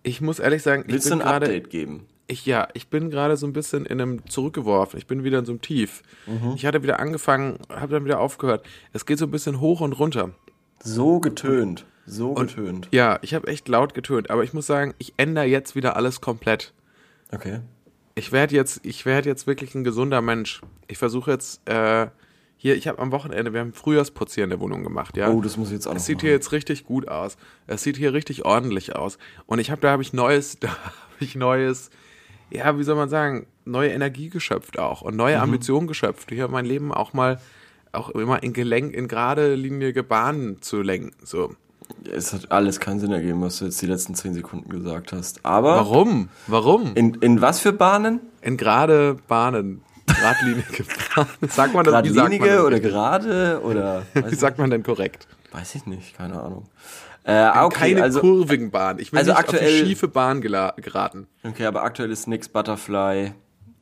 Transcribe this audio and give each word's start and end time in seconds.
Ich 0.03 0.21
muss 0.21 0.39
ehrlich 0.41 0.63
sagen, 0.63 0.85
Willst 0.87 1.07
ich 1.07 1.13
du 1.13 1.19
bin 1.19 1.23
ein 1.27 1.29
gerade 1.31 1.47
Update 1.47 1.71
geben? 1.71 2.07
Ich, 2.27 2.47
ja, 2.47 2.69
ich 2.73 2.89
bin 2.89 3.11
gerade 3.11 3.37
so 3.37 3.47
ein 3.47 3.53
bisschen 3.53 3.85
in 3.85 4.01
einem 4.01 4.27
zurückgeworfen. 4.27 4.99
Ich 4.99 5.07
bin 5.07 5.23
wieder 5.23 5.39
in 5.41 5.45
so 5.45 5.53
einem 5.53 5.61
Tief. 5.61 6.03
Mhm. 6.27 6.55
Ich 6.57 6.65
hatte 6.65 6.83
wieder 6.83 6.99
angefangen, 6.99 7.59
habe 7.69 7.93
dann 7.93 8.05
wieder 8.07 8.19
aufgehört. 8.21 8.65
Es 8.93 9.05
geht 9.05 9.19
so 9.19 9.27
ein 9.27 9.31
bisschen 9.31 9.61
hoch 9.61 9.81
und 9.83 9.93
runter. 9.93 10.31
So 10.83 11.21
getönt. 11.21 11.85
So 12.07 12.35
getönt. 12.35 12.89
Ja, 12.91 13.19
ich 13.23 13.35
habe 13.35 13.47
echt 13.47 13.69
laut 13.69 13.95
getönt, 13.95 14.31
aber 14.31 14.43
ich 14.43 14.53
muss 14.53 14.67
sagen, 14.67 14.95
ich 14.99 15.15
ändere 15.17 15.45
jetzt 15.45 15.77
wieder 15.77 15.97
alles 15.97 16.21
komplett. 16.21 16.73
Okay. 17.33 17.61
Ich 18.15 18.33
werde 18.33 18.55
jetzt, 18.55 18.81
ich 18.85 19.07
werde 19.07 19.29
jetzt 19.29 19.47
wirklich 19.47 19.75
ein 19.75 19.85
gesunder 19.85 20.21
Mensch. 20.21 20.61
Ich 20.89 20.99
versuche 20.99 21.31
jetzt 21.31 21.67
äh, 21.69 22.09
hier, 22.57 22.77
ich 22.77 22.89
habe 22.89 22.99
am 22.99 23.13
Wochenende, 23.13 23.53
wir 23.53 23.61
haben 23.61 23.73
Frühjahrsputz 23.73 24.35
hier 24.35 24.45
in 24.45 24.51
der 24.51 24.61
Wohnung 24.61 24.83
gemacht, 24.83 25.17
ja. 25.17 25.31
Oh, 25.31 25.41
das 25.41 25.57
muss 25.57 25.69
ich 25.69 25.75
jetzt 25.75 25.87
auch 25.87 25.95
Es 25.95 26.05
sieht 26.07 26.17
machen. 26.19 26.27
hier 26.27 26.33
jetzt 26.33 26.53
richtig 26.53 26.85
gut 26.85 27.09
aus. 27.09 27.37
Es 27.67 27.83
sieht 27.83 27.97
hier 27.97 28.13
richtig 28.13 28.45
ordentlich 28.45 28.95
aus. 28.97 29.17
Und 29.47 29.61
ich 29.61 29.71
habe, 29.71 29.81
da 29.81 29.93
habe 29.93 30.03
ich 30.03 30.13
neues, 30.13 30.59
da 30.61 30.69
habe 30.69 30.77
ich 31.21 31.37
neues, 31.37 31.91
ja, 32.51 32.77
wie 32.79 32.83
soll 32.83 32.97
man 32.97 33.09
sagen, 33.09 33.47
neue 33.65 33.91
Energie 33.91 34.29
geschöpft 34.29 34.79
auch 34.79 35.01
und 35.03 35.13
Mhm. 35.15 35.19
neue 35.19 35.41
Ambitionen 35.41 35.87
geschöpft. 35.87 36.31
Hier 36.31 36.49
mein 36.49 36.67
Leben 36.67 36.93
auch 36.93 37.13
mal, 37.13 37.41
auch 37.93 38.11
immer 38.11 38.43
in 38.43 38.53
gelenk, 38.53 38.95
in 38.95 39.09
gerade 39.09 39.55
linige 39.55 40.03
Bahnen 40.03 40.61
zu 40.63 40.83
lenken. 40.83 41.13
So. 41.25 41.55
Es 42.11 42.33
hat 42.33 42.51
alles 42.51 42.81
keinen 42.81 43.01
Sinn 43.01 43.13
ergeben, 43.13 43.43
was 43.43 43.59
du 43.59 43.67
jetzt 43.67 43.81
die 43.83 43.87
letzten 43.87 44.15
zehn 44.15 44.33
Sekunden 44.35 44.71
gesagt 44.71 45.13
hast. 45.13 45.45
Aber 45.45 45.77
Warum? 45.77 46.29
Warum? 46.47 46.93
in, 46.95 47.15
in 47.15 47.41
was 47.43 47.61
für 47.61 47.73
Bahnen? 47.73 48.21
In 48.41 48.57
gerade 48.57 49.17
Bahnen. 49.29 49.83
Geradlinige 50.07 50.85
Bahnen. 51.15 51.29
Sagt 51.49 51.75
man 51.75 51.85
das, 51.85 51.93
sagt 51.93 52.05
man 52.07 52.15
Geradlinige 52.15 52.47
das? 52.49 52.65
oder 52.65 52.81
gerade 52.81 53.61
oder 53.63 54.03
Wie 54.15 54.35
sagt 54.35 54.59
man 54.59 54.71
denn 54.71 54.83
korrekt? 54.83 55.29
weiß 55.53 55.75
ich 55.75 55.87
nicht, 55.87 56.17
keine 56.17 56.41
Ahnung. 56.43 56.65
Äh, 57.25 57.47
okay, 57.51 57.91
Keine 57.95 58.03
also 58.03 58.21
kurvigen 58.21 58.71
Bahn. 58.73 58.99
Ich 58.99 59.13
will 59.13 59.19
also 59.21 59.31
nicht 59.33 59.39
auf 59.39 59.45
aktuell- 59.55 59.83
die 59.83 59.87
schiefe 59.91 60.09
Bahn 60.09 60.41
geraten. 60.41 61.29
okay, 61.45 61.67
aber 61.67 61.83
aktuell 61.85 62.11
ist 62.11 62.27
nix 62.27 62.49
Butterfly, 62.49 63.33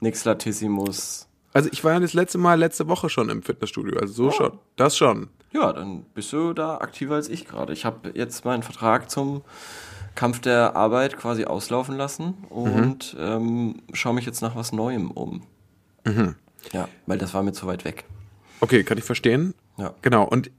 nix 0.01 0.25
Latissimus. 0.25 1.27
Also 1.53 1.69
ich 1.73 1.83
war 1.83 1.93
ja 1.93 2.01
das 2.01 2.13
letzte 2.13 2.39
Mal 2.39 2.59
letzte 2.59 2.89
Woche 2.89 3.09
schon 3.09 3.29
im 3.29 3.43
Fitnessstudio. 3.43 3.99
Also 3.99 4.13
so 4.13 4.31
schon. 4.31 4.59
Das 4.77 4.97
schon. 4.97 5.29
Ja, 5.53 5.73
dann 5.73 6.05
bist 6.15 6.33
du 6.33 6.53
da 6.53 6.77
aktiver 6.79 7.17
als 7.17 7.29
ich 7.29 7.45
gerade. 7.45 7.73
Ich 7.73 7.85
habe 7.85 8.13
jetzt 8.15 8.45
meinen 8.45 8.63
Vertrag 8.63 9.11
zum 9.11 9.43
Kampf 10.15 10.41
der 10.41 10.77
Arbeit 10.77 11.17
quasi 11.17 11.45
auslaufen 11.45 11.97
lassen 11.97 12.35
und 12.51 13.17
ähm, 13.19 13.83
schaue 13.93 14.15
mich 14.15 14.27
jetzt 14.27 14.43
nach 14.43 14.55
was 14.55 14.73
Neuem 14.73 15.11
um. 15.11 15.43
Ja, 16.73 16.89
weil 17.07 17.19
das 17.19 17.35
war 17.35 17.43
mir 17.43 17.53
zu 17.53 17.67
weit 17.67 17.85
weg. 17.85 18.05
Okay, 18.61 18.85
kann 18.85 18.99
ich 18.99 19.05
verstehen. 19.05 19.55
Ja. 19.77 19.95
Genau. 20.03 20.25
Und 20.25 20.51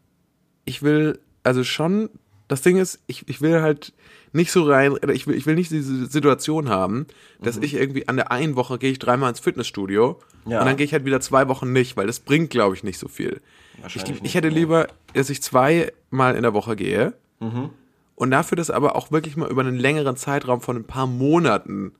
ich 0.66 0.82
will, 0.82 1.20
also 1.44 1.64
schon, 1.64 2.10
das 2.48 2.62
Ding 2.62 2.78
ist, 2.78 3.00
ich, 3.08 3.28
ich 3.30 3.42
will 3.42 3.62
halt 3.62 3.94
nicht 4.34 4.52
so 4.52 4.64
rein, 4.64 4.96
ich 5.14 5.28
will, 5.28 5.36
ich 5.36 5.46
will 5.46 5.56
nicht 5.56 5.72
diese 5.72 6.06
Situation 6.06 6.70
haben, 6.70 7.06
dass 7.42 7.58
Mhm. 7.58 7.64
ich 7.64 7.74
irgendwie 7.74 8.08
an 8.08 8.16
der 8.16 8.32
einen 8.32 8.56
Woche 8.56 8.78
gehe 8.78 8.92
ich 8.92 9.00
dreimal 9.00 9.30
ins 9.30 9.40
Fitnessstudio 9.42 10.20
Ja. 10.46 10.60
und 10.60 10.66
dann 10.66 10.78
gehe 10.78 10.86
ich 10.86 10.94
halt 10.94 11.04
wieder 11.06 11.20
zwei 11.22 11.48
Wochen 11.50 11.72
nicht, 11.74 11.98
weil 11.98 12.08
das 12.08 12.20
bringt, 12.20 12.50
glaube 12.50 12.76
ich, 12.76 12.84
nicht 12.84 12.98
so 13.00 13.08
viel. 13.08 13.42
Ich 13.88 14.22
nicht, 14.22 14.36
hätte 14.36 14.50
nee. 14.50 14.54
lieber, 14.54 14.88
dass 15.14 15.30
ich 15.30 15.42
zweimal 15.42 16.36
in 16.36 16.44
der 16.44 16.54
Woche 16.54 16.76
gehe 16.76 17.14
Mhm. 17.40 17.72
und 18.16 18.32
dafür 18.32 18.56
das 18.56 18.70
aber 18.70 18.96
auch 18.96 19.12
wirklich 19.12 19.36
mal 19.36 19.50
über 19.50 19.62
einen 19.62 19.78
längeren 19.78 20.16
Zeitraum 20.16 20.62
von 20.62 20.78
ein 20.78 20.84
paar 20.86 21.08
Monaten 21.08 21.94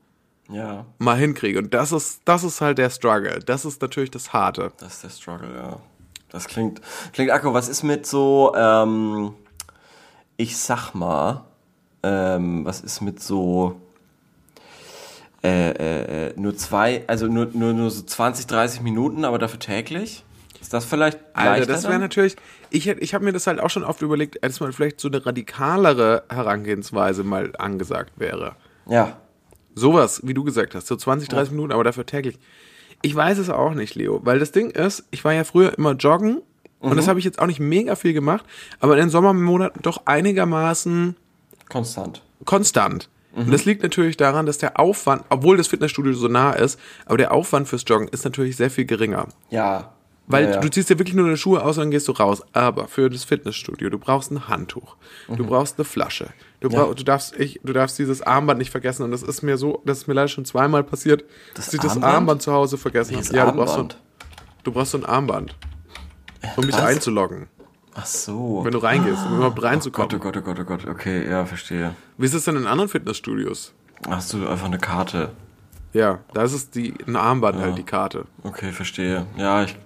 Ja, 0.48 0.84
mal 0.98 1.16
hinkriege. 1.16 1.58
Und 1.58 1.72
das 1.74 1.92
ist, 1.92 2.20
das 2.24 2.44
ist 2.44 2.60
halt 2.60 2.76
der 2.78 2.90
Struggle. 2.90 3.38
Das 3.40 3.64
ist 3.64 3.80
natürlich 3.80 4.10
das 4.10 4.32
Harte. 4.32 4.72
das 4.78 4.94
ist 4.94 5.04
der 5.04 5.10
Struggle, 5.10 5.48
ja. 5.56 5.80
Das 6.30 6.46
klingt, 6.48 6.80
klingt 7.12 7.30
akku. 7.30 7.52
Was 7.54 7.68
ist 7.68 7.82
mit 7.82 8.06
so, 8.06 8.52
ähm, 8.56 9.34
ich 10.36 10.56
sag 10.56 10.94
mal, 10.94 11.44
ähm, 12.02 12.64
was 12.64 12.80
ist 12.80 13.00
mit 13.00 13.20
so, 13.20 13.80
äh, 15.42 15.70
äh, 15.70 16.28
äh, 16.28 16.32
nur 16.36 16.56
zwei, 16.56 17.04
also 17.06 17.26
nur, 17.26 17.48
nur, 17.52 17.72
nur 17.72 17.90
so 17.90 18.02
20, 18.02 18.46
30 18.46 18.80
Minuten, 18.82 19.24
aber 19.24 19.38
dafür 19.38 19.58
täglich? 19.58 20.24
Ist 20.60 20.72
das 20.72 20.84
vielleicht 20.84 21.18
Alter, 21.32 21.50
leichter 21.58 21.72
das 21.72 21.84
wäre 21.88 21.98
natürlich. 21.98 22.36
Ich, 22.70 22.86
ich 22.86 23.14
habe 23.14 23.24
mir 23.24 23.32
das 23.32 23.48
halt 23.48 23.58
auch 23.58 23.70
schon 23.70 23.82
oft 23.82 24.00
überlegt, 24.02 24.42
als 24.44 24.60
mal 24.60 24.72
vielleicht 24.72 25.00
so 25.00 25.08
eine 25.08 25.24
radikalere 25.26 26.22
Herangehensweise 26.30 27.24
mal 27.24 27.52
angesagt 27.58 28.12
wäre. 28.16 28.54
Ja, 28.88 29.18
Sowas, 29.74 30.20
wie 30.24 30.34
du 30.34 30.44
gesagt 30.44 30.74
hast, 30.74 30.86
so 30.86 30.96
20, 30.96 31.28
30 31.30 31.52
Minuten, 31.52 31.72
aber 31.72 31.82
dafür 31.82 32.04
täglich. 32.04 32.38
Ich 33.00 33.14
weiß 33.14 33.38
es 33.38 33.48
auch 33.48 33.72
nicht, 33.74 33.94
Leo, 33.94 34.20
weil 34.22 34.38
das 34.38 34.52
Ding 34.52 34.70
ist, 34.70 35.04
ich 35.10 35.24
war 35.24 35.32
ja 35.32 35.44
früher 35.44 35.76
immer 35.78 35.92
joggen 35.92 36.42
und 36.78 36.92
Mhm. 36.92 36.96
das 36.96 37.08
habe 37.08 37.18
ich 37.18 37.24
jetzt 37.24 37.38
auch 37.40 37.46
nicht 37.46 37.58
mega 37.58 37.96
viel 37.96 38.12
gemacht, 38.12 38.44
aber 38.80 38.92
in 38.94 39.00
den 39.00 39.08
Sommermonaten 39.10 39.80
doch 39.82 40.02
einigermaßen 40.04 41.16
konstant. 41.72 42.22
konstant. 42.44 43.08
Mhm. 43.34 43.44
Und 43.46 43.50
das 43.52 43.64
liegt 43.64 43.82
natürlich 43.82 44.16
daran, 44.16 44.46
dass 44.46 44.58
der 44.58 44.78
Aufwand, 44.78 45.24
obwohl 45.30 45.56
das 45.56 45.66
Fitnessstudio 45.68 46.12
so 46.12 46.28
nah 46.28 46.52
ist, 46.52 46.78
aber 47.06 47.16
der 47.18 47.32
Aufwand 47.32 47.66
fürs 47.68 47.84
Joggen 47.86 48.08
ist 48.08 48.24
natürlich 48.24 48.56
sehr 48.56 48.70
viel 48.70 48.84
geringer. 48.84 49.26
Ja. 49.50 49.92
Weil 50.28 50.44
ja, 50.44 50.50
ja. 50.52 50.60
du 50.60 50.70
ziehst 50.70 50.88
dir 50.88 50.98
wirklich 51.00 51.14
nur 51.16 51.24
deine 51.24 51.36
Schuhe 51.36 51.62
aus 51.64 51.76
und 51.78 51.82
dann 51.84 51.90
gehst 51.90 52.06
du 52.06 52.12
raus. 52.12 52.42
Aber 52.52 52.86
für 52.86 53.10
das 53.10 53.24
Fitnessstudio, 53.24 53.90
du 53.90 53.98
brauchst 53.98 54.30
ein 54.30 54.46
Handtuch, 54.48 54.96
du 55.28 55.44
brauchst 55.44 55.78
eine 55.78 55.84
Flasche, 55.84 56.28
du, 56.60 56.68
Mhm. 56.68 56.74
Ja. 56.74 56.84
brauch, 56.84 56.94
du, 56.94 57.02
darfst, 57.02 57.36
ich, 57.40 57.58
du 57.64 57.72
darfst 57.72 57.98
dieses 57.98 58.22
Armband 58.22 58.58
nicht 58.58 58.70
vergessen. 58.70 59.02
Und 59.02 59.10
das 59.10 59.22
ist 59.24 59.42
mir 59.42 59.56
so, 59.58 59.82
das 59.84 59.98
ist 59.98 60.06
mir 60.08 60.14
leider 60.14 60.28
schon 60.28 60.44
zweimal 60.44 60.84
passiert, 60.84 61.24
Das 61.54 61.66
dass 61.66 61.74
ich 61.74 61.80
das 61.80 62.00
Armband? 62.02 62.40
Zu 62.42 62.52
Hause 62.52 62.78
vergessen 62.78 63.16
habe. 63.16 63.36
Ja, 63.36 63.46
du 63.50 63.56
brauchst, 63.56 63.74
so, 63.74 63.80
ein- 63.80 63.90
Armband? 63.90 63.98
du 64.62 64.72
brauchst 64.72 64.92
so 64.92 64.98
ein 64.98 65.04
Armband, 65.06 65.56
um 66.56 66.66
dich 66.66 66.74
was? 66.76 66.82
einzuloggen, 66.82 67.48
Ach 67.94 68.06
so. 68.06 68.60
wenn 68.64 68.72
du 68.72 68.78
reingehst, 68.78 69.26
um 69.26 69.36
überhaupt 69.36 69.56
Gott, 69.56 69.64
reinzukommen. 69.64 70.10
oh 70.14 70.18
Gott, 70.18 70.36
oh 70.36 70.40
Gott, 70.40 70.58
oh 70.60 70.64
Gott. 70.64 70.86
Okay, 70.86 71.28
ja, 71.28 71.44
verstehe. 71.44 71.94
Wie 72.16 72.26
ist 72.26 72.34
es 72.34 72.44
denn 72.44 72.56
in 72.56 72.66
anderen 72.66 72.88
Fitnessstudios? 72.88 73.74
Hast 74.08 74.32
du 74.32 74.46
einfach 74.46 74.66
eine 74.66 74.78
Karte? 74.78 75.30
Ja, 75.92 76.20
da 76.32 76.42
ist 76.42 76.54
es 76.54 76.70
die, 76.70 76.94
ein 77.06 77.16
Armband 77.16 77.58
halt, 77.58 77.76
die 77.76 77.82
Karte. 77.82 78.24
Okay, 78.42 78.72
verstehe. 78.72 79.26
Ja, 79.36 79.62
ich, 79.62 79.76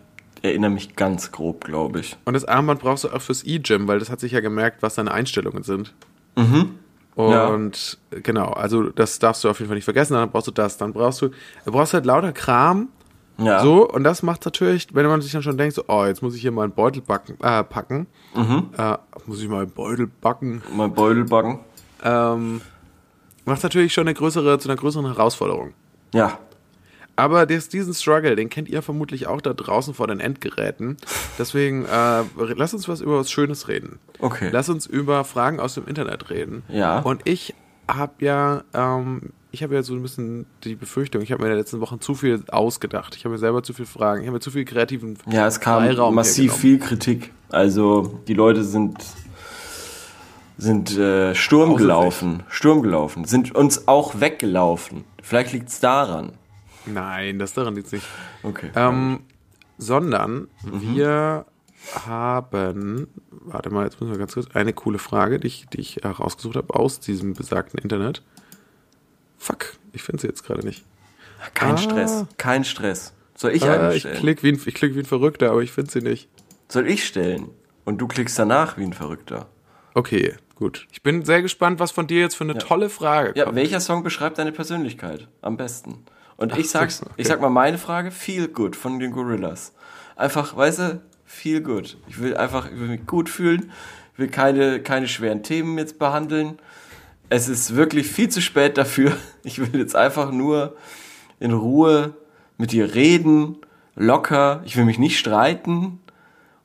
erinnere 0.43 0.70
mich 0.70 0.97
ganz 0.97 1.32
grob, 1.32 1.64
glaube 1.64 2.00
ich. 2.00 2.17
Und 2.25 2.35
das 2.35 2.44
Armband 2.44 2.81
brauchst 2.81 3.05
du 3.05 3.08
auch 3.11 3.20
fürs 3.20 3.44
E-Gym, 3.44 3.88
weil 3.88 3.99
das 3.99 4.11
hat 4.11 4.20
sich 4.20 4.32
ja 4.32 4.41
gemerkt, 4.41 4.82
was 4.82 4.94
deine 4.94 5.11
Einstellungen 5.11 5.62
sind. 5.62 5.93
Mhm. 6.37 6.79
Und 7.17 7.99
genau, 8.11 8.50
also 8.50 8.91
das 8.91 9.19
darfst 9.19 9.43
du 9.43 9.49
auf 9.49 9.59
jeden 9.59 9.69
Fall 9.69 9.76
nicht 9.76 9.85
vergessen. 9.85 10.14
Dann 10.14 10.31
brauchst 10.31 10.49
du 10.49 10.52
das. 10.52 10.76
Dann 10.76 10.93
brauchst 10.93 11.23
du, 11.23 11.31
du 11.64 11.73
brauchst 11.73 11.94
halt 11.94 12.05
lauter 12.05 12.32
Kram. 12.32 12.88
Ja. 13.38 13.61
So, 13.61 13.88
und 13.88 14.05
das 14.05 14.23
macht 14.23 14.44
natürlich, 14.44 14.88
wenn 14.94 15.06
man 15.06 15.21
sich 15.21 15.33
dann 15.33 15.43
schon 15.43 15.59
denkt, 15.59 15.75
so, 15.75 15.85
oh, 15.88 16.05
jetzt 16.06 16.23
muss 16.23 16.35
ich 16.35 16.41
hier 16.41 16.53
mal 16.53 16.65
einen 16.65 16.73
Beutel 16.73 17.03
backen, 17.03 17.37
äh, 17.43 17.62
packen. 17.62 18.06
Äh, 18.35 18.97
muss 19.27 19.43
ich 19.43 19.49
mal 19.49 19.62
einen 19.62 19.71
Beutel 19.71 20.06
backen. 20.06 20.62
Mein 20.75 20.93
Beutel 20.94 21.25
backen. 21.25 21.61
Ähm, 22.03 22.61
macht 23.44 23.62
natürlich 23.62 23.93
schon 23.93 24.06
eine 24.06 24.15
größere, 24.15 24.59
zu 24.59 24.69
einer 24.69 24.77
größeren 24.77 25.06
Herausforderung. 25.06 25.75
Ja. 26.15 26.38
Aber 27.17 27.47
das, 27.47 27.71
diesen 27.71 27.94
Struggle, 27.94 28.37
den 28.37 28.50
kennt 28.50 28.69
ihr 28.69 28.83
vermutlich 28.83 29.27
auch 29.27 29.41
da 29.41 29.55
draußen 29.55 29.94
vor 29.94 30.06
den 30.06 30.21
Endgeräten. 30.21 30.99
Deswegen, 31.38 31.87
äh, 31.87 32.23
lass 32.55 32.75
uns 32.75 32.88
was 32.88 33.00
über 33.00 33.19
was 33.19 33.31
Schönes 33.31 33.69
reden. 33.69 33.99
Okay. 34.19 34.50
Lass 34.53 34.69
uns 34.69 34.87
über 34.87 35.25
Fragen 35.25 35.59
aus 35.59 35.75
dem 35.75 35.87
Internet 35.87 36.29
reden. 36.29 36.62
Ja. 36.69 37.00
Und 37.00 37.23
ich 37.25 37.55
habe 37.88 38.12
ja, 38.25 38.65
ähm, 38.75 39.33
ich 39.56 39.62
habe 39.62 39.75
ja 39.75 39.82
so 39.82 39.94
ein 39.94 40.03
bisschen 40.03 40.44
die 40.64 40.75
Befürchtung, 40.75 41.23
ich 41.23 41.32
habe 41.32 41.43
mir 41.43 41.49
in 41.49 41.55
den 41.55 41.58
letzten 41.58 41.81
Wochen 41.81 41.99
zu 41.99 42.14
viel 42.14 42.44
ausgedacht. 42.49 43.17
Ich 43.17 43.25
habe 43.25 43.32
mir 43.32 43.38
selber 43.38 43.62
zu 43.62 43.73
viel 43.73 43.87
Fragen, 43.87 44.20
ich 44.20 44.26
habe 44.26 44.35
mir 44.37 44.41
zu 44.41 44.50
viel 44.50 44.67
kreativen 44.67 45.17
Ja, 45.31 45.47
es 45.47 45.61
kam 45.61 45.82
Freiraum 45.82 46.14
massiv 46.14 46.55
viel 46.55 46.79
Kritik. 46.79 47.32
Also 47.49 48.20
die 48.29 48.35
Leute 48.35 48.64
sind 48.64 48.99
sind 50.58 50.97
äh, 50.97 51.35
Sturm 51.35 51.76
gelaufen, 51.76 52.43
Sturm 52.49 52.82
gelaufen, 52.82 53.25
sind 53.25 53.55
uns 53.55 53.88
auch 53.88 54.20
weggelaufen. 54.20 55.05
Vielleicht 55.23 55.53
liegt's 55.53 55.81
daran. 55.81 56.32
Nein, 56.87 57.38
das 57.38 57.52
daran 57.55 57.75
liegt 57.75 57.93
nicht. 57.93 58.06
Okay. 58.43 58.70
Ähm, 58.75 59.20
sondern 59.79 60.49
Mhm. 60.64 60.94
wir 60.94 61.47
haben, 62.05 63.06
warte 63.31 63.70
mal, 63.70 63.85
jetzt 63.85 64.00
müssen 64.00 64.12
wir 64.12 64.19
ganz 64.19 64.35
kurz, 64.35 64.49
eine 64.55 64.73
coole 64.73 64.99
Frage, 64.99 65.38
die 65.38 65.47
ich, 65.47 65.67
die 65.73 65.81
ich 65.81 65.97
herausgesucht 66.02 66.56
habe 66.56 66.75
aus 66.75 67.00
diesem 67.00 67.35
besagten 67.35 67.79
Internet. 67.79 68.23
Fuck, 69.38 69.75
ich 69.93 70.03
finde 70.03 70.23
sie 70.23 70.29
jetzt 70.29 70.44
gerade 70.44 70.65
nicht. 70.67 70.85
kein 71.55 71.75
ah. 71.75 71.79
Stress, 71.79 72.25
kein 72.38 72.65
Stress. 72.65 73.12
Soll 73.35 73.53
ich 73.53 73.65
Ah, 73.65 73.75
eine 73.75 73.94
ich 73.94 74.00
stellen? 74.00 74.17
klicke 74.19 74.43
wie, 74.43 74.53
ein- 74.53 74.61
ich 74.65 74.75
klick 74.75 74.94
wie 74.94 75.00
ein 75.00 75.05
Verrückter, 75.05 75.50
aber 75.50 75.62
ich 75.62 75.73
finde 75.73 75.91
sie 75.91 76.00
nicht. 76.00 76.29
Soll 76.69 76.88
ich 76.88 77.05
stellen? 77.06 77.50
Und 77.85 77.99
du 77.99 78.09
klickst 78.09 78.38
danach 78.38 78.79
wie 78.79 78.83
ein 78.85 78.93
Verrückter. 78.94 79.47
Okay, 79.94 80.35
gut. 80.56 80.87
Ich 80.91 81.03
bin 81.03 81.25
sehr 81.25 81.43
gespannt, 81.43 81.79
was 81.79 81.91
von 81.91 82.06
dir 82.06 82.21
jetzt 82.21 82.35
für 82.37 82.44
eine 82.44 82.59
tolle 82.59 82.88
Frage 82.91 83.33
Ja, 83.37 83.44
kommt. 83.44 83.56
welcher 83.56 83.81
Song 83.81 84.03
beschreibt 84.03 84.38
deine 84.38 84.53
Persönlichkeit 84.53 85.29
am 85.43 85.56
besten? 85.56 86.05
Und 86.37 86.56
ich 86.59 86.69
sag's, 86.69 87.03
okay. 87.03 87.12
ich 87.17 87.29
sag 87.29 87.41
mal 87.41 87.49
meine 87.50 87.79
Frage, 87.79 88.11
Feel 88.11 88.49
Good 88.49 88.75
von 88.77 88.99
den 88.99 89.12
Gorillas. 89.12 89.73
Einfach, 90.17 90.56
weißt 90.56 90.79
du, 90.81 91.00
Feel 91.25 91.61
Good. 91.61 91.97
Ich 92.09 92.19
will 92.21 92.37
einfach, 92.37 92.67
ich 92.71 92.79
will 92.79 92.88
mich 92.88 93.06
gut 93.06 93.29
fühlen, 93.31 93.71
ich 94.15 94.19
will 94.19 94.29
keine, 94.29 94.81
keine 94.83 95.09
schweren 95.09 95.43
Themen 95.43 95.79
jetzt 95.79 95.99
behandeln. 95.99 96.59
Es 97.28 97.49
ist 97.49 97.75
wirklich 97.75 98.06
viel 98.08 98.28
zu 98.28 98.40
spät 98.40 98.78
dafür. 98.78 99.12
Ich 99.43 99.58
will 99.61 99.78
jetzt 99.81 99.94
einfach 99.94 100.32
nur 100.32 100.75
in 101.38 101.52
Ruhe 101.52 102.14
mit 102.58 102.73
dir 102.73 102.94
reden, 102.96 103.58
locker. 103.94 104.61
Ich 104.64 104.76
will 104.76 104.84
mich 104.84 104.99
nicht 104.99 105.19
streiten 105.20 106.00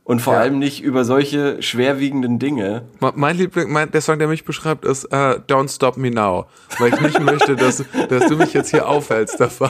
und 0.04 0.20
vor 0.20 0.34
Ja. 0.34 0.40
allem 0.40 0.58
nicht 0.58 0.82
über 0.82 1.06
solche 1.06 1.62
schwerwiegenden 1.62 2.40
Dinge. 2.40 2.88
Me- 3.00 3.14
Mein 3.16 3.38
Liebling, 3.38 3.72
mein, 3.72 3.92
der 3.92 4.02
Song, 4.02 4.18
der 4.18 4.28
mich 4.28 4.46
beschreibt, 4.46 4.84
ist 4.84 5.06
äh, 5.06 5.40
Don't 5.48 5.70
Stop 5.74 5.96
Me 5.98 6.10
Now. 6.10 6.48
Weil 6.80 6.92
ich 6.96 7.02
nicht 7.02 7.20
möchte, 7.20 7.56
dass, 7.56 7.84
dass 8.10 8.26
du 8.30 8.36
mich 8.36 8.54
jetzt 8.54 8.72
hier 8.72 8.88
aufhältst 8.88 9.40
davon. 9.40 9.70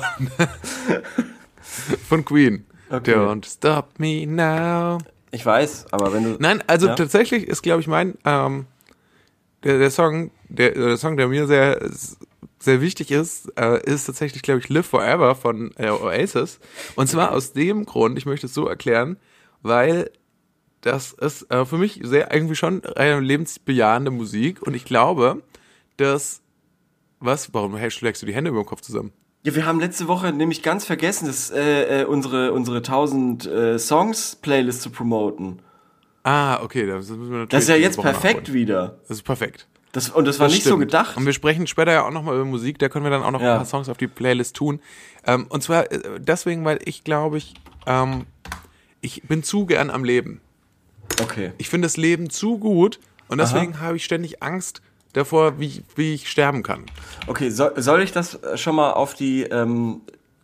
Von 2.08 2.24
Queen. 2.26 2.66
Okay. 2.90 3.14
Don't 3.16 3.46
Stop 3.46 4.00
Me 4.00 4.26
Now. 4.26 5.00
Ich 5.32 5.46
weiß, 5.46 5.88
aber 5.92 6.14
wenn 6.14 6.24
du. 6.24 6.36
Nein, 6.40 6.64
also 6.68 6.88
Ja? 6.88 6.96
tatsächlich 6.96 7.46
ist, 7.48 7.62
glaube 7.62 7.82
ich, 7.82 7.88
mein 7.88 8.16
ähm, 8.26 8.66
der, 9.64 9.80
der 9.80 9.92
Song, 9.92 10.32
der, 10.50 10.72
der 10.72 10.98
Song, 10.98 11.18
der 11.18 11.28
mir 11.28 11.48
sehr 11.48 11.80
sehr 12.64 12.82
wichtig 12.82 13.12
ist, 13.12 13.52
äh, 13.58 13.84
ist 13.84 14.06
tatsächlich, 14.06 14.44
glaube 14.44 14.60
ich, 14.60 14.70
Live 14.70 14.86
Forever 14.86 15.36
von 15.36 15.72
äh, 15.78 15.90
Oasis. 15.90 16.60
Und 16.96 17.08
zwar 17.08 17.32
aus 17.32 17.54
dem 17.54 17.86
Grund, 17.86 18.18
ich 18.18 18.26
möchte 18.26 18.46
es 18.46 18.54
so 18.54 18.68
erklären, 18.68 19.18
weil 19.64 20.12
das 20.82 21.14
ist 21.14 21.52
äh, 21.52 21.66
für 21.66 21.78
mich 21.78 22.00
sehr 22.04 22.34
irgendwie 22.34 22.56
schon 22.56 22.84
eine 22.86 23.20
lebensbejahende 23.20 24.12
Musik 24.12 24.62
und 24.62 24.76
ich 24.76 24.86
glaube, 24.86 25.42
dass 25.98 26.42
was, 27.20 27.54
warum 27.54 27.78
schlägst 27.90 28.22
du 28.22 28.26
die 28.26 28.34
Hände 28.34 28.50
über 28.50 28.62
den 28.62 28.66
Kopf 28.66 28.82
zusammen? 28.82 29.12
Ja, 29.44 29.56
wir 29.56 29.66
haben 29.66 29.80
letzte 29.80 30.08
Woche 30.08 30.32
nämlich 30.34 30.64
ganz 30.64 30.86
vergessen, 30.86 31.28
das, 31.28 31.52
äh, 31.52 32.02
äh, 32.02 32.06
unsere, 32.06 32.52
unsere 32.52 32.78
1000 32.78 33.46
äh, 33.46 33.80
Songs-Playlist 33.80 34.82
zu 34.82 34.92
promoten. 34.92 35.62
Ah, 36.24 36.62
okay, 36.62 36.86
das 36.86 37.10
müssen 37.10 37.24
wir 37.32 37.40
natürlich 37.40 37.50
Das 37.50 37.64
ist 37.64 37.70
ja 37.70 37.76
jetzt 37.76 38.00
perfekt 38.00 38.42
nachholen. 38.48 38.54
wieder. 38.54 38.98
Das 39.08 39.18
ist 39.18 39.24
perfekt. 39.24 39.68
Das, 39.92 40.10
und 40.10 40.26
das 40.26 40.40
war 40.40 40.48
Das 40.48 40.54
nicht 40.54 40.64
so 40.64 40.70
stimmt. 40.72 40.82
gedacht. 40.84 41.18
Und 41.18 41.26
wir 41.26 41.34
sprechen 41.34 41.68
später 41.68 41.92
ja 41.92 42.06
auch 42.06 42.12
nochmal 42.12 42.36
über 42.36 42.46
Musik, 42.46 42.80
da 42.80 42.88
können 42.90 43.04
wir 43.06 43.10
dann 43.10 43.24
auch 43.24 43.32
noch 43.32 43.42
Ja. 43.42 43.54
ein 43.54 43.58
paar 43.58 43.66
Songs 43.66 43.90
auf 43.90 43.98
die 43.98 44.08
Playlist 44.08 44.56
tun. 44.56 44.80
Ähm, 45.26 45.48
und 45.50 45.64
zwar 45.64 45.92
äh, 45.92 46.20
deswegen, 46.20 46.64
weil 46.64 46.80
ich 46.86 47.04
glaube, 47.04 47.38
ich, 47.38 47.56
ähm, 47.88 48.26
ich 49.02 49.24
bin 49.24 49.44
zu 49.44 49.66
gern 49.66 49.90
am 49.90 50.04
Leben. 50.06 50.40
Okay. 51.22 51.52
Ich 51.58 51.70
finde 51.70 51.88
das 51.88 51.98
Leben 51.98 52.30
zu 52.30 52.58
gut 52.58 53.00
und 53.28 53.38
deswegen 53.40 53.80
habe 53.82 53.98
ich 53.98 54.06
ständig 54.06 54.42
Angst 54.42 54.82
davor, 55.14 55.60
wie, 55.60 55.84
wie 55.96 56.14
ich 56.14 56.30
sterben 56.30 56.64
kann. 56.64 56.86
Okay, 57.28 57.50
soll, 57.50 57.74
soll 57.82 58.02
ich 58.02 58.12
das 58.14 58.40
schon 58.56 58.76
mal 58.76 58.92
auf 58.94 59.14
die 59.14 59.44
ähm, 59.44 60.02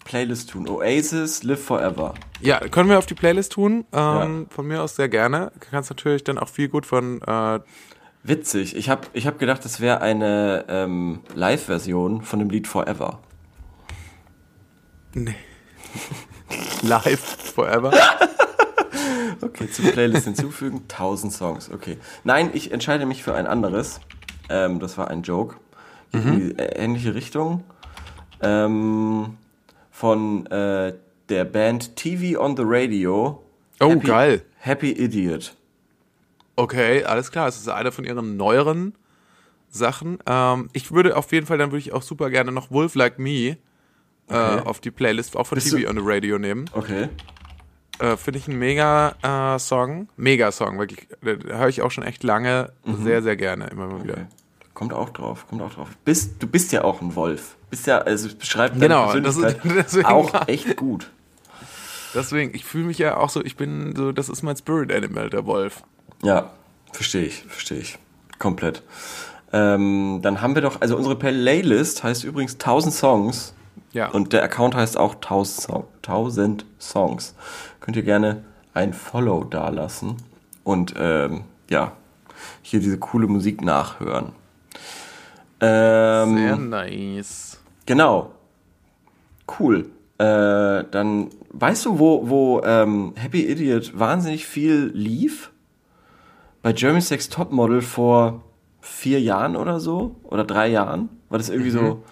Playlist 0.08 0.52
tun? 0.52 0.70
Oasis, 0.70 1.44
Live 1.44 1.66
Forever. 1.66 2.14
Ja, 2.40 2.60
können 2.60 2.90
wir 2.90 2.98
auf 2.98 3.06
die 3.06 3.14
Playlist 3.14 3.52
tun. 3.52 3.84
Ähm, 3.92 4.48
Von 4.50 4.66
mir 4.66 4.82
aus 4.82 4.96
sehr 4.96 5.10
gerne. 5.10 5.52
Du 5.54 5.68
kannst 5.70 5.90
natürlich 5.90 6.24
dann 6.24 6.38
auch 6.38 6.48
viel 6.48 6.70
gut 6.70 6.86
von 6.86 7.22
äh, 7.24 7.60
Witzig. 8.24 8.76
Ich 8.76 8.90
habe 8.90 9.08
ich 9.14 9.28
hab 9.28 9.38
gedacht, 9.38 9.64
das 9.66 9.82
wäre 9.82 10.02
eine 10.02 10.66
ähm, 10.70 11.22
Live-Version 11.36 12.22
von 12.22 12.40
dem 12.40 12.50
Lied 12.50 12.68
Forever. 12.68 13.20
Live 16.82 17.20
Forever. 17.54 17.92
Okay, 19.40 19.70
zur 19.70 19.92
Playlist 19.92 20.26
hinzufügen. 20.26 20.82
1000 20.90 21.32
Songs. 21.32 21.70
Okay. 21.72 21.98
Nein, 22.24 22.50
ich 22.54 22.72
entscheide 22.72 23.06
mich 23.06 23.22
für 23.22 23.36
ein 23.36 23.46
anderes. 23.46 24.00
Ähm, 24.50 24.80
das 24.80 24.98
war 24.98 25.10
ein 25.10 25.22
Joke. 25.22 25.58
Die 26.12 26.58
äh, 26.58 26.84
ähnliche 26.84 27.14
Richtung. 27.14 27.64
Ähm, 28.42 29.38
von 29.98 30.46
äh, 30.48 30.94
der 31.28 31.46
Band 31.46 31.96
TV 31.96 32.40
on 32.40 32.56
the 32.56 32.64
Radio. 32.64 33.44
Oh, 33.80 33.90
Happy, 33.90 34.08
geil. 34.08 34.46
Happy 34.58 34.92
Idiot. 34.92 35.56
Okay, 36.56 37.04
alles 37.04 37.32
klar. 37.32 37.48
Es 37.48 37.58
ist 37.58 37.68
eine 37.68 37.92
von 37.92 38.06
ihren 38.06 38.38
neueren 38.38 38.94
Sachen. 39.70 40.20
Ähm, 40.28 40.70
ich 40.74 40.92
würde 40.92 41.18
auf 41.18 41.32
jeden 41.32 41.48
Fall, 41.48 41.58
dann 41.58 41.72
würde 41.72 41.80
ich 41.80 41.94
auch 41.94 42.04
super 42.04 42.30
gerne 42.30 42.52
noch 42.52 42.70
Wolf 42.70 42.94
Like 42.94 43.18
Me 43.18 43.58
äh, 44.30 44.34
auf 44.34 44.80
die 44.82 44.92
Playlist, 44.92 45.36
auch 45.36 45.48
von 45.48 45.56
Bist 45.56 45.72
TV 45.72 45.90
on 45.90 45.98
the 45.98 46.04
Radio 46.04 46.38
nehmen. 46.38 46.70
Okay. 46.74 47.10
Äh, 47.98 48.18
Finde 48.18 48.38
ich 48.38 48.48
ein 48.48 48.60
mega 48.60 49.56
äh, 49.56 49.58
Song. 49.58 50.10
Mega 50.16 50.52
Song, 50.52 50.78
wirklich. 50.78 51.08
Den 51.24 51.44
höre 51.44 51.70
ich 51.70 51.82
auch 51.82 51.90
schon 51.90 52.04
echt 52.04 52.24
lange 52.24 52.72
sehr, 52.86 53.24
sehr 53.24 53.36
gerne, 53.36 53.66
immer 53.68 53.88
mal 53.88 54.04
wieder. 54.04 54.14
okay. 54.14 54.26
Kommt 54.76 54.94
auch 54.94 55.10
drauf, 55.10 55.48
kommt 55.50 55.64
auch 55.64 55.74
drauf. 55.74 55.90
Bist, 56.06 56.36
du 56.38 56.46
bist 56.46 56.72
ja 56.72 56.84
auch 56.84 57.02
ein 57.02 57.16
Wolf. 57.16 57.57
Bist 57.70 57.86
ja, 57.88 58.00
also 58.00 58.28
es 58.28 58.36
beschreibt 58.36 58.80
Genau, 58.80 59.14
das 59.20 59.38
ist- 59.38 59.58
deswegen- 59.64 60.06
auch 60.06 60.48
echt 60.48 60.78
gut. 60.78 61.12
Deswegen, 62.16 62.56
ich 62.56 62.64
fühle 62.66 62.86
mich 62.86 62.98
ja 62.98 63.18
auch 63.18 63.30
so, 63.30 63.44
ich 63.44 63.58
bin 63.58 63.94
so, 63.96 64.12
das 64.12 64.30
ist 64.30 64.42
mein 64.42 64.56
Spirit 64.56 64.92
Animal, 64.92 65.30
der 65.30 65.46
Wolf. 65.46 65.84
Ja, 66.24 66.52
verstehe 66.94 67.26
ich, 67.26 67.44
verstehe 67.48 67.80
ich. 67.80 68.00
Komplett. 68.40 68.82
Ähm, 69.54 70.20
dann 70.24 70.42
haben 70.42 70.56
wir 70.56 70.62
doch, 70.62 70.82
also 70.82 70.96
unsere 70.98 71.16
Playlist 71.16 72.04
heißt 72.04 72.24
übrigens 72.24 72.54
1000 72.54 72.94
Songs. 72.94 73.54
Ja. 73.92 74.10
Und 74.10 74.34
der 74.34 74.44
Account 74.44 74.76
heißt 74.76 74.98
auch 74.98 75.16
1000, 75.16 75.62
Song, 75.62 75.88
1000 76.04 76.66
Songs. 76.80 77.36
Könnt 77.80 77.98
ihr 77.98 78.04
gerne 78.04 78.44
ein 78.74 78.94
Follow 78.94 79.44
dalassen 79.44 80.18
und 80.64 80.94
ähm, 80.98 81.44
ja, 81.70 81.94
hier 82.62 82.80
diese 82.80 82.98
coole 82.98 83.28
Musik 83.28 83.62
nachhören. 83.62 84.32
Ähm, 85.60 86.38
Sehr 86.38 86.56
nice. 86.58 87.57
Genau. 87.88 88.32
Cool. 89.60 89.90
Äh, 90.20 90.84
dann 90.92 91.30
weißt 91.50 91.86
du, 91.86 92.00
wo, 92.00 92.30
wo 92.30 92.62
ähm, 92.64 93.14
Happy 93.16 93.50
Idiot 93.50 93.98
wahnsinnig 93.98 94.46
viel 94.46 94.92
lief? 94.94 95.52
Bei 96.62 96.74
German 96.74 97.02
Sex 97.02 97.30
Topmodel 97.30 97.82
vor 97.82 98.44
vier 98.82 99.22
Jahren 99.22 99.56
oder 99.56 99.80
so? 99.80 100.16
Oder 100.24 100.44
drei 100.44 100.68
Jahren? 100.68 101.10
War 101.30 101.38
das 101.38 101.50
irgendwie 101.50 101.72
so. 101.72 102.04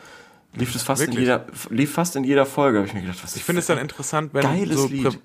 Lief 0.54 0.72
das 0.72 0.84
fast 0.84 1.02
in 1.02 1.08
Wirklich? 1.10 1.26
jeder, 1.26 1.46
lief 1.70 1.92
fast 1.92 2.16
in 2.16 2.24
jeder 2.24 2.46
Folge, 2.46 2.78
habe 2.78 2.88
ich 2.88 2.94
mir 2.94 3.02
gedacht, 3.02 3.22
was 3.22 3.36
Ich 3.36 3.44
finde 3.44 3.60
es 3.60 3.68
dann 3.68 3.78
interessant, 3.78 4.34
wenn 4.34 4.42
Geiles 4.42 4.78
so 4.78 4.88
Lied. 4.88 5.20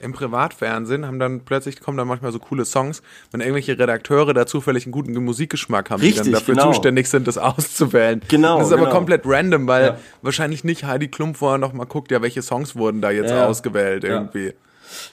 Im 0.00 0.12
Privatfernsehen 0.12 1.06
haben 1.06 1.18
dann 1.18 1.40
plötzlich 1.40 1.80
kommen 1.80 1.98
dann 1.98 2.08
manchmal 2.08 2.32
so 2.32 2.38
coole 2.38 2.64
Songs, 2.64 3.02
wenn 3.32 3.40
irgendwelche 3.40 3.78
Redakteure 3.78 4.32
da 4.32 4.46
zufällig 4.46 4.84
einen 4.86 4.92
guten 4.92 5.12
Musikgeschmack 5.24 5.90
haben, 5.90 6.00
die 6.00 6.06
Richtig, 6.06 6.24
dann 6.24 6.32
dafür 6.32 6.54
genau. 6.54 6.72
zuständig 6.72 7.08
sind, 7.08 7.26
das 7.28 7.36
auszuwählen. 7.38 8.22
Genau, 8.28 8.58
Das 8.58 8.68
ist 8.68 8.72
aber 8.72 8.84
genau. 8.84 8.94
komplett 8.96 9.22
random, 9.26 9.66
weil 9.66 9.84
Ja. 9.86 9.98
wahrscheinlich 10.22 10.64
nicht 10.64 10.84
Heidi 10.84 11.08
Klum 11.08 11.34
vorher 11.34 11.58
noch 11.58 11.72
mal 11.72 11.84
guckt, 11.84 12.10
ja, 12.10 12.22
welche 12.22 12.42
Songs 12.42 12.76
wurden 12.76 13.00
da 13.02 13.10
jetzt 13.10 13.30
Ja. 13.30 13.46
ausgewählt 13.46 14.04
Ja. 14.04 14.10
irgendwie. 14.10 14.54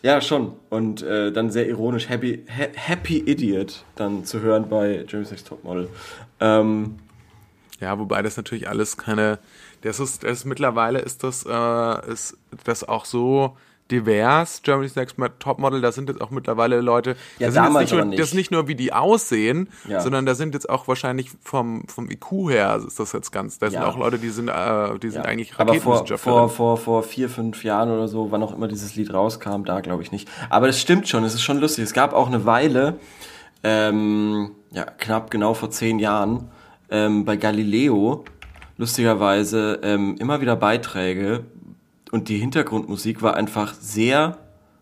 Ja, 0.01 0.21
schon. 0.21 0.53
Und 0.69 1.03
äh, 1.03 1.31
dann 1.31 1.51
sehr 1.51 1.67
ironisch 1.67 2.09
Happy, 2.09 2.43
ha 2.49 2.65
Happy 2.73 3.19
Idiot 3.19 3.83
dann 3.95 4.25
zu 4.25 4.41
hören 4.41 4.69
bei 4.69 5.05
Jeremy's 5.07 5.29
Next 5.31 5.47
Topmodel. 5.47 5.89
Ähm, 6.39 6.95
Ja, 7.79 7.99
wobei 7.99 8.23
das 8.23 8.37
natürlich 8.37 8.67
alles 8.67 8.97
keine. 8.97 9.37
Das 9.81 9.99
ist, 9.99 10.23
das 10.23 10.39
ist 10.39 10.45
mittlerweile 10.45 10.97
ist 10.97 11.23
das, 11.23 11.45
äh, 11.45 12.11
ist 12.11 12.35
das 12.63 12.83
auch 12.83 13.05
so 13.05 13.55
divers, 13.91 14.61
Germany's 14.63 14.95
Next 14.95 15.15
Topmodel, 15.39 15.81
da 15.81 15.91
sind 15.91 16.09
jetzt 16.09 16.21
auch 16.21 16.29
mittlerweile 16.29 16.81
Leute, 16.81 17.11
Ja, 17.11 17.15
das, 17.15 17.27
sind 17.27 17.39
jetzt 17.47 17.55
damals 17.55 17.91
nicht 17.91 17.93
nur, 17.97 18.05
nicht. 18.05 18.19
das 18.19 18.27
ist 18.29 18.33
nicht 18.33 18.51
nur, 18.51 18.67
wie 18.67 18.75
die 18.75 18.93
aussehen, 18.93 19.69
Ja. 19.87 20.01
sondern 20.01 20.25
da 20.25 20.35
sind 20.35 20.53
jetzt 20.53 20.69
auch 20.69 20.87
wahrscheinlich 20.87 21.29
vom, 21.43 21.85
vom 21.87 22.09
IQ 22.09 22.49
her 22.49 22.79
ist 22.85 22.99
das 22.99 23.11
jetzt 23.13 23.31
ganz, 23.31 23.59
da 23.59 23.69
sind 23.69 23.81
Ja. 23.81 23.87
auch 23.87 23.97
Leute, 23.97 24.17
die 24.19 24.29
sind, 24.29 24.49
äh, 24.49 24.97
die 24.99 25.09
sind 25.09 25.25
eigentlich 25.25 25.53
Aber 25.57 25.73
vor, 25.75 25.93
Raketenwissenschaftler. 25.95 26.31
vor, 26.33 26.49
vor, 26.49 26.77
vor 26.77 27.03
vier, 27.03 27.29
fünf 27.29 27.63
Jahren 27.63 27.89
oder 27.91 28.07
so, 28.07 28.31
wann 28.31 28.43
auch 28.43 28.53
immer 28.53 28.67
dieses 28.67 28.95
Lied 28.95 29.13
rauskam, 29.13 29.63
da 29.65 29.79
glaube 29.81 30.03
ich 30.03 30.11
nicht. 30.11 30.29
Aber 30.49 30.67
das 30.67 30.79
stimmt 30.79 31.07
schon, 31.07 31.23
es 31.23 31.33
ist 31.33 31.41
schon 31.43 31.59
lustig. 31.59 31.83
Es 31.85 31.93
gab 31.93 32.13
auch 32.13 32.27
eine 32.27 32.45
Weile, 32.45 32.95
ähm, 33.63 34.51
ja, 34.71 34.83
knapp 34.83 35.31
genau 35.31 35.53
vor 35.53 35.69
zehn 35.71 35.99
Jahren, 35.99 36.49
ähm, 36.89 37.25
bei 37.25 37.35
Galileo, 37.37 38.23
lustigerweise, 38.77 39.79
ähm, 39.83 40.15
immer 40.19 40.41
wieder 40.41 40.55
Beiträge 40.55 41.45
und 42.17 42.29
die 42.29 42.39
Hintergrundmusik 42.39 43.21
war 43.21 43.35
einfach 43.35 43.75
sehr 43.75 44.39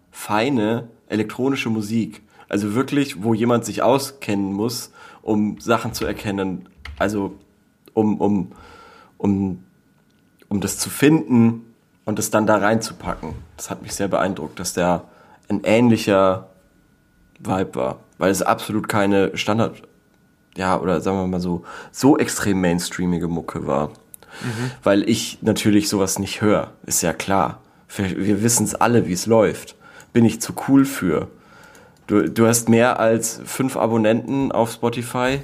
feine 0.10 0.88
elektronische 1.10 1.70
Musik. 1.70 2.22
Also 2.48 2.76
wirklich, 2.76 3.24
wo 3.24 3.34
jemand 3.34 3.66
sich 3.66 3.82
auskennen 3.82 4.54
muss, 4.54 4.94
um 5.22 5.60
Sachen 5.60 5.94
zu 5.94 6.06
erkennen. 6.06 6.70
Also 6.98 7.36
um, 7.94 8.22
um, 8.22 8.54
um, 9.18 9.64
um 10.48 10.62
das 10.62 10.78
zu 10.78 10.90
finden 10.90 11.74
und 12.06 12.20
es 12.20 12.32
dann 12.32 12.48
da 12.48 12.56
reinzupacken. 12.56 13.34
Das 13.58 13.70
hat 13.70 13.82
mich 13.82 13.94
sehr 13.94 14.08
beeindruckt, 14.08 14.58
dass 14.58 14.72
der 14.72 15.04
ein 15.50 15.60
ähnlicher 15.66 16.48
Vibe 17.40 17.76
war. 17.76 18.00
Weil 18.18 18.32
es 18.32 18.44
absolut 18.44 18.88
keine 18.88 19.36
Standard, 19.36 19.82
ja, 20.56 20.80
oder 20.80 21.02
sagen 21.02 21.18
wir 21.18 21.28
mal 21.28 21.42
so, 21.42 21.66
so 21.92 22.18
extrem 22.18 22.62
mainstreamige 22.62 23.28
Mucke 23.28 23.68
war. 23.68 23.92
Weil 24.84 25.08
ich 25.10 25.40
natürlich 25.42 25.90
sowas 25.90 26.20
nicht 26.20 26.42
höre, 26.42 26.72
ist 26.86 27.02
ja 27.02 27.14
klar. 27.14 27.62
Wir, 27.96 28.44
wissen 28.44 28.66
es 28.66 28.76
alle, 28.76 29.08
wie 29.08 29.14
es 29.14 29.26
läuft. 29.26 29.76
Bin 30.14 30.26
ich 30.26 30.42
zu 30.42 30.54
cool 30.68 30.86
für. 30.86 31.30
Du, 32.08 32.30
du 32.30 32.48
hast 32.48 32.70
mehr 32.70 33.00
als 33.00 33.42
fünf 33.46 33.78
Abonnenten 33.78 34.52
auf 34.52 34.72
Spotify, 34.72 35.40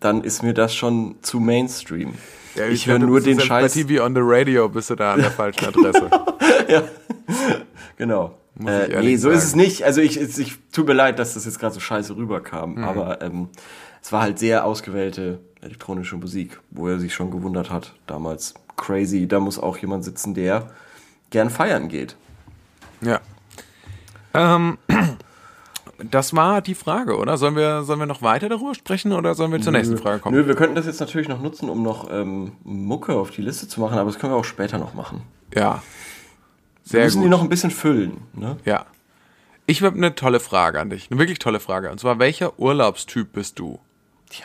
dann 0.00 0.22
ist 0.22 0.42
mir 0.42 0.54
das 0.54 0.74
schon 0.74 1.16
zu 1.22 1.40
Mainstream. 1.40 2.14
Ja, 2.54 2.66
ich 2.66 2.84
glaub, 2.84 2.98
höre 2.98 3.06
nur 3.06 3.20
den 3.20 3.40
Scheiß. 3.40 3.74
Bei 3.74 3.82
TV 3.82 4.04
on 4.04 4.14
the 4.14 4.20
Radio 4.22 4.68
bist 4.68 4.90
du 4.90 4.94
da 4.94 5.14
an 5.14 5.20
der 5.20 5.30
falschen 5.30 5.64
Adresse. 5.66 6.10
Genau. 7.96 8.38
Muss 8.56 8.70
Äh, 8.70 9.00
nee, 9.02 9.16
so 9.16 9.30
ist 9.30 9.48
sagen. 9.48 9.48
es 9.48 9.54
nicht. 9.56 9.82
Also 9.84 10.00
ich, 10.00 10.20
ich, 10.20 10.38
ich 10.38 10.58
tut 10.72 10.86
mir 10.86 10.92
leid, 10.94 11.18
dass 11.18 11.34
das 11.34 11.44
jetzt 11.44 11.58
gerade 11.58 11.74
so 11.74 11.80
scheiße 11.80 12.16
rüberkam, 12.16 12.74
Mhm. 12.76 12.84
aber 12.84 13.22
ähm, 13.22 13.48
es 14.02 14.12
war 14.12 14.22
halt 14.22 14.38
sehr 14.38 14.64
ausgewählte 14.64 15.40
elektronische 15.60 16.16
Musik, 16.16 16.60
wo 16.70 16.88
er 16.88 16.98
sich 16.98 17.14
schon 17.14 17.30
gewundert 17.30 17.70
hat 17.70 17.94
damals. 18.06 18.54
Crazy, 18.76 19.26
da 19.26 19.40
muss 19.40 19.58
auch 19.58 19.76
jemand 19.78 20.04
sitzen, 20.04 20.34
der 20.34 20.70
gern 21.30 21.48
feiern 21.50 21.88
geht. 21.88 22.16
Ja. 23.00 23.20
Ähm, 24.34 24.78
das 26.10 26.34
war 26.34 26.60
die 26.60 26.74
Frage, 26.74 27.16
oder? 27.16 27.36
Sollen 27.36 27.56
wir, 27.56 27.82
sollen 27.84 27.98
wir 28.00 28.06
noch 28.06 28.20
weiter 28.22 28.48
darüber 28.48 28.74
sprechen 28.74 29.12
oder 29.12 29.34
sollen 29.34 29.52
wir 29.52 29.60
zur 29.60 29.72
nächsten 29.72 29.96
Frage 29.96 30.18
kommen? 30.20 30.36
Nö, 30.36 30.46
wir 30.46 30.54
könnten 30.54 30.74
das 30.74 30.86
jetzt 30.86 31.00
natürlich 31.00 31.28
noch 31.28 31.40
nutzen, 31.40 31.68
um 31.70 31.82
noch 31.82 32.10
ähm, 32.10 32.52
Mucke 32.64 33.14
auf 33.14 33.30
die 33.30 33.42
Liste 33.42 33.68
zu 33.68 33.80
machen, 33.80 33.96
aber 33.98 34.10
das 34.10 34.18
können 34.20 34.32
wir 34.32 34.36
auch 34.36 34.44
später 34.44 34.78
noch 34.78 34.94
machen. 34.94 35.22
Ja. 35.54 35.82
Wir 36.84 36.90
Sehr 36.90 37.04
müssen 37.04 37.16
gut. 37.18 37.24
die 37.26 37.30
noch 37.30 37.42
ein 37.42 37.48
bisschen 37.48 37.70
füllen. 37.70 38.22
Ne? 38.34 38.56
ja. 38.64 38.86
Ich 39.66 39.82
habe 39.82 39.96
eine 39.96 40.14
tolle 40.14 40.40
Frage 40.40 40.78
an 40.78 40.90
dich. 40.90 41.10
Eine 41.10 41.18
wirklich 41.18 41.38
tolle 41.38 41.58
Frage. 41.58 41.90
Und 41.90 41.98
zwar, 41.98 42.18
welcher 42.18 42.58
Urlaubstyp 42.58 43.32
bist 43.32 43.58
du? 43.58 43.80
Tja. 44.28 44.44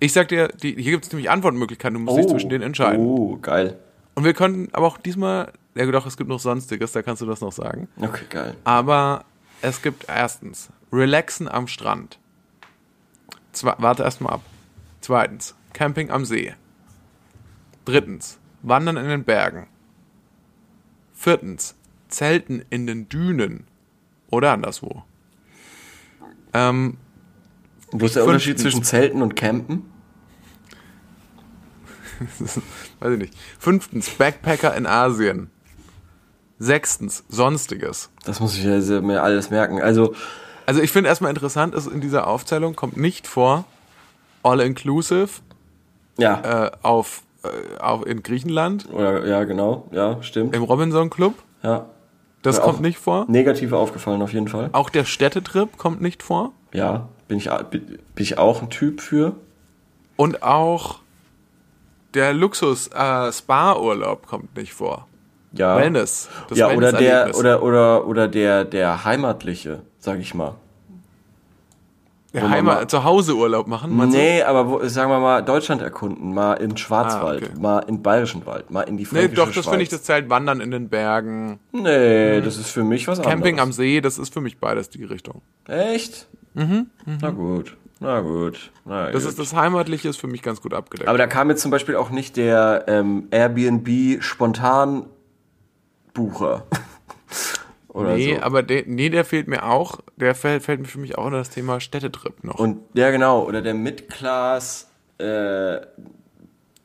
Ich 0.00 0.14
sag 0.14 0.28
dir, 0.28 0.48
die, 0.48 0.74
hier 0.74 0.92
gibt 0.92 1.04
es 1.04 1.12
nämlich 1.12 1.30
Antwortmöglichkeiten. 1.30 1.94
Du 1.94 2.00
musst 2.00 2.18
dich 2.18 2.28
zwischen 2.28 2.48
denen 2.48 2.64
entscheiden. 2.64 3.04
Oh, 3.04 3.36
geil. 3.42 3.78
Und 4.14 4.24
wir 4.24 4.32
können 4.32 4.68
aber 4.72 4.86
auch 4.86 4.96
diesmal, 4.96 5.52
ja 5.74 5.84
doch, 5.86 6.06
es 6.06 6.16
gibt 6.16 6.30
noch 6.30 6.40
Sonstiges, 6.40 6.92
da 6.92 7.02
kannst 7.02 7.20
du 7.20 7.26
das 7.26 7.40
noch 7.42 7.52
sagen. 7.52 7.88
Okay, 8.00 8.24
geil. 8.28 8.56
Aber 8.64 9.24
es 9.60 9.82
gibt 9.82 10.06
erstens 10.08 10.70
Relaxen 10.92 11.46
am 11.48 11.68
Strand. 11.68 12.18
Zwe 13.52 13.74
warte 13.78 14.02
erstmal 14.02 14.34
ab. 14.34 14.42
Zweitens 15.02 15.54
Camping 15.72 16.10
am 16.10 16.24
See. 16.24 16.54
Drittens 17.84 18.38
Wandern 18.62 18.96
in 18.96 19.08
den 19.08 19.24
Bergen. 19.24 19.66
Viertens 21.22 21.76
Zelten 22.08 22.64
in 22.68 22.88
den 22.88 23.08
Dünen 23.08 23.64
oder 24.28 24.50
anderswo. 24.50 25.04
Ähm, 26.52 26.96
Wo 27.92 28.06
ist 28.06 28.16
der 28.16 28.24
Unterschied 28.24 28.58
zwischen 28.58 28.82
Zelten 28.82 29.22
und 29.22 29.36
Campen? 29.36 29.84
weiß 32.98 33.12
ich 33.12 33.18
nicht. 33.18 33.34
Fünftens 33.60 34.10
Backpacker 34.10 34.76
in 34.76 34.84
Asien. 34.84 35.48
Sechstens 36.58 37.22
Sonstiges. 37.28 38.10
Das 38.24 38.40
muss 38.40 38.56
ich 38.56 38.64
mir 38.64 39.22
alles 39.22 39.50
merken. 39.50 39.80
Also, 39.80 40.16
Also 40.66 40.82
ich 40.82 40.90
finde 40.90 41.08
erstmal 41.08 41.30
interessant, 41.30 41.72
ist 41.76 41.86
in 41.86 42.00
dieser 42.00 42.26
Aufzählung 42.26 42.74
kommt 42.74 42.96
nicht 42.96 43.28
vor 43.28 43.64
All 44.42 44.58
Inclusive 44.58 45.30
ja. 46.18 46.66
äh, 46.66 46.70
auf, 46.82 47.22
äh, 47.44 47.78
auf 47.80 48.06
in 48.06 48.22
Griechenland 48.22 48.88
Oder, 48.92 49.26
ja, 49.26 49.44
genau. 49.44 49.88
Ja, 49.92 50.22
stimmt. 50.22 50.54
im 50.54 50.62
Robinson 50.62 51.10
Club. 51.10 51.34
Ja. 51.62 51.86
Das 52.42 52.56
Ja, 52.56 52.64
kommt 52.64 52.78
auch 52.78 52.80
nicht 52.80 52.98
vor. 52.98 53.24
Negativ 53.28 53.72
aufgefallen 53.72 54.20
auf 54.20 54.32
jeden 54.32 54.48
Fall. 54.48 54.70
Auch 54.72 54.90
der 54.90 55.04
Städtetrip 55.04 55.78
kommt 55.78 56.00
nicht 56.00 56.22
vor. 56.22 56.52
Ja, 56.72 57.08
bin 57.28 57.38
ich, 57.38 57.48
bin 57.70 57.98
ich 58.16 58.38
auch 58.38 58.62
ein 58.62 58.70
Typ 58.70 59.00
für. 59.00 59.36
Und 60.16 60.42
auch 60.42 60.98
der 62.14 62.32
Luxus 62.34 62.88
äh, 62.88 63.30
kommt 64.26 64.56
nicht 64.56 64.72
vor. 64.74 65.06
Ja. 65.52 65.76
Wellness. 65.76 66.28
Das 66.48 66.58
ja, 66.58 66.70
oder 66.72 66.92
der, 66.92 67.36
oder, 67.36 67.62
oder, 67.62 68.06
oder 68.06 68.28
der, 68.28 68.64
der 68.64 69.04
heimatliche, 69.04 69.82
sag 69.98 70.18
ich 70.18 70.34
mal. 70.34 70.54
Man 72.40 72.50
Heimat, 72.50 72.90
zu 72.90 73.04
Hause 73.04 73.34
Urlaub 73.36 73.66
machen. 73.66 73.94
Nee, 74.08 74.42
aber 74.42 74.68
wo, 74.68 74.86
sagen 74.88 75.10
wir 75.10 75.20
mal, 75.20 75.42
Deutschland 75.42 75.82
erkunden, 75.82 76.32
mal 76.32 76.54
in 76.54 76.76
Schwarzwald, 76.76 77.42
Ah, 77.42 77.46
okay. 77.52 77.60
mal 77.60 77.78
in 77.80 78.02
Bayerischen 78.02 78.46
Wald, 78.46 78.70
mal 78.70 78.82
in 78.82 78.96
die 78.96 79.02
Nee, 79.02 79.08
Fränkische 79.08 79.34
doch, 79.34 79.46
das 79.46 79.54
Schweiz. 79.54 79.66
finde 79.68 79.82
ich 79.82 79.88
das 79.90 80.02
Zelt 80.04 80.30
Wandern 80.30 80.60
in 80.60 80.70
den 80.70 80.88
Bergen. 80.88 81.58
Nee, 81.72 82.40
das 82.40 82.56
ist 82.56 82.70
für 82.70 82.84
mich 82.84 83.06
was 83.08 83.20
Camping 83.20 83.56
am 83.56 83.64
anderes. 83.64 83.76
See, 83.76 84.00
das 84.00 84.18
ist 84.18 84.32
für 84.32 84.40
mich 84.40 84.58
beides 84.58 84.88
die 84.88 85.04
Richtung. 85.04 85.42
Echt? 85.68 86.26
Mhm, 86.54 86.86
Na 87.20 87.30
gut, 87.30 87.76
na 88.00 88.20
gut, 88.20 88.70
na 88.84 89.10
Das 89.10 89.22
gut. 89.22 89.30
ist 89.30 89.38
das 89.38 89.54
Heimatliche, 89.54 90.08
ist 90.08 90.18
für 90.20 90.26
mich 90.26 90.42
ganz 90.42 90.60
gut 90.62 90.74
abgedeckt. 90.74 91.08
aber 91.08 91.18
da 91.18 91.26
kam 91.26 91.50
jetzt 91.50 91.62
zum 91.62 91.70
Beispiel 91.70 91.96
auch 91.96 92.10
nicht 92.10 92.36
der 92.36 92.84
ähm, 92.88 93.28
Airbnb 93.30 94.22
spontan 94.22 95.04
Bucher. 96.14 96.64
Oder 97.92 98.16
nee, 98.16 98.36
so. 98.36 98.42
aber 98.42 98.62
der, 98.62 98.84
nee, 98.86 99.10
der 99.10 99.24
fehlt 99.24 99.48
mir 99.48 99.64
auch. 99.64 100.00
Der 100.16 100.34
fällt, 100.34 100.62
fällt 100.62 100.80
mir 100.80 100.88
für 100.88 100.98
mich 100.98 101.18
auch 101.18 101.26
unter 101.26 101.38
das 101.38 101.50
Thema 101.50 101.78
Städtetrip 101.78 102.42
noch. 102.42 102.58
Und 102.58 102.80
ja, 102.94 103.10
genau, 103.10 103.44
oder 103.44 103.60
der 103.60 103.74
Mid-Class 103.74 104.90
äh, 105.18 105.80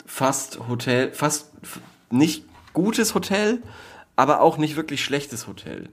fast 0.06 0.68
Hotel, 0.68 1.14
fast 1.14 1.52
nicht 2.10 2.44
gutes 2.74 3.16
Hotel, 3.16 3.62
aber 4.18 4.42
auch 4.42 4.58
nicht 4.58 4.76
wirklich 4.76 5.04
schlechtes 5.04 5.48
Hotel. 5.48 5.90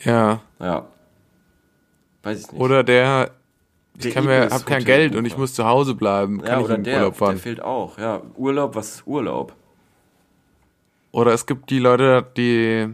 ja. 0.00 0.40
Ja. 0.60 0.86
Weiß 2.22 2.38
ich 2.40 2.52
nicht. 2.52 2.60
Oder 2.60 2.84
der, 2.84 3.32
ich 3.96 4.02
Der 4.04 4.12
kann 4.12 4.26
mir, 4.26 4.42
hab 4.42 4.64
kein 4.64 4.82
Hotel 4.82 4.84
Geld 4.84 5.16
und 5.16 5.24
ich 5.24 5.36
muss 5.36 5.54
zu 5.54 5.64
Hause 5.66 5.96
bleiben. 5.96 6.38
Kann 6.40 6.46
ja, 6.48 6.58
ich 6.60 6.64
oder 6.64 6.74
in 6.76 6.84
den 6.84 6.92
der, 6.92 7.00
Urlaub 7.00 7.14
der 7.14 7.18
fahren. 7.18 7.38
fehlt 7.38 7.60
auch. 7.60 7.98
Ja, 7.98 8.22
Urlaub, 8.36 8.76
was 8.76 8.94
ist 8.94 9.06
Urlaub? 9.08 9.56
Oder 11.10 11.32
es 11.32 11.46
gibt 11.46 11.68
die 11.70 11.80
Leute, 11.80 12.24
die. 12.36 12.88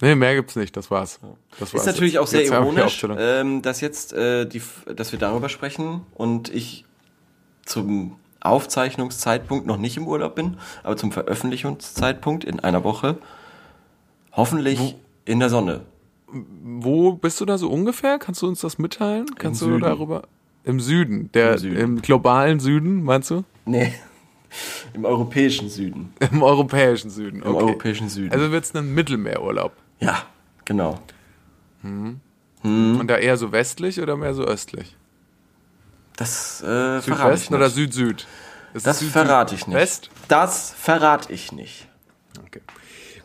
Nee, 0.00 0.14
mehr 0.14 0.34
gibt's 0.34 0.56
nicht, 0.56 0.76
das 0.76 0.90
war's. 0.90 1.20
Das 1.58 1.72
war's 1.72 1.82
Ist 1.82 1.86
natürlich 1.86 2.18
auch 2.18 2.26
sehr 2.26 2.42
Jetzt 2.42 2.50
ironisch, 2.52 3.06
ähm, 3.18 3.62
dass 3.62 3.80
jetzt 3.80 4.12
äh, 4.12 4.44
die, 4.46 4.60
dass 4.94 5.12
wir 5.12 5.18
darüber 5.18 5.48
sprechen 5.48 6.02
und 6.14 6.54
ich 6.54 6.84
zum 7.64 8.16
Aufzeichnungszeitpunkt 8.40 9.66
noch 9.66 9.78
nicht 9.78 9.96
im 9.96 10.06
Urlaub 10.06 10.34
bin, 10.34 10.58
aber 10.82 10.96
zum 10.96 11.12
Veröffentlichungszeitpunkt 11.12 12.44
in 12.44 12.60
einer 12.60 12.84
Woche 12.84 13.18
hoffentlich 14.32 14.96
in 15.24 15.40
der 15.40 15.48
Sonne. 15.48 15.80
Wo 16.28 17.12
bist 17.12 17.40
du 17.40 17.46
da 17.46 17.56
so 17.56 17.70
ungefähr? 17.70 18.18
Kannst 18.18 18.42
du 18.42 18.48
uns 18.48 18.60
das 18.60 18.78
mitteilen? 18.78 19.26
Kannst 19.38 19.62
du 19.62 19.66
Süden. 19.66 19.80
darüber? 19.80 20.22
Im 20.64 20.80
Süden. 20.80 21.30
Der, 21.32 21.52
Im 21.52 21.58
Süden. 21.58 21.76
Im 21.78 22.02
globalen 22.02 22.60
Süden, 22.60 23.02
meinst 23.02 23.30
du? 23.30 23.44
Nee, 23.64 23.94
im 24.94 25.04
europäischen 25.04 25.68
Süden. 25.68 26.12
Im 26.32 26.42
europäischen 26.42 27.10
Süden. 27.10 27.42
Im 27.42 27.54
Okay. 27.54 27.64
europäischen 27.64 28.08
Süden. 28.08 28.32
Also 28.32 28.50
wird's 28.52 28.74
ein 28.74 28.94
Mittelmeerurlaub. 28.94 29.72
Ja, 30.00 30.22
genau. 30.64 30.98
Und 31.82 33.06
da 33.06 33.16
eher 33.18 33.36
so 33.36 33.52
westlich 33.52 34.00
oder 34.00 34.16
mehr 34.16 34.34
so 34.34 34.44
östlich? 34.44 34.96
Das 36.16 36.60
äh, 36.62 36.64
verrate 36.64 36.98
ich 36.98 37.04
Südwesten 37.04 37.54
nicht. 37.54 37.60
oder 37.60 37.70
Süd-Süd? 37.70 38.26
Das 38.74 38.98
Süd- 39.00 39.10
verrate 39.10 39.54
ich 39.54 39.66
nicht. 39.66 39.76
West? 39.76 40.10
Das 40.28 40.72
verrate 40.72 41.32
ich 41.32 41.52
nicht. 41.52 41.88
Okay. 42.46 42.60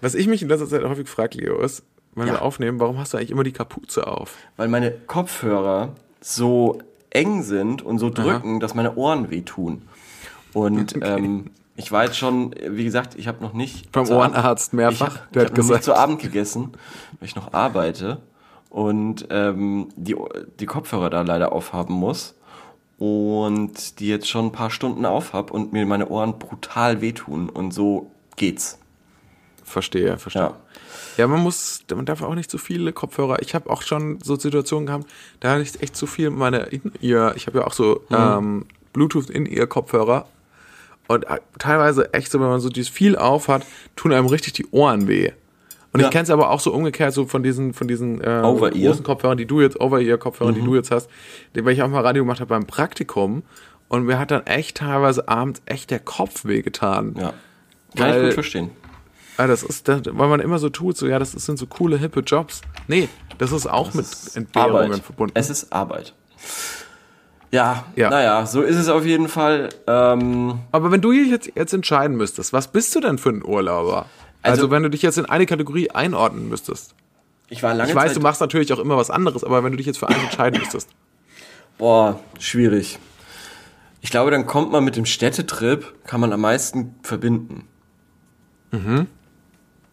Was 0.02 0.14
ich 0.16 0.28
mich 0.28 0.42
in 0.42 0.50
letzter 0.50 0.68
Zeit 0.68 0.84
häufig 0.84 1.08
frage, 1.08 1.38
Leo, 1.40 1.60
ist, 1.60 1.84
wenn 2.16 2.28
Ja. 2.28 2.34
wir 2.34 2.42
aufnehmen, 2.42 2.80
warum 2.80 2.98
hast 3.00 3.14
du 3.14 3.18
eigentlich 3.18 3.32
immer 3.32 3.44
die 3.44 3.52
Kapuze 3.54 4.08
auf? 4.08 4.36
Weil 4.58 4.68
meine 4.68 4.92
Kopfhörer 4.92 5.96
so 6.20 6.80
eng 7.10 7.44
sind 7.44 7.82
und 7.82 7.98
so 8.00 8.10
drücken, 8.10 8.60
dass 8.60 8.74
meine 8.76 8.96
Ohren 8.96 9.30
wehtun. 9.32 9.84
Und 10.54 10.96
ähm, 11.02 11.50
ich 11.82 11.92
war 11.92 12.04
jetzt 12.06 12.18
schon, 12.18 12.54
wie 12.70 12.84
gesagt, 12.84 13.16
ich 13.16 13.28
habe 13.28 13.42
noch 13.44 13.54
nicht 13.54 13.92
Beim 13.92 14.08
Ohrenarzt 14.10 14.74
mehrfach, 14.74 15.16
Ich, 15.16 15.22
hab- 15.22 15.32
der 15.34 15.42
ich 15.44 15.50
hat 15.50 15.52
habe 15.58 15.62
noch 15.62 15.68
nicht 15.70 15.80
gesagt. 15.80 15.84
zu 15.84 15.96
Abend 15.96 16.20
gegessen, 16.22 16.72
weil 17.20 17.28
ich 17.28 17.36
noch 17.36 17.54
arbeite 17.54 18.22
und 18.70 19.28
ähm, 19.30 19.90
die, 19.96 20.16
die 20.60 20.66
Kopfhörer 20.66 21.10
da 21.10 21.22
leider 21.22 21.52
aufhaben 21.52 21.94
muss 21.96 22.36
und 22.98 24.00
die 24.00 24.08
jetzt 24.08 24.30
schon 24.30 24.46
ein 24.48 24.52
paar 24.52 24.70
Stunden 24.70 25.06
aufhab 25.06 25.52
und 25.52 25.74
mir 25.74 25.86
meine 25.86 26.08
Ohren 26.10 26.38
brutal 26.40 27.02
wehtun 27.02 27.50
und 27.50 27.72
so 27.74 28.12
geht's. 28.36 28.78
Verstehe, 29.64 30.18
verstehe. 30.18 30.42
Ja. 30.44 30.58
Ja, 31.18 31.28
man 31.28 31.42
muss, 31.42 31.84
man 31.94 32.06
darf 32.06 32.22
auch 32.22 32.36
nicht 32.36 32.50
zu 32.50 32.58
viele 32.58 32.94
Kopfhörer. 32.94 33.42
Ich 33.42 33.54
habe 33.54 33.70
auch 33.70 33.82
schon 33.82 34.20
so 34.24 34.36
Situationen 34.38 34.86
gehabt, 34.86 35.06
da 35.40 35.52
hatte 35.52 35.62
ich 35.62 35.82
echt 35.82 35.96
zu 35.96 36.08
viel 36.08 36.30
meine 36.30 36.60
In-Ear. 36.60 37.36
Ich 37.36 37.48
habe 37.48 37.60
ja 37.60 37.68
auch 37.68 37.74
so 37.74 38.02
ähm, 38.12 38.66
Bluetooth 38.94 39.30
In-Ear-Kopfhörer. 39.30 40.26
Und 41.14 41.24
äh, 41.26 41.40
teilweise 41.60 42.14
echt 42.14 42.32
so, 42.32 42.40
wenn 42.40 42.48
man 42.48 42.60
so 42.60 42.70
dieses 42.70 42.90
viel 42.90 43.16
auf 43.16 43.48
hat, 43.48 43.66
tun 43.96 44.14
einem 44.14 44.28
richtig 44.28 44.54
die 44.54 44.66
Ohren 44.72 45.08
weh. 45.08 45.32
Und 45.94 46.00
Ja. 46.00 46.06
ich 46.08 46.12
kenne 46.12 46.24
es 46.24 46.30
aber 46.30 46.50
auch 46.52 46.60
so 46.62 46.72
umgekehrt, 46.74 47.14
so 47.14 47.26
von 47.26 47.44
diesen, 47.44 47.74
von 47.74 47.88
diesen 47.88 48.22
äh, 48.22 48.42
großen 48.42 49.04
Kopfhörern, 49.04 49.38
die 49.38 49.46
du 49.46 49.60
jetzt, 49.62 49.80
Over-Ear-Kopfhörern, 49.80 50.56
die 50.56 50.62
du 50.62 50.76
jetzt 50.76 50.90
hast, 50.92 51.10
die, 51.56 51.66
weil 51.66 51.74
ich 51.74 51.82
auch 51.84 51.90
mal 51.90 52.02
Radio 52.02 52.24
gemacht 52.24 52.40
habe 52.40 52.50
beim 52.50 52.66
Praktikum. 52.66 53.44
Und 53.90 54.06
mir 54.06 54.18
hat 54.18 54.32
dann 54.32 54.46
echt 54.48 54.78
teilweise 54.78 55.28
abends 55.28 55.62
echt 55.66 55.92
der 55.92 56.00
Kopf 56.00 56.46
weh 56.46 56.62
getan. 56.62 57.16
Ja. 57.18 57.34
Kann 57.98 58.10
ich 58.10 58.16
Weil- 58.16 58.24
gut 58.26 58.34
verstehen. 58.34 58.70
Ah, 59.38 59.48
das 59.48 59.64
ist, 59.64 59.88
das, 59.88 60.02
weil 60.06 60.28
man 60.30 60.40
immer 60.40 60.60
so 60.60 60.70
tut, 60.70 60.96
so 60.98 61.08
ja, 61.08 61.18
das 61.18 61.32
sind 61.32 61.58
so 61.58 61.66
coole, 61.66 61.98
hippe 61.98 62.20
Jobs. 62.20 62.62
Nee, 62.88 63.10
das 63.38 63.52
ist 63.52 63.66
auch 63.66 63.94
mit 63.94 64.06
Entbehrungen 64.36 65.02
verbunden. 65.02 65.34
Es 65.36 65.50
ist 65.50 65.74
Arbeit. 65.74 66.14
Ja, 67.52 67.86
Ja. 67.96 68.10
naja, 68.10 68.46
so 68.46 68.62
ist 68.62 68.78
es 68.78 68.88
auf 68.88 69.06
jeden 69.06 69.28
Fall. 69.28 69.70
Ähm, 69.88 70.60
Aber 70.72 70.92
wenn 70.92 71.02
du 71.02 71.12
dich 71.12 71.30
jetzt, 71.30 71.52
jetzt 71.56 71.74
entscheiden 71.74 72.16
müsstest, 72.18 72.54
was 72.54 72.70
bist 72.70 72.96
du 72.96 73.02
denn 73.02 73.18
für 73.18 73.30
ein 73.30 73.44
Urlauber? 73.44 74.06
Also, 74.42 74.64
Also- 74.64 74.72
wenn 74.72 74.84
du 74.84 74.90
dich 74.90 75.02
jetzt 75.02 75.18
in 75.18 75.26
eine 75.26 75.46
Kategorie 75.46 75.92
einordnen 75.92 76.48
müsstest. 76.50 76.96
ich 77.50 77.62
war 77.62 77.74
lange 77.74 77.90
Ich 77.90 77.96
weiß, 77.96 78.08
Zeit. 78.12 78.16
du 78.18 78.22
machst 78.22 78.40
natürlich 78.40 78.72
auch 78.72 78.80
immer 78.80 78.96
was 78.96 79.10
anderes, 79.12 79.44
aber 79.44 79.64
wenn 79.64 79.72
du 79.72 79.78
dich 79.78 79.86
jetzt 79.86 80.00
für 80.00 80.08
eins 80.08 80.18
entscheiden 80.24 80.60
müsstest. 80.62 80.90
Boah, 81.78 82.20
schwierig. 82.40 82.98
Ich 84.00 84.10
glaube, 84.10 84.32
dann 84.32 84.48
kommt 84.48 84.72
man 84.72 84.84
mit 84.86 84.96
dem 84.96 85.06
Städtetrip, 85.06 85.94
kann 86.06 86.22
man 86.22 86.32
am 86.34 86.42
meisten 86.42 86.96
verbinden. 87.04 87.68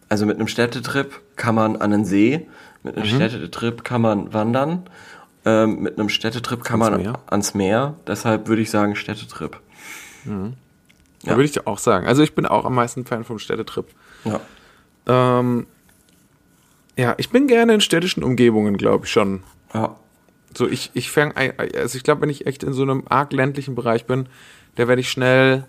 Also 0.07 0.25
mit 0.25 0.37
einem 0.37 0.47
Städtetrip 0.47 1.21
kann 1.35 1.53
man 1.55 1.75
an 1.75 1.91
den 1.91 2.05
See, 2.05 2.47
mit 2.83 2.95
einem 2.95 3.05
Städtetrip 3.05 3.83
kann 3.83 4.01
man 4.01 4.33
wandern, 4.33 4.89
ähm, 5.45 5.81
mit 5.81 5.97
einem 5.99 6.09
Städtetrip 6.09 6.63
kann 6.63 6.81
Ans 6.81 6.91
man 6.91 7.01
Meer? 7.01 7.19
ans 7.27 7.53
Meer. 7.53 7.95
Deshalb 8.07 8.47
würde 8.47 8.61
ich 8.61 8.69
sagen 8.69 8.95
Städtetrip. 8.95 9.59
Da 10.25 10.31
Ja. 10.31 11.31
würde 11.35 11.43
ich 11.45 11.51
dir 11.51 11.65
auch 11.67 11.79
sagen. 11.79 12.07
Also 12.07 12.23
ich 12.23 12.35
bin 12.35 12.45
auch 12.45 12.65
am 12.65 12.75
meisten 12.75 13.05
Fan 13.05 13.23
vom 13.23 13.39
Städtetrip. 13.39 13.87
Ja. 14.25 14.39
Ähm, 15.39 15.65
ja, 16.97 17.15
ich 17.17 17.29
bin 17.29 17.47
gerne 17.47 17.73
in 17.73 17.81
städtischen 17.81 18.23
Umgebungen, 18.23 18.77
glaube 18.77 19.05
ich 19.05 19.11
schon. 19.11 19.43
ja. 19.73 19.95
So, 20.57 20.67
ich, 20.67 20.89
ich 20.95 21.11
fang, 21.11 21.31
also 21.37 21.95
ich 21.95 22.03
glaube, 22.03 22.21
wenn 22.23 22.29
ich 22.31 22.47
echt 22.47 22.63
in 22.63 22.73
so 22.73 22.81
einem 22.81 23.03
arg 23.07 23.31
ländlichen 23.33 23.75
Bereich 23.75 24.05
bin, 24.07 24.27
da 24.77 24.87
werde 24.87 24.99
ich 24.99 25.11
schnell, 25.11 25.65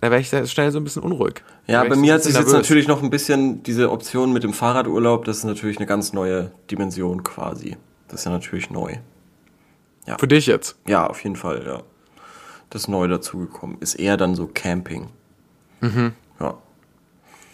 da 0.00 0.10
werde 0.10 0.20
ich 0.20 0.50
schnell 0.50 0.72
so 0.72 0.78
ein 0.80 0.84
bisschen 0.84 1.02
unruhig. 1.02 1.42
Ja, 1.68 1.84
bei 1.84 1.94
so 1.94 2.00
mir 2.00 2.14
ein 2.14 2.16
hat 2.16 2.24
sich 2.24 2.34
jetzt 2.34 2.52
natürlich 2.52 2.88
noch 2.88 3.00
ein 3.00 3.10
bisschen 3.10 3.62
diese 3.62 3.92
Option 3.92 4.32
mit 4.32 4.42
dem 4.42 4.52
Fahrradurlaub, 4.52 5.24
das 5.24 5.38
ist 5.38 5.44
natürlich 5.44 5.76
eine 5.76 5.86
ganz 5.86 6.12
neue 6.12 6.50
Dimension 6.68 7.22
quasi. 7.22 7.76
Das 8.08 8.20
ist 8.20 8.24
ja 8.24 8.32
natürlich 8.32 8.70
neu. 8.70 8.96
Für 10.18 10.28
dich 10.28 10.46
jetzt. 10.46 10.76
Ja, 10.86 11.06
auf 11.06 11.22
jeden 11.22 11.36
Fall, 11.36 11.64
ja. 11.66 11.82
Das 12.70 12.82
ist 12.82 12.88
neu 12.88 13.08
dazugekommen. 13.08 13.76
Ist 13.80 13.94
eher 13.94 14.16
dann 14.16 14.34
so 14.34 14.46
Camping. 14.46 15.08
Mhm. 15.80 16.12
Ja. 16.40 16.54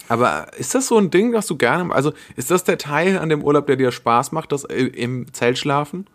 Aber 0.08 0.46
ist 0.56 0.74
das 0.74 0.86
so 0.86 0.98
ein 0.98 1.10
Ding, 1.10 1.32
das 1.32 1.46
du 1.46 1.56
gerne, 1.56 1.92
also 1.92 2.12
ist 2.36 2.50
das 2.50 2.62
der 2.62 2.78
Teil 2.78 3.18
an 3.18 3.28
dem 3.28 3.42
Urlaub, 3.42 3.66
der 3.66 3.76
dir 3.76 3.90
Spaß 3.90 4.32
macht, 4.32 4.52
das 4.52 4.64
äh, 4.64 4.84
im 4.84 5.32
Zelt 5.32 5.58
schlafen? 5.58 6.06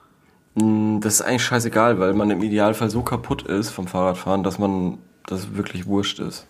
Mm, 0.55 0.99
Das 0.99 1.15
ist 1.15 1.21
eigentlich 1.21 1.43
scheißegal, 1.43 1.99
weil 1.99 2.13
man 2.13 2.29
im 2.29 2.41
Idealfall 2.43 2.89
so 2.89 3.01
kaputt 3.01 3.41
ist 3.43 3.71
vom 3.71 3.87
Fahrradfahren, 3.87 4.43
dass 4.43 4.59
man 4.59 4.99
das 5.25 5.55
wirklich 5.55 5.87
wurscht 5.87 6.19
ist. 6.19 6.45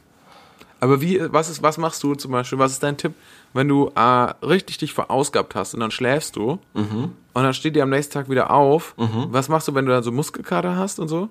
Aber 0.82 1.02
wie, 1.02 1.20
was 1.32 1.50
ist, 1.50 1.62
was 1.62 1.78
machst 1.78 2.02
du 2.04 2.16
zum 2.16 2.32
Beispiel, 2.32 2.58
was 2.58 2.72
ist 2.74 2.84
dein 2.84 2.96
Tipp, 2.98 3.14
wenn 3.54 3.68
du 3.68 3.92
äh, 3.96 4.00
richtig 4.46 4.78
dich 4.78 4.94
verausgabt 4.94 5.54
hast 5.56 5.74
und 5.74 5.80
dann 5.82 5.92
schläfst 5.92 6.36
du 6.36 6.60
Mhm. 6.74 7.14
und 7.34 7.44
dann 7.44 7.54
steht 7.54 7.76
dir 7.76 7.84
am 7.84 7.90
nächsten 7.90 8.14
Tag 8.14 8.30
wieder 8.30 8.52
auf, 8.52 8.94
was 8.98 9.50
machst 9.50 9.68
du, 9.68 9.76
wenn 9.76 9.86
du 9.86 9.92
dann 9.92 10.04
so 10.04 10.12
Muskelkater 10.12 10.76
hast 10.78 11.00
und 11.00 11.08
so? 11.10 11.30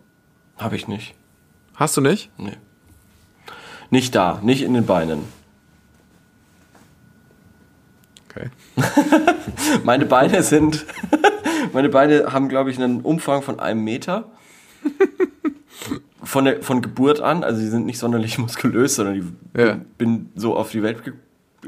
Habe 0.58 0.76
ich 0.76 0.86
nicht. 0.88 1.14
Hast 1.76 1.96
du 1.96 2.00
nicht? 2.00 2.30
Nee. 2.36 2.56
Nicht 3.90 4.14
da, 4.14 4.38
nicht 4.42 4.62
in 4.62 4.74
den 4.74 4.84
Beinen. 4.84 5.20
Okay. 8.28 8.50
Meine 9.84 10.04
Beine 10.04 10.42
sind. 10.42 10.84
meine 11.72 11.88
Beine 11.88 12.32
haben, 12.32 12.48
glaube 12.48 12.70
ich, 12.70 12.78
einen 12.78 13.00
Umfang 13.00 13.42
von 13.42 13.58
einem 13.60 13.82
Meter. 13.82 14.30
Von, 16.22 16.44
der, 16.46 16.62
von 16.62 16.82
Geburt 16.82 17.20
an. 17.20 17.44
Also, 17.44 17.60
die 17.60 17.68
sind 17.68 17.86
nicht 17.86 17.98
sonderlich 17.98 18.38
muskulös, 18.38 18.96
sondern 18.96 19.14
die 19.14 19.60
Ja. 19.60 19.78
bin, 19.98 20.30
so 20.34 20.56
auf 20.56 20.70
die 20.70 20.82
Welt 20.82 21.04
ge 21.04 21.12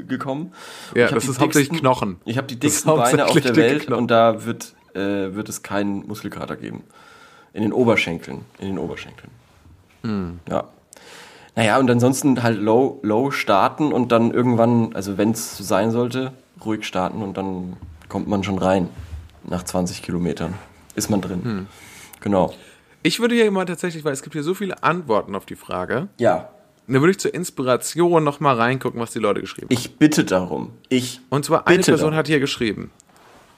gekommen. 0.07 0.53
Ja, 0.95 1.05
Ich 1.07 1.11
hab 1.11 1.15
das 1.19 1.27
ist 1.27 1.39
hauptsächlich 1.41 1.69
dicksten- 1.69 1.79
Knochen. 1.81 2.17
Ich 2.23 2.37
habe 2.37 2.47
die 2.47 2.57
dicksten 2.57 2.95
Beine 2.95 3.25
auf 3.25 3.33
der 3.39 3.55
Welt 3.57 3.87
Knochen. 3.87 4.01
und 4.03 4.07
da 4.09 4.45
wird, 4.45 4.73
äh, 4.93 5.35
wird 5.35 5.49
es 5.49 5.63
keinen 5.63 6.07
Muskelkater 6.07 6.55
geben. 6.55 6.83
In 7.53 7.61
den 7.61 7.73
Oberschenkeln. 7.73 8.45
In 8.59 8.67
den 8.67 8.77
Oberschenkeln. 8.79 9.29
Hm. 10.03 10.39
Ja. 10.49 10.63
Naja, 11.57 11.77
und 11.77 11.91
ansonsten 11.91 12.41
halt 12.41 12.57
low, 12.57 12.99
low 13.03 13.31
starten 13.31 13.91
und 13.91 14.13
dann 14.13 14.31
irgendwann, 14.31 14.95
also 14.95 15.17
wenn 15.17 15.31
es 15.31 15.57
so 15.57 15.63
sein 15.65 15.91
sollte, 15.91 16.31
ruhig 16.65 16.85
starten 16.85 17.21
und 17.21 17.35
dann 17.35 17.75
kommt 18.07 18.29
man 18.29 18.43
schon 18.45 18.57
rein. 18.59 18.87
Nach 19.43 19.63
20 19.63 20.01
Kilometern 20.01 20.53
ist 20.95 21.09
man 21.09 21.19
drin. 21.19 21.43
Hm. 21.43 21.67
Genau. 22.21 22.53
Ich 23.03 23.19
würde 23.19 23.35
hier 23.35 23.45
immer 23.45 23.65
tatsächlich, 23.65 24.03
weil 24.05 24.13
es 24.13 24.21
gibt 24.21 24.33
hier 24.33 24.43
so 24.43 24.53
viele 24.53 24.83
Antworten 24.83 25.35
auf 25.35 25.45
die 25.45 25.55
Frage, 25.55 26.07
Ja. 26.19 26.49
und 26.87 26.93
da 26.93 26.99
würde 26.99 27.11
ich 27.11 27.19
zur 27.19 27.33
Inspiration 27.33 28.23
nochmal 28.23 28.55
reingucken, 28.55 28.99
was 28.99 29.11
die 29.11 29.19
Leute 29.19 29.41
geschrieben 29.41 29.67
haben. 29.69 29.73
Ich 29.73 29.97
bitte 29.97 30.23
darum. 30.23 30.71
Ich. 30.89 31.19
Und 31.29 31.45
zwar 31.45 31.67
eine 31.67 31.77
Person 31.83 31.99
darum. 31.99 32.15
hat 32.15 32.27
hier 32.27 32.39
geschrieben, 32.39 32.91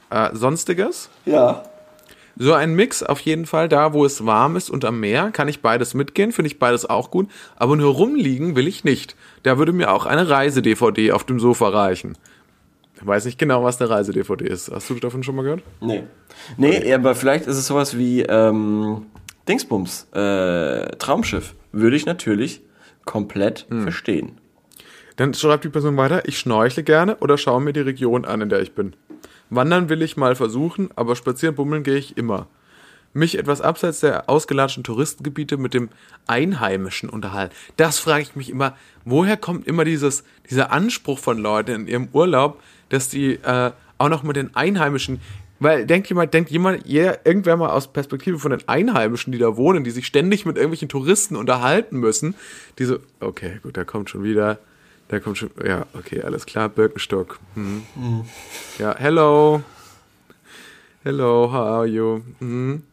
äh, 0.10 0.30
Sonstiges, 0.34 1.10
Ja. 1.26 1.64
So 2.36 2.54
ein 2.54 2.74
Mix 2.74 3.04
auf 3.04 3.20
jeden 3.20 3.46
Fall, 3.46 3.70
da 3.70 3.94
wo 3.94 4.06
es 4.06 4.26
warm 4.26 4.56
ist 4.56 4.72
und 4.72 4.86
am 4.86 5.00
Meer, 5.00 5.30
kann 5.30 5.48
ich 5.48 5.62
beides 5.62 5.94
mitgehen, 5.94 6.32
finde 6.32 6.48
ich 6.48 6.58
beides 6.58 6.90
auch 6.90 7.12
gut, 7.12 7.30
aber 7.58 7.76
nur 7.76 7.94
rumliegen 7.94 8.56
will 8.56 8.68
ich 8.68 8.84
nicht. 8.84 9.16
Da 9.44 9.60
würde 9.60 9.72
mir 9.72 9.92
auch 9.92 10.08
eine 10.08 10.28
Reise-DVD 10.28 11.12
auf 11.12 11.26
dem 11.26 11.40
Sofa 11.40 11.70
reichen. 11.70 12.18
Ich 12.96 13.06
weiß 13.06 13.26
nicht 13.26 13.38
genau, 13.38 13.64
was 13.64 13.80
eine 13.80 13.92
Reise-DVD 13.92 14.46
ist. 14.48 14.72
Hast 14.72 14.90
du 14.90 14.96
davon 14.96 15.22
schon 15.22 15.36
mal 15.36 15.44
gehört? 15.44 15.62
Nee. 15.80 16.06
Nee, 16.58 16.92
aber 16.92 17.14
vielleicht 17.14 17.46
ist 17.46 17.58
es 17.58 17.68
sowas 17.68 18.00
wie 18.00 18.24
ähm, 18.24 19.06
Dingsbums, 19.48 20.08
äh, 20.14 20.96
Traumschiff. 20.98 21.56
Würde 21.72 21.96
ich 21.96 22.06
natürlich 22.06 22.62
komplett 23.06 23.66
Hm. 23.70 23.84
verstehen. 23.84 24.38
Dann 25.18 25.34
schreibt 25.34 25.64
die 25.64 25.70
Person 25.70 25.98
weiter, 25.98 26.28
ich 26.28 26.40
schnorchle 26.40 26.84
gerne 26.84 27.18
oder 27.18 27.38
schaue 27.38 27.62
mir 27.62 27.74
die 27.74 27.82
Region 27.82 28.26
an, 28.26 28.42
in 28.42 28.50
der 28.50 28.62
ich 28.62 28.74
bin. 28.74 28.96
Wandern 29.50 29.90
will 29.90 30.02
ich 30.02 30.18
mal 30.18 30.36
versuchen, 30.36 30.90
aber 30.96 31.16
spazieren 31.16 31.56
bummeln 31.56 31.84
gehe 31.84 31.98
ich 31.98 32.18
immer. 32.18 32.48
Mich 33.16 33.38
etwas 33.38 33.62
abseits 33.62 34.00
der 34.00 34.28
ausgelatschten 34.28 34.84
Touristengebiete 34.84 35.58
mit 35.58 35.76
dem 35.76 35.90
Einheimischen 36.26 37.10
unterhalten. 37.10 37.54
Das 37.78 38.00
frage 38.00 38.24
ich 38.24 38.36
mich 38.36 38.50
immer, 38.50 38.76
woher 39.06 39.38
kommt 39.38 39.68
immer 39.68 39.86
dieses, 39.86 40.24
dieser 40.50 40.72
Anspruch 40.72 41.20
von 41.20 41.38
Leuten 41.38 41.82
in 41.82 41.88
ihrem 41.88 42.08
Urlaub, 42.12 42.60
dass 42.90 43.10
die 43.10 43.34
äh, 43.36 43.72
auch 44.00 44.10
noch 44.10 44.24
mit 44.24 44.36
den 44.36 44.56
Einheimischen, 44.56 45.22
weil 45.64 45.86
denkt 45.86 46.08
jemand, 46.10 46.34
denkt 46.34 46.52
jemand, 46.52 46.86
jeder, 46.86 47.26
irgendwer 47.26 47.58
mal 47.58 47.70
aus 47.70 47.88
Perspektive 47.88 48.40
von 48.40 48.52
den 48.52 48.68
Einheimischen, 48.68 49.32
die 49.32 49.40
da 49.40 49.56
wohnen, 49.58 49.84
die 49.84 49.92
sich 49.92 50.06
ständig 50.06 50.46
mit 50.46 50.58
irgendwelchen 50.58 50.90
Touristen 50.90 51.36
unterhalten 51.36 52.00
müssen, 52.00 52.36
die 52.80 52.86
so, 52.86 53.00
okay, 53.20 53.60
gut, 53.64 53.78
da 53.78 53.84
kommt 53.84 54.10
schon 54.10 54.24
wieder, 54.24 54.60
da 55.08 55.20
kommt 55.20 55.38
schon, 55.38 55.52
ja, 55.66 55.86
okay, 55.98 56.22
alles 56.22 56.46
klar, 56.46 56.70
Birkenstock. 56.70 57.40
Hm. 57.56 57.84
Ja, 58.78 58.96
hello. 58.98 59.62
Hello, 61.04 61.52
how 61.52 61.66
are 61.66 61.86
you? 61.86 62.22
Hm. 62.40 62.84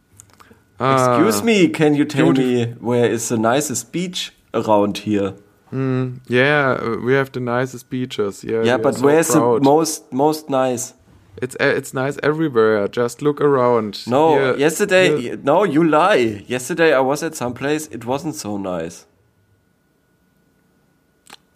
Ah, 0.79 1.19
Excuse 1.19 1.45
me, 1.45 1.69
can 1.69 1.95
you 1.95 2.05
tell 2.05 2.33
me 2.33 2.75
where 2.81 3.09
is 3.09 3.29
the 3.29 3.37
nicest 3.37 3.93
beach 3.93 4.33
around 4.53 4.99
here? 4.99 5.35
Yeah, 5.73 6.79
uh, 6.83 6.97
we 7.05 7.15
have 7.15 7.31
the 7.33 7.41
nicest 7.41 7.91
beaches. 7.91 8.43
Yeah, 8.43 8.65
Yeah, 8.65 8.79
but 8.79 8.97
so 8.97 9.05
where's 9.05 9.29
the 9.29 9.61
most 9.63 10.13
most 10.13 10.51
nice? 10.51 10.95
It's 11.37 11.57
uh, 11.61 11.65
it's 11.77 11.95
nice 11.95 12.19
everywhere. 12.23 12.87
Just 12.89 13.23
look 13.23 13.41
around. 13.41 14.07
No, 14.07 14.35
Here- 14.39 14.57
yesterday, 14.57 15.21
here- 15.21 15.37
no, 15.43 15.65
you 15.65 15.83
lie. 15.85 16.45
Yesterday 16.47 16.93
I 16.93 17.01
was 17.01 17.23
at 17.23 17.35
some 17.35 17.55
place, 17.55 17.87
it 17.89 18.05
wasn't 18.05 18.35
so 18.35 18.57
nice. 18.57 19.07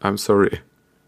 I'm 0.03 0.17
sorry. 0.19 0.61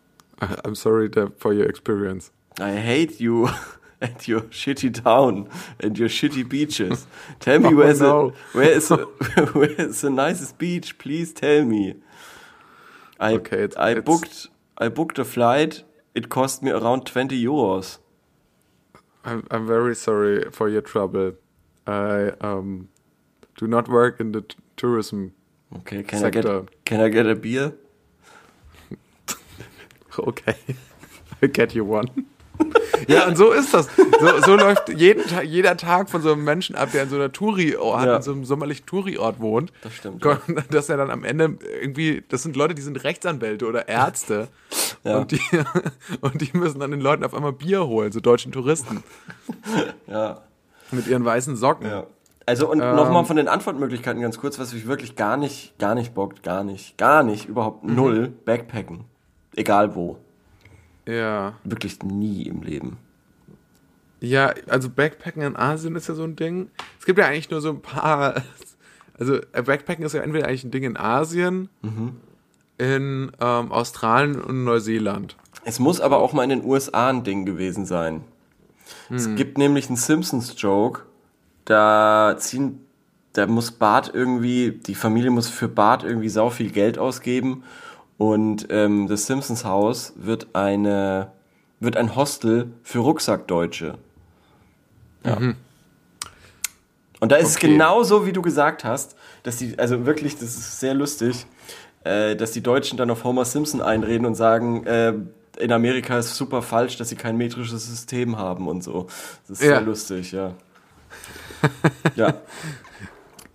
I'm 0.65 0.75
sorry 0.75 1.09
for 1.39 1.53
your 1.53 1.67
experience. 1.67 2.31
I 2.61 2.73
hate 2.77 3.21
you 3.21 3.49
and 4.01 4.27
your 4.29 4.43
shitty 4.43 5.03
town 5.03 5.49
and 5.81 5.99
your 5.99 6.09
shitty 6.09 6.49
beaches. 6.49 7.07
Tell 7.41 7.59
me 7.59 7.69
Oh, 7.69 7.77
where's 7.77 8.01
no. 8.01 8.31
the, 8.31 8.37
where 8.59 8.71
is 8.71 8.89
the, 8.89 8.97
where 9.53 9.71
is 9.71 10.01
the 10.01 10.11
nicest 10.11 10.59
beach? 10.59 10.99
Please 10.99 11.33
tell 11.33 11.65
me. 11.65 11.95
I 13.21 13.33
Okay, 13.35 13.63
it's- 13.65 13.77
I 13.79 13.91
it's- 13.93 14.05
booked 14.05 14.49
I 14.79 14.89
booked 14.89 15.19
a 15.19 15.25
flight. 15.25 15.85
It 16.15 16.29
cost 16.29 16.63
me 16.63 16.71
around 16.71 17.07
20 17.07 17.43
euros. 17.45 17.99
I'm, 19.27 19.45
I'm 19.51 19.67
very 19.67 19.97
sorry 19.97 20.45
for 20.53 20.69
your 20.69 20.83
trouble. 20.83 21.33
I 21.87 22.31
um, 22.41 22.89
do 23.59 23.67
not 23.67 23.89
work 23.89 24.21
in 24.21 24.31
the 24.33 24.43
t- 24.43 24.57
tourism. 24.77 25.33
Okay, 25.79 26.03
can 26.05 26.19
I 26.19 26.23
Sector. 26.31 26.43
get 26.63 26.85
can 26.85 27.01
I 27.01 27.09
get 27.09 27.27
a 27.27 27.35
beer? 27.35 27.73
Okay, 30.19 30.57
I 31.43 31.47
get 31.49 31.75
you 31.75 31.85
one. 31.85 32.07
ja, 33.09 33.27
und 33.27 33.37
so 33.37 33.53
ist 33.53 33.73
das. 33.75 33.89
So, 33.97 34.41
so 34.45 34.57
läuft 34.57 34.89
jeden 34.89 35.27
Tag, 35.27 35.45
jeder 35.45 35.77
Tag 35.77 36.09
von 36.11 36.23
so 36.23 36.33
einem 36.33 36.45
Menschen 36.45 36.75
ab, 36.77 36.91
der 36.93 37.05
in 37.05 37.09
so 37.09 37.17
einer 37.17 37.31
Touri-Ort, 37.33 38.05
Ja. 38.07 38.17
in 38.17 38.23
so 38.23 38.33
einem 38.33 38.45
sommerlichen 38.45 38.87
Touri-Ort 38.87 39.41
wohnt. 39.41 39.73
Das 39.83 39.95
stimmt, 39.95 40.25
Dass 40.71 40.89
er 40.89 40.97
dann 40.97 41.11
am 41.11 41.25
Ende 41.25 41.57
irgendwie, 41.81 42.25
das 42.29 42.43
sind 42.43 42.57
Leute, 42.57 42.75
die 42.75 42.83
sind 42.83 43.03
Rechtsanwälte 43.05 43.67
oder 43.67 43.89
Ärzte. 43.89 44.49
Ja. 45.05 45.19
Und, 45.19 45.31
die, 45.33 45.41
und 46.21 46.41
die 46.41 46.57
müssen 46.57 46.81
dann 46.81 46.91
den 46.91 47.01
Leuten 47.01 47.25
auf 47.25 47.35
einmal 47.35 47.53
Bier 47.53 47.87
holen, 47.87 48.13
so 48.13 48.21
deutschen 48.21 48.53
Touristen. 48.53 49.03
Ja. 50.07 50.43
Mit 50.91 51.07
ihren 51.07 51.25
weißen 51.25 51.57
Socken. 51.57 51.87
Ja. 51.89 52.05
Also 52.49 52.71
und 52.71 52.81
Ähm. 52.81 52.95
nochmal 52.95 53.25
von 53.25 53.37
den 53.37 53.49
Antwortmöglichkeiten 53.49 54.23
ganz 54.23 54.39
kurz, 54.39 54.59
was 54.59 54.73
mich 54.73 54.87
wirklich 54.87 55.17
gar 55.17 55.37
nicht, 55.37 55.77
gar 55.81 55.95
nicht 55.97 56.15
bockt, 56.15 56.45
gar 56.45 56.63
nicht, 56.63 56.97
gar 56.97 57.25
nicht, 57.25 57.47
überhaupt 57.49 57.83
Mhm. 57.85 57.95
null, 57.97 58.33
Backpacken. 58.45 59.05
Egal 59.57 59.97
wo. 59.97 60.19
Ja. 61.07 61.55
Wirklich 61.65 62.03
nie 62.03 62.43
im 62.45 62.63
Leben. 62.63 62.99
Ja, 64.21 64.53
also 64.69 64.89
Backpacken 64.91 65.43
in 65.43 65.57
Asien 65.57 65.95
ist 65.97 66.09
ja 66.09 66.15
so 66.15 66.25
ein 66.25 66.37
Ding. 66.37 66.71
Es 66.99 67.05
gibt 67.07 67.19
ja 67.19 67.27
eigentlich 67.27 67.51
nur 67.51 67.61
so 67.61 67.71
ein 67.71 67.83
paar. 67.83 68.43
Also 69.19 69.37
äh, 69.53 69.63
Backpacken 69.63 70.05
ist 70.05 70.13
ja 70.13 70.21
entweder 70.21 70.47
eigentlich 70.47 70.65
ein 70.65 70.71
Ding 70.71 70.83
in 70.83 70.99
Asien, 70.99 71.71
in 72.77 73.33
ähm, 73.41 73.73
Australien 73.73 74.39
und 74.43 74.65
Neuseeland. 74.65 75.37
Es 75.65 75.79
muss 75.79 76.03
aber 76.03 76.19
auch 76.19 76.35
mal 76.35 76.43
in 76.43 76.51
den 76.51 76.65
USA 76.67 77.09
ein 77.09 77.25
Ding 77.25 77.47
gewesen 77.47 77.87
sein. 77.87 78.25
Es 79.09 79.25
Hm. 79.25 79.37
gibt 79.37 79.57
nämlich 79.57 79.87
einen 79.89 79.97
Simpsons-Joke, 79.97 81.01
da 81.65 82.37
ziehen, 82.39 82.81
da 83.33 83.47
muss 83.47 83.71
Bart 83.71 84.11
irgendwie, 84.13 84.73
die 84.73 84.95
Familie 84.95 85.31
muss 85.31 85.49
für 85.49 85.69
Bart 85.69 86.05
irgendwie 86.05 86.29
sau 86.29 86.51
viel 86.51 86.71
Geld 86.71 86.99
ausgeben 86.99 87.65
und 88.19 88.67
ähm, 88.71 89.09
das 89.09 89.27
Simpsons-Haus 89.27 90.15
wird 90.17 90.49
eine, 90.55 91.33
wird 91.81 91.97
ein 91.97 92.17
Hostel 92.17 92.73
für 92.83 93.01
Rucksackdeutsche. 93.01 93.99
Ja. 95.25 95.39
Und 97.21 97.33
da 97.33 97.37
ist 97.37 97.49
es 97.51 97.57
Okay. 97.57 97.69
genau 97.69 98.03
so, 98.03 98.27
wie 98.27 98.33
du 98.33 98.43
gesagt 98.43 98.85
hast, 98.85 99.17
dass 99.43 99.57
die, 99.57 99.79
also 99.79 100.07
wirklich, 100.07 100.35
das 100.35 100.51
ist 100.57 100.81
sehr 100.81 100.95
lustig, 100.95 101.47
äh, 102.05 102.37
dass 102.37 102.53
die 102.53 102.63
Deutschen 102.63 102.97
dann 102.99 103.11
auf 103.11 103.25
Homer 103.25 103.45
Simpson 103.45 103.81
einreden 103.81 104.27
und 104.27 104.35
sagen, 104.35 104.87
äh, 104.87 105.15
in 105.59 105.73
Amerika 105.73 106.19
ist 106.19 106.35
super 106.35 106.61
falsch, 106.63 106.97
dass 106.99 107.09
sie 107.09 107.17
kein 107.17 107.37
metrisches 107.39 107.87
System 107.87 108.37
haben 108.39 108.69
und 108.69 108.85
so. 108.85 109.07
Das 109.49 109.59
ist 109.59 109.63
Ja. 109.63 109.77
sehr 109.77 109.81
lustig, 109.83 110.33
ja. 110.33 110.53
ja. 112.15 112.35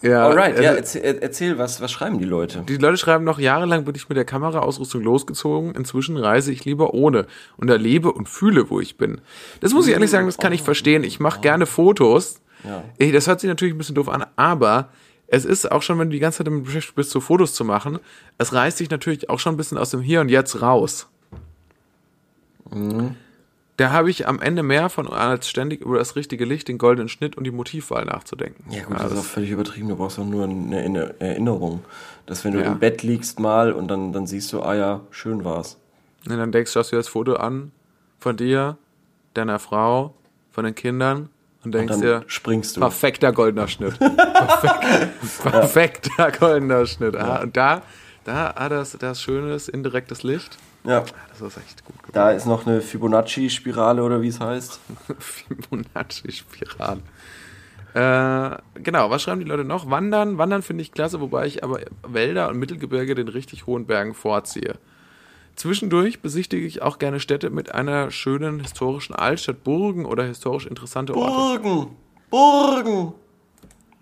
Ja, 0.01 0.27
Alright, 0.27 0.59
ja, 0.59 0.71
also 0.71 0.77
erzähl, 0.99 1.19
erzähl, 1.21 1.57
was, 1.57 1.79
was 1.79 1.91
schreiben 1.91 2.17
die 2.17 2.25
Leute? 2.25 2.63
Die 2.67 2.77
Leute 2.77 2.97
schreiben 2.97 3.23
noch, 3.23 3.37
jahrelang 3.39 3.85
bin 3.85 3.93
ich 3.95 4.09
mit 4.09 4.17
der 4.17 4.25
Kameraausrüstung 4.25 5.01
losgezogen, 5.01 5.75
inzwischen 5.75 6.17
reise 6.17 6.51
ich 6.51 6.65
lieber 6.65 6.93
ohne 6.93 7.27
und 7.57 7.69
erlebe 7.69 8.11
und 8.11 8.27
fühle, 8.27 8.69
wo 8.69 8.79
ich 8.79 8.97
bin. 8.97 9.21
Das 9.59 9.73
muss 9.73 9.87
ich 9.87 9.93
ehrlich 9.93 10.09
sagen, 10.09 10.25
das 10.25 10.37
kann 10.37 10.53
ich 10.53 10.63
verstehen. 10.63 11.03
Ich 11.03 11.19
mache 11.19 11.41
gerne 11.41 11.65
Fotos. 11.65 12.41
Ja. 12.63 12.83
Ey, 12.97 13.11
Das 13.11 13.27
hört 13.27 13.39
sich 13.39 13.47
natürlich 13.47 13.73
ein 13.75 13.77
bisschen 13.77 13.95
doof 13.95 14.09
an, 14.09 14.25
aber 14.35 14.89
es 15.27 15.45
ist 15.45 15.71
auch 15.71 15.81
schon, 15.81 15.97
wenn 15.99 16.09
du 16.09 16.13
die 16.13 16.19
ganze 16.19 16.39
Zeit 16.39 16.47
damit 16.47 16.65
beschäftigt 16.65 16.95
bist, 16.95 17.11
so 17.11 17.19
Fotos 17.19 17.53
zu 17.53 17.63
machen, 17.63 17.99
es 18.37 18.53
reißt 18.53 18.79
dich 18.79 18.89
natürlich 18.89 19.29
auch 19.29 19.39
schon 19.39 19.53
ein 19.53 19.57
bisschen 19.57 19.77
aus 19.77 19.91
dem 19.91 20.01
Hier 20.01 20.21
und 20.21 20.29
Jetzt 20.29 20.61
raus. 20.61 21.07
Da 23.81 23.91
habe 23.91 24.09
ich 24.11 24.27
am 24.27 24.39
Ende 24.39 24.61
mehr 24.63 24.89
von, 24.89 25.07
als 25.07 25.49
ständig 25.49 25.81
über 25.81 25.97
das 25.97 26.15
richtige 26.15 26.45
Licht, 26.45 26.67
den 26.67 26.77
goldenen 26.77 27.09
Schnitt 27.09 27.35
und 27.37 27.43
die 27.45 27.51
Motivwahl 27.51 28.05
nachzudenken. 28.05 28.63
Ja 28.71 28.83
gut, 28.83 28.97
Ja, 28.97 29.03
das 29.03 29.13
ist 29.13 29.19
auch 29.19 29.23
völlig 29.23 29.49
übertrieben. 29.49 29.87
Du 29.89 29.95
brauchst 29.95 30.17
doch 30.17 30.25
nur 30.25 30.43
eine 30.43 30.75
Erinner- 30.79 31.13
Erinnerung. 31.19 31.83
Dass 32.27 32.45
wenn 32.45 32.53
du 32.53 32.59
Ja. 32.61 32.67
im 32.71 32.79
Bett 32.79 33.01
liegst 33.03 33.39
mal 33.39 33.71
und 33.73 33.87
dann, 33.87 34.13
dann 34.13 34.27
siehst 34.27 34.53
du, 34.53 34.61
ah 34.61 34.75
ja, 34.75 35.01
schön 35.09 35.43
war's. 35.43 35.77
Und 36.29 36.37
dann 36.37 36.51
denkst 36.51 36.71
du, 36.71 36.79
schaust 36.79 36.91
dir 36.91 36.97
das 36.97 37.07
Foto 37.07 37.33
an 37.35 37.71
von 38.19 38.37
dir, 38.37 38.77
deiner 39.33 39.57
Frau, 39.57 40.13
von 40.51 40.63
den 40.65 40.75
Kindern 40.75 41.29
und 41.63 41.73
denkst 41.73 41.91
Dann 41.93 42.01
dir, 42.01 42.23
springst 42.27 42.77
du. 42.77 42.81
perfekter 42.81 43.31
goldener 43.31 43.67
Schnitt. 43.67 43.97
Perfekt, 43.99 45.41
perfekter 45.43 46.31
goldener 46.31 46.85
Schnitt. 46.85 47.15
Ah, 47.15 47.41
und 47.41 47.57
da, 47.57 47.81
da 48.25 48.53
hat 48.55 48.71
das, 48.71 48.91
das 48.99 49.21
schönes 49.21 49.67
indirektes 49.69 50.23
Licht. 50.23 50.57
Ja. 50.83 51.03
Das 51.29 51.41
ist 51.41 51.57
echt 51.57 51.85
gut 51.85 51.97
geworden. 51.97 52.11
Da 52.13 52.31
ist 52.31 52.45
noch 52.45 52.65
eine 52.65 52.81
Fibonacci-Spirale 52.81 54.03
oder 54.03 54.21
wie 54.21 54.29
es 54.29 54.39
heißt. 54.39 54.79
Fibonacci-Spirale. 55.19 57.01
Äh, 57.93 58.57
genau, 58.75 59.09
was 59.09 59.21
schreiben 59.21 59.41
die 59.41 59.47
Leute 59.47 59.65
noch? 59.65 59.89
Wandern, 59.89 60.37
Wandern 60.37 60.61
finde 60.61 60.81
ich 60.81 60.93
klasse, 60.93 61.19
wobei 61.19 61.45
ich 61.45 61.63
aber 61.63 61.81
Wälder 62.07 62.49
und 62.49 62.57
Mittelgebirge 62.57 63.15
den 63.15 63.27
richtig 63.27 63.67
hohen 63.67 63.85
Bergen 63.85 64.13
vorziehe. 64.13 64.75
Zwischendurch 65.55 66.21
besichtige 66.21 66.65
ich 66.65 66.81
auch 66.81 66.99
gerne 66.99 67.19
Städte 67.19 67.49
mit 67.49 67.75
einer 67.75 68.09
schönen 68.09 68.61
historischen 68.61 69.13
Altstadt, 69.13 69.63
Burgen 69.63 70.05
oder 70.05 70.23
historisch 70.23 70.65
interessante 70.65 71.15
Orte. 71.15 71.61
Burgen! 71.61 71.95
Burgen! 72.29 73.13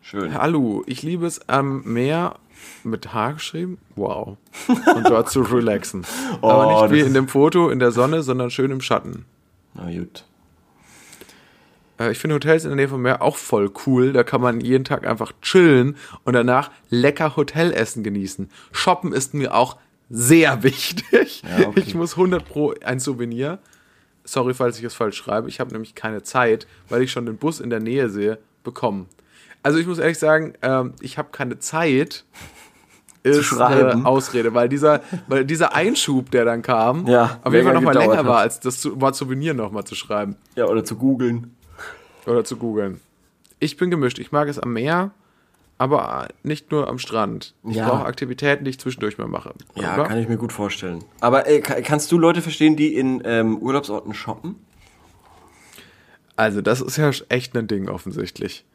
Schön. 0.10 0.34
Hallo, 0.34 0.82
ich 0.88 1.04
liebe 1.04 1.28
es 1.28 1.48
am 1.48 1.84
Meer 1.84 2.40
mit 2.84 3.14
H 3.14 3.34
geschrieben. 3.34 3.78
Wow. 3.96 4.38
Und 4.68 5.08
dort 5.08 5.30
zu 5.30 5.42
relaxen. 5.44 6.04
Aber 6.42 6.66
Oh, 6.80 6.88
nicht 6.88 6.94
wie 6.96 7.06
in 7.08 7.14
dem 7.14 7.28
Foto 7.28 7.70
in 7.70 7.78
der 7.78 7.92
Sonne, 7.92 8.24
sondern 8.24 8.50
schön 8.50 8.72
im 8.72 8.82
Schatten. 8.82 9.26
Na 9.76 9.84
gut. 9.92 10.26
Äh, 12.00 12.12
Ich 12.12 12.18
finde 12.18 12.38
Hotels 12.38 12.64
in 12.64 12.70
der 12.72 12.76
Nähe 12.78 12.88
vom 12.88 13.04
Meer 13.04 13.22
auch 13.22 13.36
voll 13.38 13.72
cool. 13.86 14.12
Da 14.12 14.24
kann 14.24 14.42
man 14.42 14.62
jeden 14.62 14.84
Tag 14.84 15.06
einfach 15.06 15.32
chillen 15.44 15.96
und 16.24 16.34
danach 16.34 16.72
lecker 16.90 17.36
Hotelessen 17.36 18.04
genießen. 18.04 18.50
Shoppen 18.72 19.14
ist 19.14 19.36
mir 19.36 19.54
auch 19.54 19.78
sehr 20.10 20.64
wichtig. 20.64 21.44
Ja, 21.60 21.68
okay. 21.68 21.84
Ich 21.86 21.94
muss 21.94 22.14
100 22.14 22.44
pro 22.44 22.74
ein 22.84 23.00
Souvenir. 23.00 23.60
Sorry, 24.24 24.56
falls 24.56 24.80
ich 24.80 24.86
es 24.86 24.96
falsch 24.96 25.18
schreibe. 25.18 25.50
Ich 25.50 25.60
habe 25.60 25.72
nämlich 25.72 25.94
keine 25.94 26.24
Zeit, 26.24 26.66
weil 26.90 27.04
ich 27.04 27.12
schon 27.12 27.28
den 27.28 27.38
Bus 27.38 27.60
in 27.60 27.70
der 27.70 27.80
Nähe 27.80 28.10
sehe, 28.10 28.40
bekommen. 28.64 29.06
Also 29.64 29.78
ich 29.80 29.88
muss 29.88 29.98
ehrlich 30.00 30.18
sagen, 30.20 30.54
ähm, 30.62 30.94
ich 31.02 31.18
habe 31.18 31.30
keine 31.32 31.60
Zeit. 31.60 32.26
Ist 33.22 33.44
schreiben. 33.44 33.90
eine 33.90 34.06
Ausrede, 34.06 34.54
weil 34.54 34.70
dieser, 34.70 35.02
weil 35.28 35.44
dieser 35.44 35.76
Einschub, 35.76 36.32
der 36.32 36.46
dann 36.46 36.62
kam, 36.62 37.06
Ja, 37.06 37.40
auf 37.44 37.52
jeden 37.54 37.66
Fall 37.66 37.74
nochmal 37.74 37.94
länger 37.98 38.16
hat. 38.20 38.26
war, 38.26 38.38
als 38.40 38.62
das 38.62 38.80
Zu- 38.80 39.02
Wort 39.02 39.14
Souvenir 39.18 39.54
nochmal 39.54 39.84
zu 39.84 39.94
schreiben. 39.94 40.38
Ja, 40.56 40.68
oder 40.68 40.86
zu 40.86 40.96
googeln. 40.96 41.54
Oder 42.26 42.46
zu 42.46 42.56
googeln. 42.56 43.02
Ich 43.60 43.76
bin 43.76 43.90
gemischt. 43.92 44.20
Ich 44.20 44.32
mag 44.32 44.48
es 44.48 44.58
am 44.58 44.72
Meer, 44.72 45.12
aber 45.78 46.30
nicht 46.44 46.72
nur 46.72 46.88
am 46.88 46.98
Strand. 46.98 47.56
Ich 47.68 47.76
Ja. 47.76 47.90
brauche 47.90 48.06
Aktivitäten, 48.06 48.64
die 48.64 48.70
ich 48.70 48.80
zwischendurch 48.80 49.18
mal 49.18 49.28
mache. 49.28 49.54
Ja, 49.76 49.96
Oder? 49.96 50.06
kann 50.06 50.18
ich 50.18 50.30
mir 50.30 50.38
gut 50.38 50.54
vorstellen. 50.54 51.04
Aber 51.20 51.46
ey, 51.46 51.60
ka- 51.60 51.82
kannst 51.82 52.10
du 52.14 52.18
Leute 52.18 52.42
verstehen, 52.42 52.78
die 52.78 52.96
in 52.96 53.22
ähm, 53.26 53.58
Urlaubsorten 53.58 54.14
shoppen? 54.14 54.56
Also, 56.38 56.62
das 56.62 56.80
ist 56.80 56.96
ja 56.98 57.12
echt 57.28 57.56
ein 57.58 57.68
Ding 57.68 57.90
offensichtlich. 57.90 58.66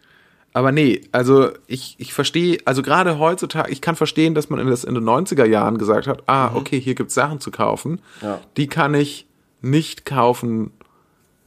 Aber 0.55 0.71
nee, 0.73 1.03
also 1.12 1.51
ich, 1.67 1.97
ich 1.99 2.14
verstehe, 2.14 2.59
also 2.64 2.81
gerade 2.83 3.19
heutzutage, 3.19 3.71
ich 3.73 3.81
kann 3.81 3.97
verstehen, 3.97 4.35
dass 4.35 4.49
man 4.51 4.61
in, 4.61 4.69
das, 4.69 4.85
in 4.85 4.95
den 4.95 5.05
90er 5.05 5.45
Jahren 5.45 5.77
gesagt 5.79 6.07
hat, 6.07 6.23
ah, 6.27 6.55
okay, 6.55 6.81
hier 6.81 6.95
gibt's 6.95 7.14
Sachen 7.14 7.40
zu 7.40 7.51
kaufen. 7.51 8.01
Ja. 8.23 8.40
Die 8.57 8.69
kann 8.69 8.95
ich 8.95 9.27
nicht 9.61 10.05
kaufen, 10.07 10.71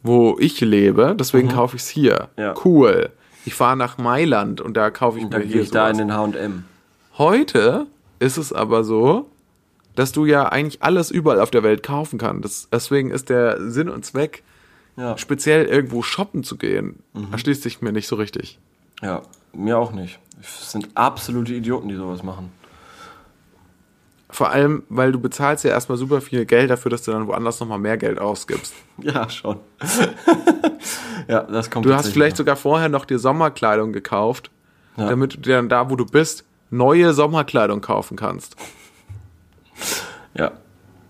wo 0.04 0.38
ich 0.39 0.60
lebe, 0.62 1.15
deswegen 1.17 1.48
kaufe 1.48 1.78
ich's 1.78 1.88
hier. 1.88 2.30
Ja. 2.38 2.54
Cool. 2.65 3.10
Ich 3.46 3.54
fahre 3.56 3.78
nach 3.78 3.98
Mailand 3.98 4.60
und 4.62 4.76
da 4.76 4.89
kaufe 4.89 5.17
ich 5.20 5.24
Und 5.24 5.32
mir 5.34 5.39
dann 5.39 5.48
hier 5.48 5.62
ich 5.62 5.72
da 5.72 5.89
in 5.89 5.96
sowas. 5.96 6.08
den 6.34 6.38
H&M. 6.41 6.63
Heute 7.17 7.88
ist 8.20 8.38
es 8.38 8.52
aber 8.52 8.84
so, 8.84 9.30
dass 9.96 10.12
du 10.12 10.26
ja 10.26 10.50
eigentlich 10.50 10.84
alles 10.84 11.12
überall 11.12 11.39
auf 11.39 11.50
der 11.50 11.63
Welt 11.63 11.82
kaufen 11.82 12.20
kannst. 12.20 12.43
Das, 12.43 12.67
deswegen 12.72 13.10
ist 13.12 13.30
der 13.30 13.72
Sinn 13.72 13.88
und 13.89 14.06
Zweck, 14.06 14.43
Ja. 14.98 15.17
speziell 15.17 15.65
irgendwo 15.65 16.02
shoppen 16.02 16.43
zu 16.43 16.58
gehen, 16.58 17.00
Mhm. 17.13 17.28
erschließt 17.32 17.63
sich 17.63 17.82
mir 17.82 17.91
nicht 17.93 18.08
so 18.08 18.15
richtig. 18.17 18.60
Ja, 19.01 19.21
mir 19.53 19.77
auch 19.77 19.91
nicht. 19.91 20.19
Es 20.41 20.71
sind 20.71 20.89
absolute 20.95 21.53
Idioten, 21.53 21.88
die 21.89 21.95
sowas 21.95 22.23
machen. 22.23 22.51
Vor 24.29 24.49
allem, 24.49 24.83
weil 24.89 25.12
du 25.12 25.19
bezahlst 25.19 25.63
ja 25.63 25.71
erstmal 25.71 25.97
super 25.97 26.19
viel 26.21 26.45
Geld 26.45 26.69
dafür, 26.69 26.91
dass 26.91 27.03
du 27.03 27.12
dann 27.12 27.27
woanders 27.27 27.60
nochmal 27.60 27.79
mehr 27.79 27.97
Geld 27.97 28.19
ausgibst. 28.19 28.73
Ja, 29.01 29.29
schon. 29.29 29.60
ja, 31.27 31.43
das 31.43 31.69
kommt 31.69 31.86
Du 31.86 31.93
hast 31.93 32.10
vielleicht 32.10 32.33
noch. 32.33 32.38
sogar 32.39 32.55
vorher 32.55 32.89
noch 32.89 33.05
dir 33.05 33.19
Sommerkleidung 33.19 33.93
gekauft, 33.93 34.49
Ja. 34.97 35.07
damit 35.10 35.36
du 35.36 35.38
dir 35.38 35.55
dann 35.57 35.69
da, 35.69 35.89
wo 35.91 35.95
du 35.95 36.05
bist, 36.05 36.43
neue 36.71 37.13
Sommerkleidung 37.13 37.81
kaufen 37.81 38.17
kannst. 38.17 38.55
Ja. 40.33 40.51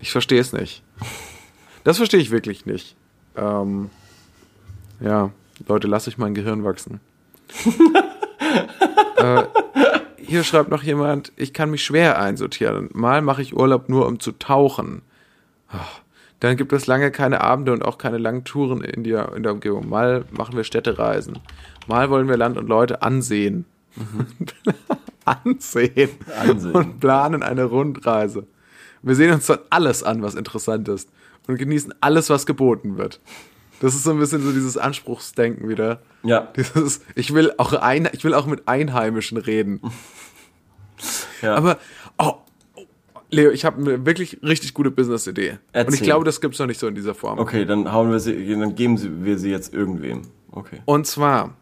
Ich 0.00 0.12
verstehe 0.12 0.40
es 0.40 0.52
nicht. 0.52 0.82
Das 1.84 1.96
verstehe 1.96 2.20
ich 2.20 2.30
wirklich 2.30 2.66
nicht. 2.66 2.94
Ähm, 3.36 3.90
ja, 5.00 5.30
Leute, 5.66 5.88
lasst 5.88 6.06
euch 6.08 6.18
mein 6.18 6.34
Gehirn 6.34 6.62
wachsen. 6.64 7.00
äh, 9.16 9.42
hier 10.16 10.44
schreibt 10.44 10.70
noch 10.70 10.82
jemand, 10.82 11.32
ich 11.36 11.52
kann 11.52 11.70
mich 11.70 11.84
schwer 11.84 12.20
einsortieren. 12.20 12.90
Mal 12.92 13.22
mache 13.22 13.42
ich 13.42 13.56
Urlaub 13.56 13.88
nur, 13.88 14.06
um 14.06 14.20
zu 14.20 14.32
tauchen. 14.32 15.02
Ach, 15.68 16.00
dann 16.40 16.56
gibt 16.56 16.72
es 16.72 16.86
lange 16.86 17.10
keine 17.10 17.40
Abende 17.40 17.72
und 17.72 17.84
auch 17.84 17.98
keine 17.98 18.18
langen 18.18 18.44
Touren 18.44 18.82
in 18.82 19.04
der, 19.04 19.34
in 19.34 19.42
der 19.42 19.52
Umgebung. 19.52 19.88
Mal 19.88 20.24
machen 20.30 20.56
wir 20.56 20.64
Städtereisen. 20.64 21.38
Mal 21.86 22.10
wollen 22.10 22.28
wir 22.28 22.36
Land 22.36 22.58
und 22.58 22.68
Leute 22.68 23.02
ansehen. 23.02 23.64
ansehen. 25.24 26.10
Ansehen. 26.38 26.72
Und 26.72 27.00
planen 27.00 27.42
eine 27.42 27.64
Rundreise. 27.64 28.46
Wir 29.02 29.14
sehen 29.14 29.32
uns 29.32 29.46
dann 29.46 29.60
alles 29.70 30.02
an, 30.02 30.22
was 30.22 30.34
interessant 30.34 30.88
ist. 30.88 31.08
Und 31.46 31.56
genießen 31.56 31.94
alles, 32.00 32.30
was 32.30 32.46
geboten 32.46 32.98
wird. 32.98 33.20
Das 33.80 33.94
ist 33.94 34.04
so 34.04 34.10
ein 34.10 34.18
bisschen 34.18 34.42
so 34.42 34.52
dieses 34.52 34.76
Anspruchsdenken 34.76 35.68
wieder. 35.68 36.00
Ja. 36.22 36.48
Dieses, 36.56 37.00
ich 37.14 37.32
will 37.32 37.52
auch 37.58 37.72
ein, 37.72 38.08
ich 38.12 38.24
will 38.24 38.34
auch 38.34 38.46
mit 38.46 38.66
Einheimischen 38.66 39.38
reden. 39.38 39.80
ja. 41.42 41.54
Aber, 41.54 41.78
oh, 42.18 42.34
oh, 42.74 42.82
Leo, 43.30 43.50
ich 43.50 43.64
habe 43.64 43.80
eine 43.80 44.06
wirklich 44.06 44.38
richtig 44.42 44.74
gute 44.74 44.90
Business-Idee. 44.90 45.58
Und 45.74 45.94
ich 45.94 46.02
glaube, 46.02 46.24
das 46.24 46.40
gibt's 46.40 46.58
noch 46.58 46.66
nicht 46.66 46.80
so 46.80 46.88
in 46.88 46.94
dieser 46.94 47.14
Form. 47.14 47.38
okay, 47.38 47.64
dann 47.64 47.92
hauen 47.92 48.10
wir 48.10 48.18
sie, 48.18 48.48
dann 48.48 48.74
geben 48.74 49.24
wir 49.24 49.38
sie 49.38 49.50
jetzt 49.50 49.72
irgendwem. 49.72 50.22
Okay. 50.50 50.80
Und 50.84 51.06
zwar 51.06 51.54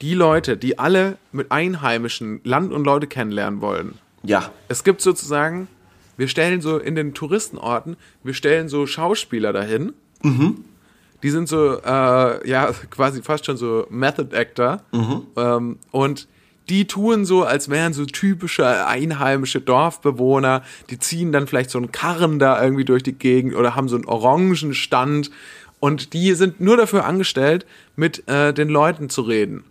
die 0.00 0.14
Leute, 0.14 0.56
die 0.56 0.78
alle 0.78 1.16
mit 1.32 1.50
Einheimischen 1.50 2.40
Land 2.44 2.72
und 2.72 2.84
Leute 2.84 3.06
kennenlernen 3.06 3.60
wollen. 3.60 3.98
Ja. 4.22 4.52
Es 4.68 4.84
gibt 4.84 5.00
sozusagen, 5.00 5.68
wir 6.16 6.28
stellen 6.28 6.60
so 6.60 6.78
in 6.78 6.94
den 6.94 7.14
Touristenorten, 7.14 7.96
wir 8.22 8.34
stellen 8.34 8.68
so 8.68 8.86
Schauspieler 8.86 9.52
dahin. 9.52 9.92
Die 11.22 11.30
sind 11.30 11.48
so, 11.48 11.80
äh, 11.80 12.48
ja, 12.48 12.72
quasi 12.90 13.22
fast 13.22 13.46
schon 13.46 13.56
so 13.56 13.86
Method 13.90 14.36
Actor. 14.36 14.82
Ähm, 15.36 15.78
und 15.90 16.28
die 16.68 16.86
tun 16.86 17.24
so, 17.24 17.44
als 17.44 17.70
wären 17.70 17.92
so 17.92 18.04
typische 18.04 18.86
einheimische 18.86 19.60
Dorfbewohner. 19.60 20.62
Die 20.90 20.98
ziehen 20.98 21.32
dann 21.32 21.46
vielleicht 21.46 21.70
so 21.70 21.78
einen 21.78 21.92
Karren 21.92 22.38
da 22.38 22.62
irgendwie 22.62 22.84
durch 22.84 23.02
die 23.02 23.14
Gegend 23.14 23.54
oder 23.54 23.74
haben 23.74 23.88
so 23.88 23.96
einen 23.96 24.04
Orangenstand. 24.04 25.30
Und 25.80 26.12
die 26.12 26.34
sind 26.34 26.60
nur 26.60 26.76
dafür 26.76 27.04
angestellt, 27.04 27.64
mit 27.96 28.28
äh, 28.28 28.52
den 28.52 28.68
Leuten 28.68 29.08
zu 29.08 29.22
reden. 29.22 29.64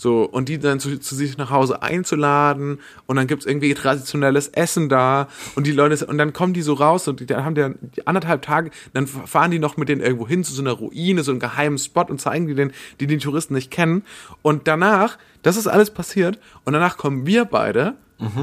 So, 0.00 0.22
und 0.22 0.48
die 0.48 0.58
dann 0.58 0.80
zu, 0.80 0.98
zu 0.98 1.14
sich 1.14 1.36
nach 1.36 1.50
Hause 1.50 1.82
einzuladen 1.82 2.78
und 3.04 3.16
dann 3.16 3.26
gibt's 3.26 3.44
irgendwie 3.44 3.74
traditionelles 3.74 4.48
Essen 4.48 4.88
da 4.88 5.28
und 5.56 5.66
die 5.66 5.72
Leute, 5.72 6.06
und 6.06 6.16
dann 6.16 6.32
kommen 6.32 6.54
die 6.54 6.62
so 6.62 6.72
raus 6.72 7.06
und 7.06 7.20
die, 7.20 7.26
dann 7.26 7.44
haben 7.44 7.54
die, 7.54 7.68
die 7.96 8.06
anderthalb 8.06 8.40
Tage, 8.40 8.70
dann 8.94 9.06
fahren 9.06 9.50
die 9.50 9.58
noch 9.58 9.76
mit 9.76 9.90
denen 9.90 10.00
irgendwo 10.00 10.26
hin 10.26 10.42
zu 10.42 10.54
so 10.54 10.62
einer 10.62 10.72
Ruine, 10.72 11.22
so 11.22 11.32
einem 11.32 11.38
geheimen 11.38 11.76
Spot 11.76 12.06
und 12.08 12.18
zeigen 12.18 12.46
die 12.46 12.54
den, 12.54 12.72
die 12.98 13.06
die 13.06 13.18
Touristen 13.18 13.52
nicht 13.52 13.70
kennen. 13.70 14.02
Und 14.40 14.66
danach, 14.66 15.18
das 15.42 15.58
ist 15.58 15.66
alles 15.66 15.90
passiert 15.90 16.38
und 16.64 16.72
danach 16.72 16.96
kommen 16.96 17.26
wir 17.26 17.44
beide 17.44 17.96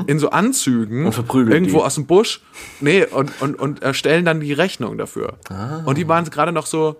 in 0.06 0.20
so 0.20 0.30
Anzügen 0.30 1.08
Und 1.08 1.14
verprügeln 1.14 1.52
irgendwo 1.54 1.80
die. 1.80 1.84
aus 1.86 1.96
dem 1.96 2.06
Busch, 2.06 2.42
nee, 2.82 3.04
und, 3.04 3.32
und, 3.42 3.60
und 3.60 3.82
äh, 3.82 3.96
stellen 3.96 4.26
dann 4.26 4.42
die 4.42 4.54
Rechnung 4.54 5.00
dafür. 5.00 5.38
Und 5.86 5.98
die 5.98 6.08
waren 6.08 6.24
gerade 6.26 6.52
noch 6.52 6.68
so, 6.68 6.98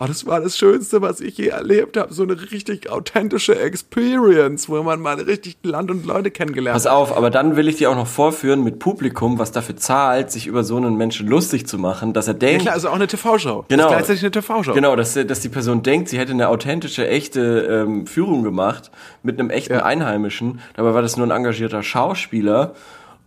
Oh, 0.00 0.04
das 0.06 0.26
war 0.26 0.40
das 0.40 0.56
Schönste, 0.56 1.02
was 1.02 1.20
ich 1.20 1.36
je 1.38 1.48
erlebt 1.48 1.96
habe. 1.96 2.14
So 2.14 2.22
eine 2.22 2.40
richtig 2.52 2.88
authentische 2.90 3.58
Experience, 3.58 4.68
wo 4.68 4.80
man 4.82 5.00
mal 5.00 5.16
richtig 5.20 5.56
Land 5.64 5.90
und 5.90 6.06
Leute 6.06 6.30
kennengelernt 6.30 6.74
Pass 6.76 6.84
hat. 6.86 6.92
auf, 6.92 7.16
aber 7.16 7.30
dann 7.30 7.56
will 7.56 7.66
ich 7.66 7.76
dir 7.76 7.90
auch 7.90 7.96
noch 7.96 8.06
vorführen 8.06 8.62
mit 8.62 8.78
Publikum, 8.78 9.38
was 9.40 9.50
dafür 9.50 9.76
zahlt, 9.76 10.30
sich 10.30 10.46
über 10.46 10.62
so 10.62 10.76
einen 10.76 10.96
Menschen 10.96 11.26
lustig 11.26 11.66
zu 11.66 11.78
machen, 11.78 12.12
dass 12.12 12.28
er 12.28 12.34
Ja, 12.34 12.38
denkt, 12.38 12.62
klar, 12.62 12.74
also 12.74 12.88
auch 12.90 12.94
eine 12.94 13.08
TV-Show. 13.08 13.64
Genau. 13.68 13.82
Das 13.84 13.90
ist 13.90 13.96
gleichzeitig 13.96 14.22
eine 14.22 14.30
TV-Show. 14.30 14.72
Genau, 14.74 14.94
dass, 14.94 15.14
dass 15.14 15.40
die 15.40 15.48
Person 15.48 15.82
denkt, 15.82 16.08
sie 16.10 16.18
hätte 16.18 16.30
eine 16.32 16.48
authentische, 16.48 17.08
echte 17.08 17.84
ähm, 17.86 18.06
Führung 18.06 18.44
gemacht 18.44 18.92
mit 19.24 19.40
einem 19.40 19.50
echten 19.50 19.72
Ja. 19.74 19.84
Einheimischen. 19.84 20.60
Dabei 20.76 20.94
war 20.94 21.02
das 21.02 21.16
nur 21.16 21.26
ein 21.26 21.32
engagierter 21.32 21.82
Schauspieler. 21.82 22.74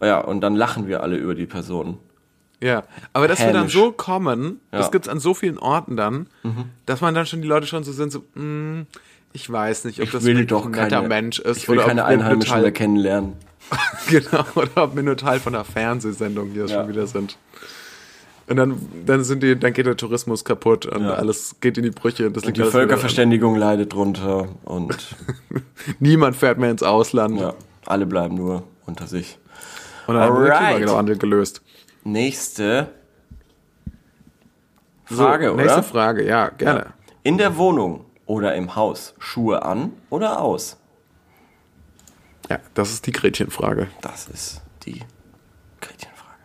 Ja, 0.02 0.20
und 0.20 0.42
dann 0.42 0.56
lachen 0.56 0.88
wir 0.88 1.04
alle 1.04 1.18
über 1.18 1.36
die 1.36 1.46
Person. 1.48 1.98
Ja, 2.64 2.84
aber 3.14 3.28
dass 3.28 3.40
wir 3.40 3.48
dann 3.48 3.56
Hämisch. 3.64 3.74
so 3.74 3.92
kommen, 3.92 4.60
das 4.72 4.82
Ja. 4.82 4.88
Mhm. 4.88 4.92
gibt's 4.92 5.08
an 5.08 5.20
so 5.20 5.34
vielen 5.34 5.58
Orten 5.58 5.98
dann, 5.98 6.28
dass 6.86 7.02
man 7.02 7.16
dann 7.16 7.26
schon 7.26 7.42
die 7.42 7.48
Leute 7.48 7.66
schon 7.68 7.84
so 7.84 7.92
sind, 7.92 8.12
so, 8.12 8.20
mm, 8.36 8.86
ich 9.34 9.50
weiß 9.52 9.86
nicht, 9.86 10.00
ob 10.00 10.06
Ich 10.06 10.12
das 10.12 10.24
will 10.26 10.46
doch 10.46 10.66
ein 10.66 10.72
netter 10.72 10.98
keine, 10.98 11.08
Mensch 11.08 11.40
ist 11.40 11.58
ich 11.58 11.68
will 11.70 11.78
oder 11.80 11.88
keine 11.88 12.06
Einheimischen 12.06 12.62
mehr 12.62 12.72
kennenlernen. 12.72 13.34
genau, 14.10 14.44
oder 14.56 14.84
ob 14.84 14.96
wir 14.96 15.02
nur 15.04 15.18
Teil 15.18 15.40
von 15.40 15.56
einer 15.56 15.64
Fernsehsendung 15.64 16.52
hier 16.52 16.66
Ja. 16.66 16.80
schon 16.82 16.90
wieder 16.90 17.08
sind. 17.08 17.38
Und 18.48 18.58
dann, 18.58 18.78
dann 19.06 19.24
sind 19.24 19.42
die, 19.44 19.58
dann 19.58 19.72
geht 19.72 19.86
der 19.86 19.96
Tourismus 19.96 20.44
kaputt 20.44 20.86
und 20.86 21.04
Ja. 21.06 21.14
alles 21.14 21.56
geht 21.62 21.78
in 21.78 21.84
die 21.86 21.92
Brüche. 21.92 22.30
Das 22.32 22.44
Und 22.44 22.48
liegt 22.58 22.58
die 22.68 22.70
Völkerverständigung 22.72 23.56
leidet 23.56 23.94
drunter 23.94 24.50
und 24.66 24.92
an- 25.54 25.62
Niemand 26.00 26.36
fährt 26.36 26.58
mehr 26.58 26.70
ins 26.70 26.84
Ausland. 26.84 27.40
ja, 27.40 27.54
alle 27.86 28.06
bleiben 28.06 28.36
nur 28.36 28.64
unter 28.86 29.08
sich. 29.08 29.38
Und 30.08 30.16
dann 30.16 30.24
haben 30.24 30.36
wir 30.40 30.46
den 30.46 30.52
Alright. 30.54 30.78
Klimawandel 30.78 31.18
gelöst. 31.18 31.62
Nächste 32.04 32.94
Frage, 35.06 35.48
so, 35.48 35.54
oder? 35.54 35.64
Nächste 35.64 35.84
Frage, 35.84 36.26
ja, 36.26 36.50
gerne. 36.50 36.94
In 37.24 37.38
der 37.38 37.58
Wohnung 37.58 38.06
oder 38.26 38.56
im 38.56 38.76
Haus 38.76 39.14
Schuhe 39.20 39.64
an 39.64 39.94
oder 40.10 40.42
aus? 40.42 40.78
Ja, 42.50 42.60
das 42.74 42.92
ist 42.92 43.06
die 43.06 43.12
Gretchenfrage. 43.12 43.88
Das 44.02 44.28
ist 44.28 44.62
die 44.84 45.02
Gretchenfrage. 45.80 46.40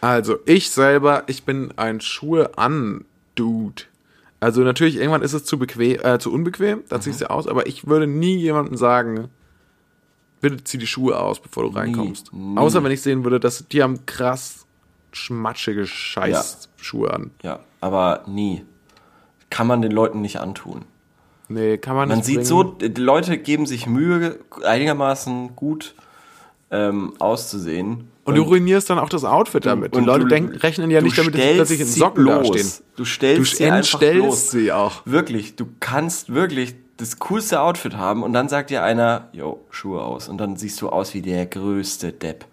Also, 0.00 0.38
ich 0.46 0.70
selber, 0.70 1.24
ich 1.26 1.44
bin 1.44 1.72
ein 1.76 2.00
Schuhe 2.00 2.56
an 2.56 3.04
Dude. 3.34 3.84
Also 4.40 4.62
natürlich, 4.62 4.96
irgendwann 4.96 5.22
ist 5.22 5.34
es 5.34 5.44
zu 5.44 5.56
bequem, 5.56 6.00
äh, 6.02 6.18
zu 6.18 6.32
unbequem, 6.32 6.82
dann 6.88 7.00
ziehst 7.00 7.20
du 7.20 7.30
aus, 7.30 7.46
aber 7.46 7.68
ich 7.68 7.86
würde 7.86 8.08
nie 8.08 8.34
jemandem 8.36 8.76
sagen, 8.76 9.28
bitte 10.42 10.62
zieh 10.64 10.76
die 10.76 10.86
Schuhe 10.86 11.18
aus, 11.18 11.40
bevor 11.40 11.62
du 11.62 11.70
reinkommst. 11.70 12.32
nie. 12.34 12.58
Außer 12.58 12.84
wenn 12.84 12.92
ich 12.92 13.00
sehen 13.00 13.24
würde, 13.24 13.40
dass 13.40 13.66
die 13.68 13.82
haben 13.82 14.04
krass 14.04 14.66
schmatschige 15.12 15.86
Scheißschuhe 15.86 17.12
an. 17.12 17.30
Ja, 17.42 17.60
aber 17.80 18.24
nie. 18.26 18.64
Kann 19.50 19.66
man 19.66 19.80
den 19.82 19.92
Leuten 19.92 20.20
nicht 20.20 20.38
antun. 20.40 20.84
Nee, 21.48 21.76
kann 21.78 21.96
man 21.96 22.08
Man 22.08 22.18
nicht 22.18 22.26
sieht 22.26 22.34
bringen. 22.36 22.46
so, 22.46 22.62
die 22.64 23.00
Leute 23.00 23.36
geben 23.38 23.66
sich 23.66 23.86
Mühe, 23.86 24.38
einigermaßen 24.64 25.54
gut 25.54 25.94
ähm, 26.70 27.12
auszusehen. 27.18 28.08
Und 28.24 28.36
du 28.36 28.42
ruinierst 28.42 28.88
dann 28.88 28.98
auch 28.98 29.08
das 29.10 29.24
Outfit 29.24 29.66
damit. 29.66 29.94
Die 29.94 29.98
und 29.98 30.04
Leute 30.06 30.26
denken, 30.26 30.56
rechnen 30.56 30.90
ja 30.90 31.00
nicht 31.02 31.18
damit, 31.18 31.34
dass 31.34 31.40
sie 31.40 31.44
stellst 31.44 31.56
plötzlich 31.68 31.80
in 31.80 31.86
Socken 31.86 32.24
bloß. 32.24 32.50
dastehen. 32.52 32.84
Du 32.96 33.04
stellst 33.04 33.52
Du 33.52 33.56
sie 33.56 33.64
einfach 33.64 33.76
entstellst 33.78 34.22
bloß. 34.22 34.50
sie 34.52 34.72
auch. 34.72 35.02
Wirklich, 35.04 35.56
du 35.56 35.66
kannst 35.80 36.32
wirklich 36.32 36.74
das 37.02 37.18
coolste 37.18 37.60
Outfit 37.60 37.96
haben 37.96 38.22
und 38.22 38.32
dann 38.32 38.48
sagt 38.48 38.70
dir 38.70 38.82
einer, 38.82 39.28
yo, 39.32 39.60
Schuhe 39.70 40.02
aus. 40.02 40.28
Und 40.28 40.38
dann 40.38 40.56
siehst 40.56 40.80
du 40.80 40.88
aus 40.88 41.14
wie 41.14 41.22
der 41.22 41.46
größte 41.46 42.12
Depp. 42.12 42.44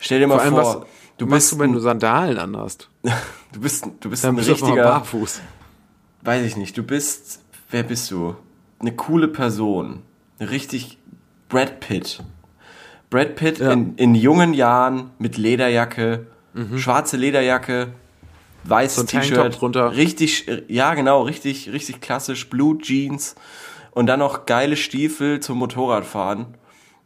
Stell 0.00 0.20
dir 0.20 0.26
mal 0.26 0.38
Vor 0.40 0.56
was, 0.56 0.86
du 1.16 1.26
machst 1.26 1.50
bist, 1.50 1.52
du, 1.52 1.58
wenn 1.60 1.72
du 1.72 1.78
Sandalen 1.80 2.38
anhast? 2.38 2.88
du 3.52 3.60
bist, 3.60 3.86
du 4.00 4.10
bist 4.10 4.24
Dann 4.24 4.34
ein 4.34 4.36
bist 4.36 4.50
richtiger, 4.50 4.82
barfuß. 4.84 5.40
weiß 6.22 6.44
ich 6.44 6.56
nicht, 6.56 6.76
du 6.76 6.82
bist, 6.82 7.40
wer 7.70 7.82
bist 7.82 8.10
du? 8.10 8.36
Eine 8.80 8.92
coole 8.94 9.28
Person. 9.28 10.02
Eine 10.38 10.50
richtig 10.50 10.98
Brad 11.48 11.80
Pitt. 11.80 12.22
Brad 13.10 13.34
Pitt 13.36 13.58
Ja. 13.58 13.72
in, 13.72 13.94
in 13.96 14.14
jungen 14.14 14.52
Jahren 14.54 15.10
mit 15.18 15.36
Lederjacke, 15.38 16.26
schwarze 16.76 17.16
Lederjacke, 17.16 17.88
weißes 18.68 18.96
So 18.96 19.02
T-Shirt, 19.04 19.60
drunter. 19.60 19.94
richtig, 19.96 20.46
ja 20.68 20.94
genau, 20.94 21.22
richtig, 21.22 21.72
richtig 21.72 22.00
klassisch, 22.00 22.48
Blue 22.50 22.78
Jeans 22.78 23.34
und 23.92 24.06
dann 24.06 24.18
noch 24.20 24.46
geile 24.46 24.76
Stiefel 24.76 25.40
zum 25.40 25.58
Motorradfahren 25.58 26.46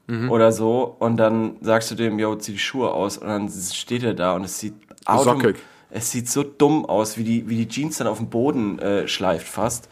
Mhm. 0.08 0.30
oder 0.32 0.50
so 0.50 0.96
und 0.98 1.16
dann 1.16 1.56
sagst 1.60 1.90
du 1.92 1.94
dem, 1.94 2.18
yo, 2.18 2.34
zieh 2.34 2.52
die 2.52 2.58
Schuhe 2.58 2.90
aus 2.90 3.18
und 3.18 3.28
dann 3.28 3.48
steht 3.48 4.02
er 4.02 4.14
da 4.14 4.34
und 4.34 4.42
es 4.44 4.58
sieht 4.58 4.74
Sockig. 5.08 5.56
es 5.90 6.10
sieht 6.10 6.28
so 6.28 6.42
dumm 6.42 6.84
aus, 6.84 7.16
wie 7.18 7.22
die, 7.24 7.48
wie 7.48 7.54
die 7.56 7.68
Jeans 7.68 7.98
dann 7.98 8.08
auf 8.08 8.18
dem 8.18 8.28
Boden 8.28 8.80
äh, 8.80 9.06
schleift 9.06 9.46
fast. 9.46 9.88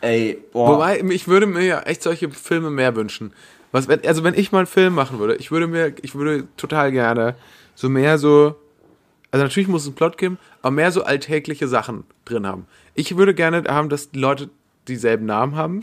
Ey, 0.00 0.38
boah. 0.52 0.70
Wobei, 0.76 1.00
ich 1.10 1.28
würde 1.28 1.46
mir 1.46 1.62
ja 1.62 1.80
echt 1.80 2.02
solche 2.02 2.30
Filme 2.30 2.70
mehr 2.70 2.96
wünschen. 2.96 3.32
Was, 3.70 3.88
also 3.88 4.24
wenn 4.24 4.34
ich 4.34 4.50
mal 4.50 4.58
einen 4.60 4.66
Film 4.66 4.94
machen 4.94 5.18
würde, 5.18 5.34
ich 5.36 5.50
würde 5.50 5.66
mir, 5.66 5.94
ich 6.02 6.14
würde 6.14 6.46
total 6.56 6.90
gerne 6.90 7.34
so 7.74 7.88
mehr 7.90 8.18
so, 8.18 8.54
also 9.34 9.42
natürlich 9.44 9.68
muss 9.68 9.82
es 9.82 9.88
einen 9.88 9.96
Plot 9.96 10.16
geben, 10.16 10.38
aber 10.62 10.70
mehr 10.70 10.92
so 10.92 11.02
alltägliche 11.02 11.66
Sachen 11.66 12.04
drin 12.24 12.46
haben. 12.46 12.66
Ich 12.94 13.16
würde 13.16 13.34
gerne 13.34 13.64
haben, 13.66 13.88
dass 13.88 14.12
die 14.12 14.20
Leute 14.20 14.48
dieselben 14.86 15.26
Namen 15.26 15.56
haben, 15.56 15.80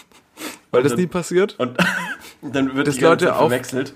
weil 0.70 0.82
das 0.82 0.92
dann- 0.92 1.00
nie 1.02 1.06
passiert. 1.06 1.54
Und 1.58 1.76
dann 2.42 2.74
wird 2.74 2.86
Dass 2.86 2.94
die 2.96 3.02
Leute 3.02 3.34
auf- 3.34 3.50
verwechselt. 3.50 3.92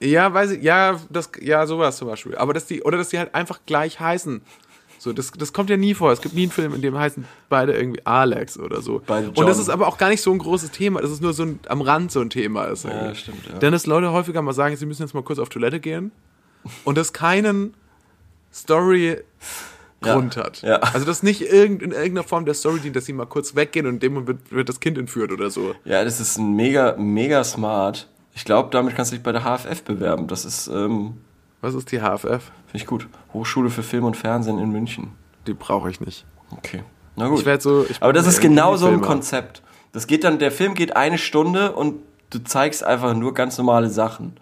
Ja, 0.00 0.34
weiß 0.34 0.50
ich, 0.50 0.62
ja, 0.62 1.00
das, 1.08 1.30
ja, 1.40 1.66
sowas 1.66 1.96
zum 1.96 2.08
Beispiel. 2.08 2.36
Aber 2.36 2.52
dass 2.52 2.66
die, 2.66 2.82
oder 2.82 2.98
dass 2.98 3.08
die 3.08 3.18
halt 3.18 3.34
einfach 3.34 3.60
gleich 3.64 4.00
heißen. 4.00 4.42
So, 4.98 5.14
das, 5.14 5.30
das 5.30 5.54
kommt 5.54 5.70
ja 5.70 5.76
nie 5.78 5.94
vor. 5.94 6.12
Es 6.12 6.20
gibt 6.20 6.34
nie 6.34 6.42
einen 6.42 6.50
Film, 6.52 6.74
in 6.74 6.82
dem 6.82 6.98
heißen 6.98 7.24
beide 7.48 7.72
irgendwie 7.72 8.04
Alex 8.04 8.58
oder 8.58 8.82
so. 8.82 9.00
Und 9.06 9.46
das 9.46 9.58
ist 9.58 9.70
aber 9.70 9.88
auch 9.88 9.96
gar 9.96 10.10
nicht 10.10 10.20
so 10.20 10.30
ein 10.30 10.38
großes 10.38 10.72
Thema. 10.72 11.00
Das 11.00 11.10
ist 11.10 11.22
nur 11.22 11.32
so 11.32 11.44
ein, 11.44 11.60
am 11.68 11.80
Rand 11.80 12.12
so 12.12 12.20
ein 12.20 12.28
Thema 12.30 12.64
ist. 12.64 12.84
Ja, 12.84 13.14
stimmt, 13.14 13.46
ja. 13.50 13.58
Denn 13.60 13.72
dass 13.72 13.86
Leute 13.86 14.12
häufiger 14.12 14.42
mal 14.42 14.52
sagen, 14.52 14.76
sie 14.76 14.84
müssen 14.86 15.02
jetzt 15.02 15.14
mal 15.14 15.22
kurz 15.22 15.38
auf 15.38 15.48
Toilette 15.48 15.80
gehen. 15.80 16.12
Und 16.84 16.96
das 16.98 17.12
keinen 17.12 17.74
Story 18.52 19.18
Ja, 20.04 20.14
Grund 20.14 20.36
hat. 20.36 20.62
ja. 20.62 20.76
Also 20.76 21.06
das 21.06 21.22
nicht 21.22 21.42
irgend, 21.42 21.82
in 21.82 21.92
irgendeiner 21.92 22.24
Form 22.26 22.44
der 22.44 22.54
Story 22.54 22.80
dient, 22.80 22.96
dass 22.96 23.04
sie 23.06 23.12
mal 23.12 23.26
kurz 23.26 23.54
weggehen 23.54 23.86
und 23.86 24.02
dem 24.02 24.26
wird, 24.26 24.50
wird 24.50 24.68
das 24.68 24.80
Kind 24.80 24.98
entführt 24.98 25.32
oder 25.32 25.50
so. 25.50 25.74
Ja, 25.84 26.04
das 26.04 26.20
ist 26.20 26.38
ein 26.38 26.54
mega, 26.54 26.96
mega 26.98 27.42
smart. 27.44 28.08
Ich 28.34 28.44
glaube, 28.44 28.70
damit 28.70 28.96
kannst 28.96 29.12
du 29.12 29.16
dich 29.16 29.22
bei 29.22 29.32
der 29.32 29.42
HFF 29.44 29.82
bewerben. 29.84 30.26
Das 30.26 30.44
ist, 30.44 30.66
ähm, 30.68 31.18
Was 31.60 31.74
ist 31.74 31.92
die 31.92 31.98
HFF? 32.00 32.24
finde 32.24 32.42
ich 32.74 32.86
gut. 32.86 33.06
Hochschule 33.32 33.70
für 33.70 33.82
Film 33.82 34.04
und 34.04 34.16
Fernsehen 34.16 34.58
in 34.58 34.70
München. 34.70 35.12
Die 35.46 35.54
brauche 35.54 35.90
ich 35.90 36.00
nicht. 36.00 36.24
Okay. 36.50 36.82
Na 37.16 37.28
gut. 37.28 37.46
Ich 37.46 37.62
so- 37.62 37.84
ich 37.88 38.02
Aber 38.02 38.12
das 38.12 38.26
ist 38.26 38.40
genau 38.40 38.76
so 38.76 38.86
ein. 38.86 39.00
Konzept. 39.02 39.62
Das 39.92 40.06
geht 40.06 40.24
dann, 40.24 40.38
der 40.38 40.50
Film 40.50 40.74
geht 40.74 40.96
eine 40.96 41.18
Stunde 41.18 41.72
und 41.72 41.96
du 42.30 42.38
zeigst 42.42 42.82
einfach 42.82 43.14
nur 43.14 43.34
ganz 43.34 43.58
normale 43.58 43.90
Sachen. 43.90 44.36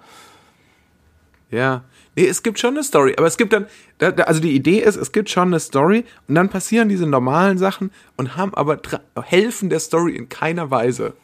Ja. 1.50 1.82
Nee, 2.16 2.26
es 2.26 2.42
gibt 2.42 2.58
schon 2.58 2.74
eine 2.74 2.82
Story, 2.82 3.14
aber 3.16 3.26
es 3.26 3.36
gibt 3.36 3.52
dann, 3.52 3.66
da, 3.98 4.10
da, 4.10 4.24
also 4.24 4.40
die 4.40 4.52
Idee 4.52 4.80
ist, 4.80 4.96
es 4.96 5.12
gibt 5.12 5.30
schon 5.30 5.48
eine 5.48 5.60
Story 5.60 6.04
und 6.26 6.34
dann 6.34 6.48
passieren 6.48 6.88
diese 6.88 7.06
normalen 7.06 7.56
Sachen 7.56 7.92
und 8.16 8.36
haben 8.36 8.52
aber 8.54 8.80
helfen 9.22 9.70
der 9.70 9.80
Story 9.80 10.16
in 10.16 10.28
keiner 10.28 10.70
Weise. 10.70 11.14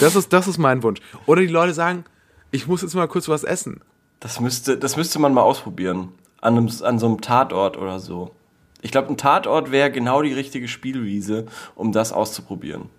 Das 0.00 0.16
ist, 0.16 0.32
das 0.32 0.48
ist 0.48 0.58
mein 0.58 0.82
Wunsch. 0.82 1.00
Oder 1.26 1.42
die 1.42 1.46
Leute 1.46 1.74
sagen, 1.74 2.04
ich 2.50 2.66
muss 2.66 2.82
jetzt 2.82 2.94
mal 2.94 3.08
kurz 3.08 3.28
was 3.28 3.44
essen. 3.44 3.80
Das 4.20 4.40
müsste, 4.40 4.76
das 4.76 4.96
müsste 4.96 5.18
man 5.18 5.32
mal 5.32 5.42
ausprobieren. 5.42 6.12
An, 6.40 6.56
einem, 6.56 6.70
an 6.82 6.98
so 6.98 7.06
einem 7.06 7.20
Tatort 7.20 7.76
oder 7.76 7.98
so. 7.98 8.32
Ich 8.80 8.92
glaube, 8.92 9.08
ein 9.08 9.16
Tatort 9.16 9.72
wäre 9.72 9.90
genau 9.90 10.22
die 10.22 10.32
richtige 10.32 10.68
Spielwiese, 10.68 11.46
um 11.74 11.92
das 11.92 12.12
auszuprobieren. 12.12 12.90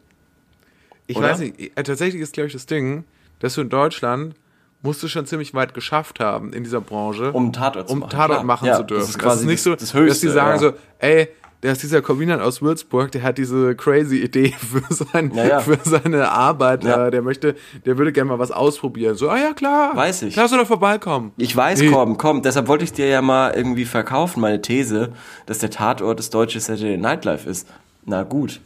Ich 1.07 1.17
Oder? 1.17 1.29
weiß 1.29 1.39
nicht, 1.39 1.59
äh, 1.59 1.83
tatsächlich 1.83 2.21
ist, 2.21 2.33
glaube 2.33 2.47
ich, 2.47 2.53
das 2.53 2.65
Ding, 2.65 3.05
dass 3.39 3.55
du 3.55 3.61
in 3.61 3.69
Deutschland 3.69 4.35
musst 4.81 5.03
du 5.03 5.07
schon 5.07 5.25
ziemlich 5.25 5.53
weit 5.53 5.73
geschafft 5.73 6.19
haben 6.19 6.53
in 6.53 6.63
dieser 6.63 6.81
Branche, 6.81 7.31
Um 7.33 7.51
Tatort 7.53 7.87
zu 7.89 7.93
um 7.93 7.99
machen, 7.99 8.09
Tatort 8.11 8.43
machen 8.45 8.67
Ja, 8.67 8.77
zu 8.77 8.83
dürfen. 8.83 9.01
das 9.01 9.09
ist 9.09 9.19
quasi 9.19 9.45
nicht 9.45 9.57
das- 9.57 9.63
so, 9.63 9.75
das 9.75 9.93
Höchste, 9.93 10.07
dass 10.07 10.19
die 10.21 10.27
sagen 10.29 10.51
ja. 10.51 10.57
so, 10.57 10.71
ey, 10.99 11.27
der 11.61 11.73
ist 11.73 11.83
dieser 11.83 12.01
Corvinern 12.01 12.39
aus 12.39 12.61
Würzburg, 12.61 13.11
der 13.11 13.21
hat 13.23 13.37
diese 13.37 13.75
crazy 13.75 14.19
Idee 14.23 14.51
für, 14.57 14.81
sein, 14.93 15.31
Ja, 15.35 15.45
ja. 15.45 15.59
für 15.59 15.77
seine 15.83 16.29
Arbeit, 16.31 16.85
Ja. 16.85 17.07
äh, 17.07 17.11
der 17.11 17.21
möchte, 17.21 17.55
der 17.85 17.97
würde 17.97 18.13
gerne 18.13 18.29
mal 18.29 18.39
was 18.39 18.51
ausprobieren. 18.51 19.15
So, 19.15 19.29
ah 19.29 19.37
ja, 19.37 19.51
klar. 19.51 19.93
Weiß 19.93 20.21
ich. 20.21 20.33
Klar 20.35 20.47
soll 20.47 20.59
er 20.59 20.65
vorbeikommen. 20.65 21.33
Ich 21.35 21.53
weiß, 21.53 21.81
Nee. 21.81 21.89
komm, 21.91 22.17
komm. 22.17 22.41
Deshalb 22.43 22.69
wollte 22.69 22.85
ich 22.85 22.93
dir 22.93 23.07
ja 23.07 23.21
mal 23.21 23.51
irgendwie 23.53 23.83
verkaufen, 23.83 24.39
meine 24.39 24.61
These, 24.61 25.11
dass 25.47 25.57
der 25.59 25.69
Tatort 25.69 26.17
das 26.19 26.29
deutsche 26.29 26.61
Saturday 26.61 26.95
Nightlife 26.95 27.49
ist. 27.49 27.67
Na 28.05 28.23
gut. 28.23 28.61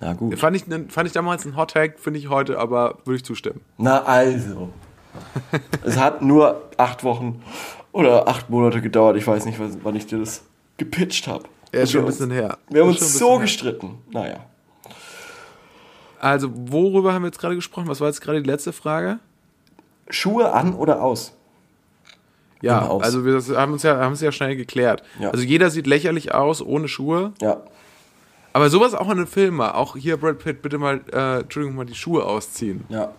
Na 0.00 0.12
gut. 0.12 0.38
Fand 0.38 0.54
ich, 0.56 0.62
fand 0.90 1.08
ich 1.08 1.12
damals 1.12 1.44
ein 1.44 1.56
Hot 1.56 1.72
Tag, 1.72 1.98
finde 1.98 2.20
ich 2.20 2.28
heute, 2.28 2.60
aber 2.60 2.98
würde 3.04 3.16
ich 3.16 3.24
zustimmen. 3.24 3.60
Na 3.78 4.04
also. 4.04 4.68
Es 5.84 5.96
hat 5.96 6.22
nur 6.22 6.62
acht 6.76 7.04
Wochen 7.04 7.42
oder 7.92 8.28
acht 8.28 8.50
Monate 8.50 8.80
gedauert. 8.80 9.16
Ich 9.16 9.26
weiß 9.26 9.44
nicht, 9.44 9.58
wann 9.58 9.96
ich 9.96 10.06
dir 10.06 10.18
das 10.18 10.42
gepitcht 10.76 11.26
habe. 11.26 11.44
Er 11.72 11.82
ist 11.82 11.92
schon 11.92 12.02
ein 12.02 12.06
bisschen 12.06 12.30
her. 12.30 12.58
Wir 12.68 12.82
haben 12.82 12.88
uns 12.88 13.18
so 13.18 13.32
her. 13.32 13.40
gestritten. 13.40 13.98
Naja. 14.10 14.44
Also, 16.20 16.50
worüber 16.52 17.12
haben 17.12 17.22
wir 17.22 17.28
jetzt 17.28 17.38
gerade 17.38 17.54
gesprochen? 17.54 17.88
Was 17.88 18.00
war 18.00 18.08
jetzt 18.08 18.20
gerade 18.20 18.42
die 18.42 18.48
letzte 18.48 18.72
Frage? 18.72 19.18
Schuhe 20.10 20.52
an 20.52 20.74
oder 20.74 21.02
aus? 21.02 21.34
Ja, 22.60 22.86
aus. 22.86 23.02
also 23.02 23.24
wir 23.24 23.40
haben 23.56 23.72
uns 23.72 23.82
ja, 23.84 23.98
haben 23.98 24.14
es 24.14 24.20
ja 24.20 24.32
schnell 24.32 24.56
geklärt. 24.56 25.02
Ja. 25.20 25.30
Also 25.30 25.44
jeder 25.44 25.70
sieht 25.70 25.86
lächerlich 25.86 26.34
aus, 26.34 26.60
ohne 26.60 26.88
Schuhe. 26.88 27.32
Ja. 27.40 27.62
Aber 28.52 28.70
sowas 28.70 28.94
auch 28.94 29.06
in 29.06 29.18
einem 29.18 29.26
Film 29.26 29.56
mal. 29.56 29.72
Auch 29.72 29.96
hier 29.96 30.16
Brad 30.16 30.38
Pitt, 30.38 30.62
bitte 30.62 30.78
mal, 30.78 31.00
äh, 31.12 31.40
Entschuldigung, 31.40 31.76
mal 31.76 31.86
die 31.86 31.94
Schuhe 31.94 32.24
ausziehen. 32.24 32.84
Ja. 32.88 33.12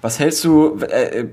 Was 0.00 0.18
hältst 0.18 0.44
du, 0.44 0.78
äh, 0.80 1.20
äh, 1.20 1.28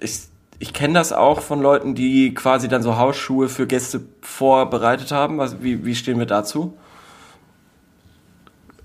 ich, 0.00 0.22
ich 0.58 0.72
kenne 0.72 0.94
das 0.94 1.12
auch 1.12 1.40
von 1.40 1.60
Leuten, 1.60 1.94
die 1.94 2.34
quasi 2.34 2.68
dann 2.68 2.82
so 2.82 2.96
Hausschuhe 2.96 3.48
für 3.48 3.66
Gäste 3.66 4.02
vorbereitet 4.20 5.10
haben. 5.10 5.38
Was, 5.38 5.62
wie, 5.62 5.84
wie 5.84 5.94
stehen 5.94 6.18
wir 6.18 6.26
dazu? 6.26 6.76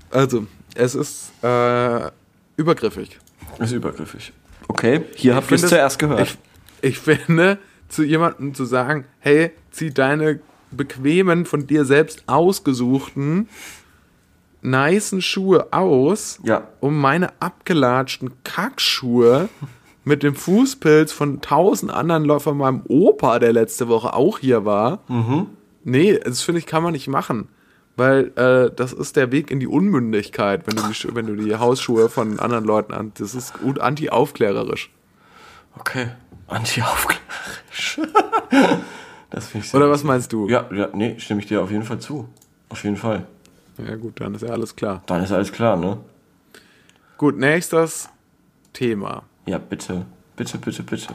Also, 0.09 0.47
es 0.75 0.95
ist 0.95 1.31
äh, 1.43 2.09
übergriffig. 2.55 3.19
Ist 3.59 3.71
übergriffig. 3.71 4.31
Okay, 4.67 5.03
hier 5.15 5.35
habt 5.35 5.51
ihr 5.51 5.55
es 5.55 5.67
zuerst 5.67 5.99
gehört. 5.99 6.37
Ich, 6.81 6.89
ich 6.91 6.99
finde, 6.99 7.57
zu 7.89 8.03
jemandem 8.03 8.53
zu 8.53 8.65
sagen, 8.65 9.05
hey, 9.19 9.51
zieh 9.71 9.93
deine 9.93 10.39
bequemen, 10.71 11.45
von 11.45 11.67
dir 11.67 11.85
selbst 11.85 12.23
ausgesuchten, 12.27 13.49
nicen 14.69 15.21
Schuhe 15.21 15.67
aus, 15.71 16.39
Ja. 16.43 16.67
um 16.79 16.99
meine 16.99 17.29
abgelatschten 17.41 18.31
Kackschuhe 18.43 19.49
mit 20.03 20.23
dem 20.23 20.35
Fußpilz 20.35 21.11
von 21.11 21.41
tausend 21.41 21.91
anderen 21.91 22.25
Leuten 22.25 22.43
von 22.43 22.57
meinem 22.57 22.81
Opa, 22.87 23.39
der 23.39 23.53
letzte 23.53 23.87
Woche 23.87 24.13
auch 24.13 24.39
hier 24.39 24.65
war. 24.65 24.99
Mhm. 25.07 25.47
Nee, 25.83 26.19
das 26.23 26.41
finde 26.41 26.59
ich, 26.59 26.65
kann 26.65 26.83
man 26.83 26.93
nicht 26.93 27.07
machen. 27.07 27.49
Weil 27.97 28.33
äh, 28.35 28.75
das 28.75 28.91
ist 28.91 29.15
der 29.15 29.31
Weg 29.31 29.49
in 29.51 29.59
die 29.61 29.67
Unmündigkeit, 29.67 30.67
wenn 30.67 30.75
du 30.75 30.81
die, 30.83 31.15
wenn 31.15 31.27
du 31.27 31.35
die 31.35 31.55
Hausschuhe 31.55 32.09
von 32.09 32.39
anderen 32.39 32.65
Leuten 32.65 32.93
an. 32.93 33.13
Das 33.17 33.33
ist 33.35 33.53
gut 33.59 33.79
anti-aufklärerisch. 33.79 34.91
okay. 35.79 36.07
Anti-aufklärerisch. 36.47 37.99
das 39.29 39.47
finde 39.47 39.65
ich 39.65 39.71
sehr 39.71 39.79
Oder 39.79 39.89
was 39.89 40.03
meinst 40.03 40.31
du? 40.33 40.47
Ja, 40.49 40.65
ja, 40.73 40.89
nee, 40.93 41.15
stimme 41.19 41.39
ich 41.39 41.47
dir 41.47 41.61
auf 41.61 41.71
jeden 41.71 41.83
Fall 41.83 41.99
zu. 41.99 42.27
Auf 42.69 42.83
jeden 42.83 42.97
Fall. 42.97 43.25
Ja, 43.77 43.95
gut, 43.95 44.19
dann 44.21 44.35
ist 44.35 44.41
ja 44.41 44.49
alles 44.49 44.75
klar. 44.75 45.03
Dann 45.05 45.23
ist 45.23 45.31
alles 45.31 45.51
klar, 45.51 45.75
ne? 45.77 45.97
Gut, 47.17 47.37
nächstes 47.37 48.09
Thema. 48.73 49.23
Ja, 49.45 49.57
bitte. 49.57 50.05
Bitte, 50.35 50.57
bitte, 50.57 50.83
bitte. 50.83 51.13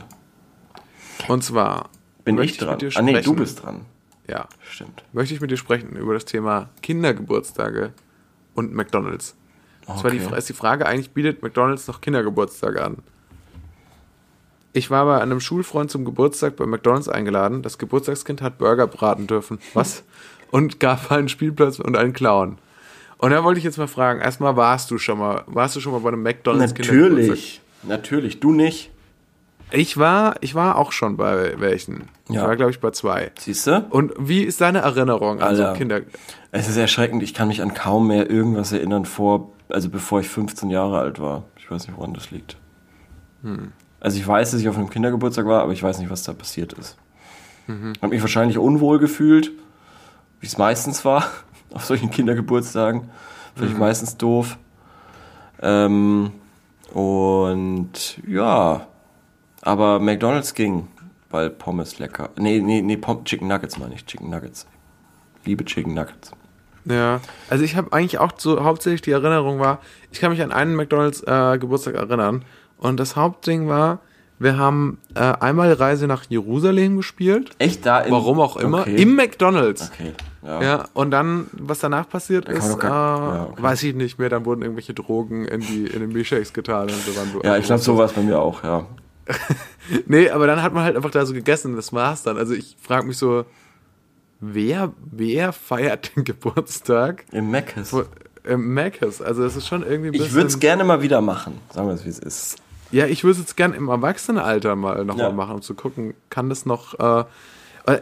Und 1.28 1.42
zwar 1.44 1.90
Bin 2.24 2.38
ich 2.38 2.56
dran? 2.56 2.78
dir 2.78 2.90
Ah, 2.94 3.02
nee, 3.02 3.20
du 3.20 3.34
bist 3.34 3.62
dran. 3.62 3.82
Ja, 4.26 4.46
Stimmt. 4.62 5.02
möchte 5.12 5.34
ich 5.34 5.40
mit 5.40 5.50
dir 5.50 5.56
sprechen 5.56 5.96
über 5.96 6.14
das 6.14 6.24
Thema 6.24 6.68
Kindergeburtstage 6.82 7.92
und 8.54 8.72
McDonalds. 8.72 9.34
Und 9.86 9.98
zwar 9.98 10.10
die, 10.10 10.20
Okay. 10.20 10.38
Ist 10.38 10.48
die 10.48 10.52
Frage, 10.54 10.86
eigentlich 10.86 11.10
bietet 11.10 11.42
McDonalds 11.42 11.88
noch 11.88 12.00
Kindergeburtstage 12.00 12.82
an. 12.82 12.98
Ich 14.72 14.88
war 14.90 15.04
bei 15.04 15.20
einem 15.20 15.40
Schulfreund 15.40 15.90
zum 15.90 16.04
Geburtstag 16.04 16.54
bei 16.56 16.64
McDonalds 16.64 17.08
eingeladen. 17.08 17.62
Das 17.62 17.76
Geburtstagskind 17.78 18.40
hat 18.40 18.58
Burger 18.58 18.86
braten 18.86 19.26
dürfen. 19.26 19.58
Was? 19.74 20.04
Und 20.50 20.80
gab 20.80 21.10
einen 21.12 21.28
Spielplatz 21.28 21.78
und 21.78 21.96
einen 21.96 22.12
Clown. 22.12 22.58
Und 23.18 23.30
da 23.30 23.44
wollte 23.44 23.58
ich 23.58 23.64
jetzt 23.64 23.78
mal 23.78 23.86
fragen, 23.86 24.20
erstmal 24.20 24.56
warst 24.56 24.90
du 24.90 24.98
schon 24.98 25.18
mal, 25.18 25.44
warst 25.46 25.76
du 25.76 25.80
schon 25.80 25.92
mal 25.92 26.00
bei 26.00 26.08
einem 26.08 26.22
McDonalds? 26.22 26.72
Natürlich. 26.72 27.60
Natürlich. 27.82 28.40
Du 28.40 28.52
nicht. 28.52 28.90
Ich 29.72 29.96
war, 29.98 30.34
ich 30.40 30.54
war 30.56 30.76
auch 30.76 30.90
schon 30.90 31.16
bei 31.16 31.54
welchen. 31.60 32.08
Ich 32.28 32.34
Ja. 32.34 32.42
war, 32.46 32.56
glaube 32.56 32.72
ich, 32.72 32.80
bei 32.80 32.90
zwei. 32.90 33.30
Siehst 33.38 33.66
du? 33.68 33.86
Und 33.90 34.12
wie 34.18 34.42
ist 34.42 34.60
deine 34.60 34.78
Erinnerung 34.80 35.40
an 35.40 35.54
so 35.54 35.62
Alter. 35.62 35.78
Kinder? 35.78 36.00
Es 36.50 36.68
ist 36.68 36.76
erschreckend. 36.76 37.22
Ich 37.22 37.34
kann 37.34 37.46
mich 37.48 37.62
an 37.62 37.72
kaum 37.74 38.08
mehr 38.08 38.28
irgendwas 38.28 38.72
erinnern 38.72 39.04
vor, 39.04 39.52
also 39.68 39.88
bevor 39.88 40.20
ich 40.20 40.28
15 40.28 40.70
Jahre 40.70 40.98
alt 40.98 41.20
war. 41.20 41.44
Ich 41.56 41.70
weiß 41.70 41.86
nicht, 41.86 41.96
woran 41.96 42.14
das 42.14 42.32
liegt. 42.32 42.56
Also 44.00 44.18
ich 44.18 44.26
weiß, 44.26 44.50
dass 44.50 44.60
ich 44.60 44.68
auf 44.68 44.76
einem 44.76 44.90
Kindergeburtstag 44.90 45.46
war, 45.46 45.62
aber 45.62 45.72
ich 45.72 45.82
weiß 45.82 45.98
nicht, 46.00 46.10
was 46.10 46.24
da 46.24 46.32
passiert 46.32 46.72
ist. 46.72 46.96
Hab 48.02 48.10
mich 48.10 48.20
wahrscheinlich 48.20 48.58
unwohl 48.58 48.98
gefühlt, 48.98 49.52
wie 50.40 50.46
es 50.46 50.58
meistens 50.58 51.04
war 51.04 51.24
auf 51.74 51.84
solchen 51.84 52.10
Kindergeburtstagen. 52.10 53.10
Finde 53.54 53.72
ich 53.72 53.78
meistens 53.78 54.16
doof. 54.16 54.56
Ähm, 55.62 56.32
und 56.92 58.18
ja, 58.26 58.86
aber 59.62 59.98
McDonald's 60.00 60.54
ging, 60.54 60.88
weil 61.30 61.50
Pommes 61.50 61.98
lecker. 61.98 62.30
Nee, 62.36 62.60
nee, 62.60 62.80
nee, 62.80 62.96
Pom 62.96 63.24
Chicken 63.24 63.48
Nuggets 63.48 63.78
meine 63.78 63.94
ich, 63.94 64.06
Chicken 64.06 64.30
Nuggets. 64.30 64.66
Liebe 65.44 65.64
Chicken 65.64 65.94
Nuggets. 65.94 66.32
Ja, 66.86 67.20
also 67.50 67.62
ich 67.62 67.76
habe 67.76 67.92
eigentlich 67.92 68.18
auch 68.18 68.32
so 68.38 68.64
hauptsächlich 68.64 69.02
die 69.02 69.10
Erinnerung 69.10 69.58
war, 69.60 69.80
ich 70.10 70.20
kann 70.20 70.30
mich 70.30 70.40
an 70.42 70.50
einen 70.50 70.74
McDonalds 70.74 71.22
äh, 71.22 71.58
Geburtstag 71.58 71.94
erinnern 71.94 72.44
und 72.78 72.98
das 72.98 73.16
Hauptding 73.16 73.68
war, 73.68 74.00
wir 74.38 74.56
haben 74.56 74.96
äh, 75.14 75.20
einmal 75.20 75.70
Reise 75.74 76.06
nach 76.06 76.24
Jerusalem 76.30 76.96
gespielt, 76.96 77.50
Echt 77.58 77.84
da 77.84 78.00
im, 78.00 78.12
warum 78.12 78.40
auch 78.40 78.56
immer, 78.56 78.80
Okay. 78.80 78.96
im 78.96 79.14
McDonalds. 79.14 79.90
Okay. 79.92 80.14
Ja. 80.42 80.62
Ja, 80.62 80.84
und 80.94 81.10
dann, 81.10 81.48
was 81.52 81.80
danach 81.80 82.08
passiert 82.08 82.48
man 82.48 82.56
ist, 82.56 82.72
doch 82.72 82.82
äh, 82.82 82.86
ja, 82.86 83.46
okay. 83.50 83.62
weiß 83.62 83.82
ich 83.82 83.94
nicht 83.94 84.18
mehr, 84.18 84.30
dann 84.30 84.46
wurden 84.46 84.62
irgendwelche 84.62 84.94
Drogen 84.94 85.44
in 85.44 85.60
die 85.60 85.86
in 85.86 86.00
den 86.00 86.12
Milchshakes 86.12 86.52
getan 86.54 86.84
und 86.84 86.92
so 87.04 87.14
waren 87.14 87.28
Ja, 87.44 87.58
ich 87.58 87.66
glaube, 87.66 87.82
so 87.82 87.98
war 87.98 88.06
es 88.06 88.12
bei 88.12 88.22
mir 88.22 88.38
auch, 88.40 88.64
ja. 88.64 88.86
Nee, 90.06 90.30
aber 90.30 90.46
dann 90.46 90.62
hat 90.62 90.72
man 90.72 90.84
halt 90.84 90.96
einfach 90.96 91.10
da 91.10 91.26
so 91.26 91.34
gegessen 91.34 91.76
das 91.76 91.92
war's 91.92 92.22
dann. 92.22 92.38
Also 92.38 92.54
ich 92.54 92.76
frage 92.80 93.06
mich 93.06 93.18
so, 93.18 93.44
wer, 94.40 94.92
wer 95.10 95.52
feiert 95.52 96.16
den 96.16 96.24
Geburtstag 96.24 97.24
Im 97.32 97.52
wo- 97.52 98.04
im 98.44 98.72
Mc's? 98.74 99.20
Also 99.20 99.42
das 99.42 99.56
ist 99.56 99.66
schon 99.68 99.82
irgendwie 99.82 100.08
ein 100.08 100.12
bisschen... 100.12 100.26
Ich 100.26 100.32
würde 100.32 100.46
es 100.48 100.58
gerne 100.58 100.84
mal 100.84 101.02
wieder 101.02 101.20
machen. 101.20 101.58
Sagen 101.74 101.88
wir 101.88 101.94
es, 101.94 102.04
wie 102.06 102.08
es 102.08 102.18
ist. 102.18 102.56
Ja, 102.92 103.06
ich 103.06 103.22
würde 103.24 103.32
es 103.32 103.38
jetzt 103.40 103.56
gern 103.56 103.74
im 103.74 103.88
Erwachsenenalter 103.88 104.74
mal 104.74 105.04
nochmal 105.04 105.26
Ja. 105.28 105.32
machen, 105.32 105.56
um 105.56 105.62
zu 105.62 105.74
gucken, 105.74 106.14
kann 106.30 106.48
das 106.48 106.64
noch... 106.64 106.98
Äh, 106.98 107.24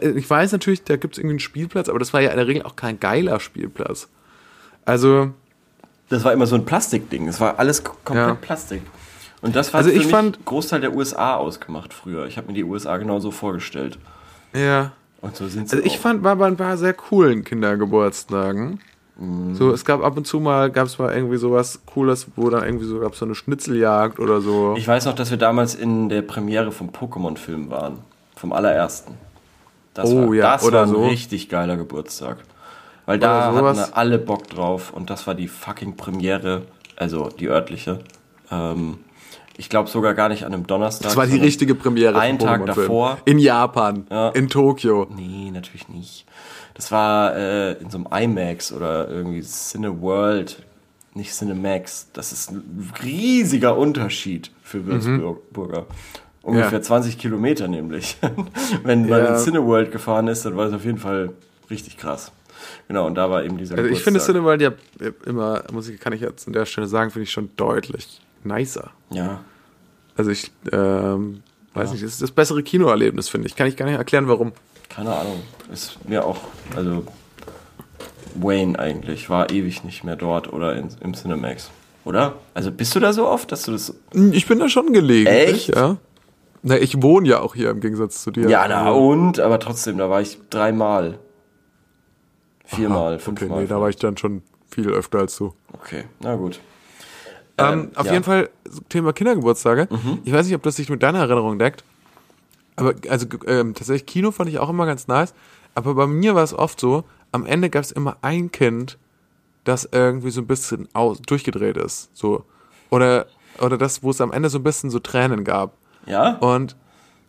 ich 0.01 0.29
weiß 0.29 0.51
natürlich, 0.51 0.83
da 0.83 0.95
gibt 0.97 1.13
es 1.15 1.17
irgendwie 1.19 1.33
einen 1.33 1.39
Spielplatz, 1.39 1.89
aber 1.89 1.99
das 1.99 2.13
war 2.13 2.21
ja 2.21 2.29
in 2.31 2.37
der 2.37 2.47
Regel 2.47 2.63
auch 2.63 2.75
kein 2.75 2.99
geiler 2.99 3.39
Spielplatz. 3.39 4.07
Also, 4.85 5.31
Das 6.09 6.23
war 6.23 6.33
immer 6.33 6.47
so 6.47 6.55
ein 6.55 6.65
Plastikding. 6.65 7.27
Das 7.27 7.39
war 7.39 7.59
alles 7.59 7.83
komplett 7.83 8.15
Ja. 8.27 8.33
Plastik. 8.35 8.81
Und 9.41 9.55
das 9.55 9.71
war 9.73 9.77
Also 9.79 9.89
ich 9.91 10.07
fand- 10.07 10.43
Großteil 10.45 10.81
der 10.81 10.93
USA 10.95 11.35
ausgemacht 11.35 11.93
früher. 11.93 12.25
Ich 12.25 12.37
habe 12.37 12.47
mir 12.47 12.53
die 12.53 12.63
USA 12.63 12.97
genauso 12.97 13.31
vorgestellt. 13.31 13.97
ja. 14.53 14.91
Und 15.21 15.35
so 15.35 15.49
sind 15.49 15.67
sie 15.69 15.75
Also 15.75 15.85
ich 15.85 15.97
auch. 15.97 16.01
fand, 16.01 16.23
war 16.23 16.37
bei 16.37 16.47
ein 16.47 16.55
paar 16.55 16.77
sehr 16.77 16.93
coolen 16.93 17.43
Kindergeburtstagen. 17.43 18.79
Mhm. 19.19 19.53
So, 19.53 19.71
es 19.73 19.83
gab 19.83 20.01
ab 20.01 20.15
und 20.15 20.25
zu 20.25 20.39
mal, 20.39 20.71
gab 20.71 20.87
es 20.87 20.97
mal 20.97 21.13
irgendwie 21.13 21.35
sowas 21.35 21.81
Cooles, 21.85 22.27
wo 22.37 22.49
dann 22.49 22.63
irgendwie 22.63 22.85
so, 22.85 22.99
gab 22.99 23.15
so 23.15 23.25
eine 23.25 23.35
Schnitzeljagd 23.35 24.17
oder 24.19 24.39
so. 24.39 24.75
Ich 24.77 24.87
weiß 24.87 25.05
noch, 25.05 25.15
dass 25.15 25.29
wir 25.29 25.37
damals 25.37 25.75
in 25.75 26.07
der 26.07 26.21
Premiere 26.21 26.71
vom 26.71 26.89
Pokémon-Film 26.91 27.69
waren. 27.69 27.97
Vom 28.37 28.53
allerersten. 28.53 29.15
Das 29.93 30.09
Oh 30.09 30.27
war, 30.29 30.33
ja, 30.35 30.53
das 30.53 30.63
oder 30.63 30.79
war 30.79 30.85
ein 30.87 30.89
so. 30.93 31.07
richtig 31.07 31.49
geiler 31.49 31.77
Geburtstag. 31.77 32.37
Weil 33.05 33.17
da 33.19 33.53
hatten 33.53 33.93
alle 33.93 34.19
Bock 34.19 34.47
drauf 34.47 34.93
und 34.93 35.09
das 35.09 35.25
war 35.25 35.33
die 35.33 35.47
fucking 35.47 35.95
Premiere, 35.97 36.63
also 36.95 37.29
die 37.29 37.47
örtliche. 37.47 37.99
Ähm, 38.51 38.99
ich 39.57 39.67
glaube 39.67 39.89
sogar 39.89 40.13
gar 40.13 40.29
nicht 40.29 40.45
an 40.45 40.53
einem 40.53 40.67
Donnerstag. 40.67 41.03
das 41.07 41.17
war 41.17 41.25
die 41.27 41.37
richtige 41.37 41.75
Premiere. 41.75 42.17
Einen 42.19 42.39
Tag 42.39 42.65
davor. 42.65 43.17
In 43.25 43.39
Japan. 43.39 44.05
Ja. 44.09 44.29
In 44.29 44.47
Tokio. 44.47 45.07
Nee, 45.13 45.49
natürlich 45.51 45.89
nicht. 45.89 46.25
Das 46.75 46.91
war 46.91 47.35
äh, 47.35 47.73
in 47.73 47.89
so 47.89 47.97
einem 47.97 48.37
IMAX 48.37 48.71
oder 48.71 49.09
irgendwie 49.09 49.41
Cineworld, 49.41 50.63
nicht 51.13 51.33
Cinemax. 51.33 52.07
Das 52.13 52.31
ist 52.31 52.51
ein 52.51 52.93
riesiger 53.03 53.75
Unterschied 53.77 54.51
für 54.63 54.85
Würzburger. 54.85 55.87
Ungefähr. 56.41 56.79
Ja. 56.79 56.81
20 56.81 57.17
Kilometer 57.17 57.67
nämlich. 57.67 58.17
Wenn 58.83 59.07
man 59.09 59.09
Ja. 59.23 59.35
in 59.35 59.37
Cineworld 59.37 59.91
gefahren 59.91 60.27
ist, 60.27 60.45
dann 60.45 60.55
war 60.57 60.67
es 60.67 60.73
auf 60.73 60.85
jeden 60.85 60.97
Fall 60.99 61.31
richtig 61.69 61.97
krass. 61.97 62.31
Genau, 62.87 63.05
und 63.07 63.15
da 63.15 63.29
war 63.29 63.43
eben 63.43 63.57
dieser 63.57 63.77
Also 63.77 63.89
ich 63.89 64.01
finde. 64.03 64.19
Cineworld 64.19 64.61
ja 64.61 64.71
immer, 65.25 65.63
Musik 65.71 65.99
kann 66.01 66.13
ich 66.13 66.21
jetzt 66.21 66.47
an 66.47 66.53
der 66.53 66.65
Stelle 66.65 66.87
sagen, 66.87 67.11
finde 67.11 67.23
ich 67.23 67.31
schon 67.31 67.49
deutlich 67.57 68.21
nicer. 68.43 68.91
Ja, 69.11 69.41
Also 70.17 70.31
ich, 70.31 70.51
ähm, 70.71 71.41
weiß 71.73 71.91
nicht, 71.91 72.03
das 72.03 72.11
ist 72.13 72.21
das 72.21 72.31
bessere 72.31 72.63
Kinoerlebnis, 72.63 73.29
finde 73.29 73.47
ich. 73.47 73.55
Kann 73.55 73.67
ich 73.67 73.77
gar 73.77 73.85
nicht 73.85 73.95
erklären, 73.97 74.27
warum. 74.27 74.51
keine 74.89 75.13
Ahnung. 75.15 75.41
Ist 75.71 75.97
mir 76.07 76.25
auch, 76.25 76.39
also 76.75 77.03
Wayne 78.35 78.77
eigentlich 78.79 79.29
war 79.29 79.49
ewig 79.51 79.83
nicht 79.83 80.03
mehr 80.03 80.15
dort 80.15 80.51
oder 80.51 80.75
in, 80.75 80.89
im 81.01 81.13
Cinemax. 81.13 81.69
Oder? 82.05 82.35
Also 82.53 82.71
bist 82.71 82.95
du 82.95 82.99
da 82.99 83.13
so 83.13 83.27
oft, 83.27 83.51
dass 83.51 83.63
du 83.63 83.71
das 83.71 83.93
Ich 84.31 84.47
bin 84.47 84.59
da 84.59 84.69
schon 84.69 84.93
gelegentlich, 84.93 85.69
Echt? 85.69 85.75
ja. 85.75 85.97
Na, 86.61 86.77
ich 86.77 87.01
wohne 87.01 87.27
ja 87.29 87.39
auch 87.39 87.55
hier 87.55 87.69
im 87.69 87.79
Gegensatz 87.79 88.21
zu 88.23 88.31
dir. 88.31 88.49
Ja, 88.49 88.67
na 88.67 88.85
Also- 88.87 89.07
und, 89.09 89.39
aber 89.39 89.59
trotzdem, 89.59 89.97
da 89.97 90.09
war 90.09 90.21
ich 90.21 90.37
dreimal. 90.49 91.19
Viermal, 92.65 93.15
Okay, 93.15 93.23
fünfmal. 93.23 93.61
nee, 93.61 93.67
da 93.67 93.81
war 93.81 93.89
ich 93.89 93.95
dann 93.95 94.17
schon 94.17 94.43
viel 94.69 94.89
öfter 94.89 95.19
als 95.19 95.35
du. 95.37 95.53
Okay, 95.73 96.03
na 96.19 96.35
gut. 96.35 96.59
Ähm, 97.57 97.91
auf 97.95 98.05
ja. 98.05 98.11
Mhm. 98.11 98.15
jeden 98.15 98.23
Fall 98.23 98.49
Thema 98.89 99.11
Kindergeburtstage. 99.13 99.87
Ich 100.23 100.31
weiß 100.31 100.45
nicht, 100.45 100.55
ob 100.55 100.63
das 100.63 100.75
sich 100.75 100.89
mit 100.89 101.01
deiner 101.03 101.19
Erinnerung 101.19 101.57
deckt. 101.59 101.83
Aber 102.75 102.93
also 103.09 103.25
ähm, 103.47 103.73
tatsächlich 103.73 104.05
Kino 104.05 104.31
fand 104.31 104.49
ich 104.49 104.59
auch 104.59 104.69
immer 104.69 104.85
ganz 104.85 105.07
nice. 105.07 105.33
Aber 105.75 105.95
bei 105.95 106.07
mir 106.07 106.35
war 106.35 106.43
es 106.43 106.53
oft 106.53 106.79
so, 106.79 107.03
am 107.31 107.45
Ende 107.45 107.69
gab 107.69 107.83
es 107.83 107.91
immer 107.91 108.17
ein 108.21 108.51
Kind, 108.51 108.97
das 109.65 109.89
irgendwie 109.91 110.29
so 110.31 110.41
ein 110.41 110.47
bisschen 110.47 110.87
aus, 110.93 111.21
durchgedreht 111.21 111.75
ist. 111.77 112.09
So. 112.15 112.43
Oder, 112.89 113.25
oder 113.59 113.77
das, 113.77 114.03
wo 114.03 114.11
es 114.11 114.21
am 114.21 114.31
Ende 114.31 114.49
so 114.49 114.59
ein 114.59 114.63
bisschen 114.63 114.89
so 114.89 114.99
Tränen 114.99 115.43
gab. 115.43 115.73
Ja? 116.09 116.35
Und 116.39 116.75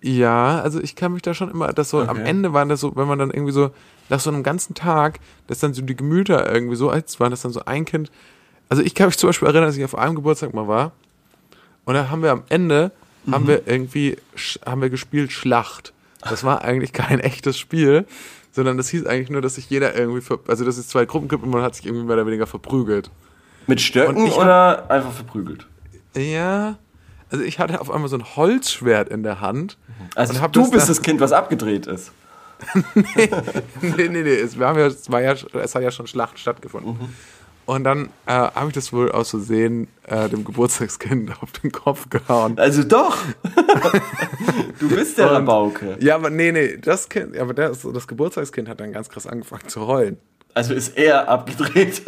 ja, 0.03 0.61
also 0.61 0.81
ich 0.81 0.97
kann 0.97 1.13
mich 1.13 1.23
da 1.23 1.35
schon 1.35 1.51
immer, 1.51 1.69
das 1.73 1.91
so 1.91 2.01
am 2.01 2.09
Okay. 2.19 2.29
Ende 2.29 2.53
waren 2.53 2.69
das 2.69 2.81
so, 2.81 2.97
wenn 2.97 3.07
man 3.07 3.19
dann 3.19 3.31
irgendwie 3.31 3.53
so 3.53 3.71
nach 4.09 4.19
so 4.21 4.31
einem 4.31 4.43
ganzen 4.43 4.75
Tag, 4.75 5.21
dass 5.47 5.61
dann 5.61 5.75
so 5.75 5.83
die 5.83 5.95
Gemüter 5.95 6.53
irgendwie 6.53 6.77
so 6.77 6.91
als 6.91 7.21
waren, 7.21 7.31
dass 7.31 7.43
dann 7.43 7.53
so 7.53 7.65
ein 7.67 7.85
Kind. 7.85 8.11
Also 8.69 8.83
ich 8.83 8.95
kann 8.95 9.07
mich 9.07 9.19
zum 9.19 9.29
Beispiel 9.29 9.47
erinnern, 9.47 9.67
dass 9.67 9.77
ich 9.77 9.85
auf 9.85 9.97
einem 9.97 10.15
Geburtstag 10.15 10.55
mal 10.55 10.67
war 10.69 10.93
und 11.85 11.95
dann 11.95 12.11
haben 12.11 12.23
wir 12.23 12.33
am 12.33 12.43
Ende 12.49 12.93
haben 13.31 13.47
wir 13.47 13.67
irgendwie 13.69 14.17
haben 14.65 14.81
wir 14.81 14.89
gespielt 14.89 15.31
Schlacht. 15.31 15.93
Das 16.23 16.43
war 16.45 16.63
eigentlich 16.63 16.93
kein 16.93 17.21
echtes 17.21 17.59
Spiel, 17.59 18.07
sondern 18.53 18.79
das 18.79 18.89
hieß 18.89 19.07
eigentlich 19.07 19.31
nur, 19.31 19.43
dass 19.43 19.57
sich 19.57 19.69
jeder 19.69 19.95
irgendwie, 19.95 20.23
ver 20.23 20.39
also 20.49 20.65
dass 20.65 20.79
es 20.79 20.89
zwei 20.89 21.05
Gruppen 21.05 21.29
gibt 21.29 21.43
und 21.43 21.51
man 21.51 21.63
hat 21.63 21.75
sich 21.75 21.85
irgendwie 21.87 22.05
mehr 22.07 22.17
oder 22.17 22.27
weniger 22.27 22.47
verprügelt. 22.47 23.11
Mit 23.67 23.81
Stöcken 23.81 24.31
hab- 24.31 24.39
oder 24.39 24.91
einfach 24.91 25.13
verprügelt? 25.13 25.67
Ja, 26.17 26.79
also 27.31 27.45
ich 27.45 27.59
hatte 27.59 27.81
auf 27.81 27.91
einmal 27.91 28.09
so 28.09 28.17
ein 28.17 28.37
Holzschwert 28.37 29.09
in 29.09 29.23
der 29.23 29.41
Hand. 29.41 29.77
Also 30.15 30.35
und 30.35 30.41
hab 30.41 30.53
du 30.53 30.61
das 30.63 30.71
bist 30.71 30.89
das 30.89 31.03
Kind, 31.03 31.21
was 31.21 31.33
abgedreht 31.33 31.87
ist. 31.87 32.13
nee, 32.95 34.09
nee, 34.09 34.23
nee. 34.23 34.35
Ja, 34.35 34.43
es, 34.45 34.59
war 35.11 35.23
ja, 35.23 35.33
es 35.33 35.75
hat 35.75 35.83
ja 35.83 35.91
schon 35.91 36.07
Schlacht 36.07 36.39
stattgefunden. 36.39 36.93
Mhm. 36.93 37.09
Und 37.67 37.85
dann 37.85 38.07
äh, 38.27 38.33
habe 38.33 38.69
ich 38.69 38.75
das 38.75 38.93
wohl 38.93 39.13
aus 39.13 39.31
Versehen 39.31 39.87
äh, 40.07 40.29
dem 40.29 40.45
Geburtstagskind 40.45 41.31
auf 41.43 41.53
den 41.53 41.71
Kopf 41.71 42.11
gehauen. 42.11 42.59
Also 42.59 42.83
doch. 42.83 43.17
du 44.81 44.89
bist 44.89 45.19
der 45.19 45.31
Rabauke. 45.31 45.97
Ja, 46.01 46.17
aber 46.17 46.31
nee, 46.31 46.51
nee, 46.51 46.79
das 46.79 47.09
Kind, 47.09 47.39
aber 47.39 47.55
das, 47.55 47.87
das 47.95 48.09
Geburtstagskind 48.09 48.69
hat 48.69 48.81
dann 48.81 48.93
ganz 48.93 49.09
krass 49.09 49.27
angefangen 49.27 49.69
zu 49.69 49.87
heulen. 49.87 50.19
Also 50.53 50.75
ist 50.75 50.97
er 50.97 51.29
abgedreht. 51.29 52.03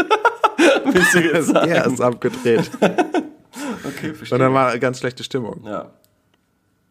Willst 0.85 1.15
du 1.15 1.21
jetzt 1.21 1.47
sagen? 1.47 1.71
Er 1.71 1.87
ist 1.87 2.01
abgedreht. 2.01 2.69
Okay, 3.85 4.15
verstehe. 4.15 4.37
Und 4.37 4.41
dann 4.41 4.55
war 4.55 4.79
ganz 4.79 4.99
schlechte 4.99 5.25
Stimmung. 5.25 5.65
ja. 5.67 5.91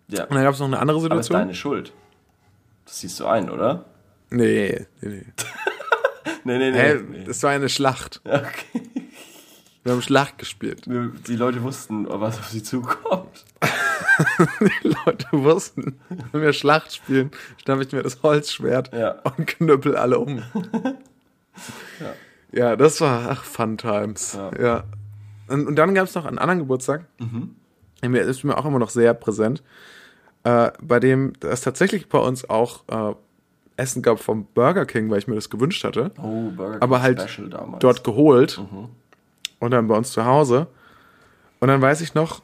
Ja. 0.07 0.26
Und 0.26 0.36
dann 0.36 0.43
gab 0.43 0.53
es 0.53 0.59
noch 0.59 0.68
eine 0.68 0.80
andere 0.80 0.97
Aber 0.97 1.05
ist 1.20 1.28
Situation. 1.28 1.39
deine 1.39 1.55
Schuld. 1.55 1.93
Das 2.84 2.99
siehst 2.99 3.18
du 3.22 3.26
ein, 3.28 3.49
oder? 3.49 3.86
Nee, 4.30 4.86
nee, 5.01 5.07
nee. 5.09 5.26
Nee, 6.43 6.57
nee, 6.57 6.72
nee. 6.72 6.78
Hä, 6.78 6.95
nee. 7.09 7.24
das 7.24 7.41
war 7.43 7.51
eine 7.51 7.70
Schlacht. 7.70 8.20
Okay. 8.26 8.82
Wir 9.84 9.93
haben 9.93 10.01
Schlacht 10.01 10.38
gespielt. 10.38 10.86
Die 10.86 11.36
Leute 11.36 11.64
wussten, 11.64 12.05
was 12.09 12.39
auf 12.39 12.49
sie 12.49 12.62
zukommt. 12.62 13.45
Die 14.84 14.88
Leute 15.05 15.28
wussten, 15.32 15.99
wenn 16.32 16.41
wir 16.41 16.51
Schlacht 16.53 16.93
spielen, 16.95 17.32
schnapp 17.64 17.80
ich 17.82 17.91
mir 17.91 18.03
das 18.03 18.22
Holzschwert 18.22 18.91
Ja. 18.93 19.20
und 19.24 19.47
knüppel 19.47 19.95
alle 19.95 20.20
um. 20.20 20.43
ja. 22.51 22.76
das 22.76 23.01
war 23.01 23.30
ach, 23.32 23.43
Fun 23.43 23.78
Times. 23.78 24.34
Ja. 24.34 24.51
Ja. 24.62 24.84
Und, 25.52 25.68
und 25.68 25.76
dann 25.76 25.93
gab 25.93 26.06
es 26.08 26.16
noch 26.16 26.26
einen 26.26 26.38
anderen 26.39 26.60
Geburtstag, 26.60 27.06
Mhm. 27.20 27.56
der 28.02 28.22
ist 28.24 28.43
mir 28.43 28.58
auch 28.58 28.66
immer 28.66 28.80
noch 28.80 28.89
sehr 28.89 29.14
präsent, 29.14 29.62
äh, 30.43 30.72
bei 30.82 30.99
dem 30.99 31.34
es 31.41 31.62
tatsächlich 31.62 32.10
bei 32.10 32.18
uns 32.20 32.49
auch 32.49 32.84
äh, 32.88 33.14
Essen 33.78 34.02
gab 34.02 34.20
vom 34.20 34.45
Burger 34.54 34.86
King, 34.86 35.10
weil 35.10 35.20
ich 35.20 35.28
mir 35.28 35.36
das 35.36 35.49
gewünscht 35.49 35.84
hatte. 35.84 36.12
Oh, 36.22 36.49
Burger 36.52 36.74
King 36.74 36.82
aber 36.82 37.02
halt 37.02 37.22
Special 37.22 37.49
damals. 37.49 37.80
dort 37.80 38.04
geholt 38.04 38.58
Mhm. 38.60 38.89
und 39.60 39.72
dann 39.72 39.88
bei 39.88 39.95
uns 39.97 40.12
zu 40.12 40.26
Hause. 40.26 40.68
Und 41.60 41.68
dann 41.68 41.82
weiß 41.82 42.02
ich 42.02 42.14
noch, 42.16 42.41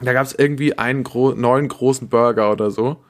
da 0.00 0.12
gab 0.12 0.24
es 0.24 0.32
irgendwie 0.34 0.78
einen 0.78 1.02
gro 1.02 1.32
neuen 1.32 1.66
großen 1.68 2.08
Burger 2.08 2.52
oder 2.52 2.70
so. 2.70 3.02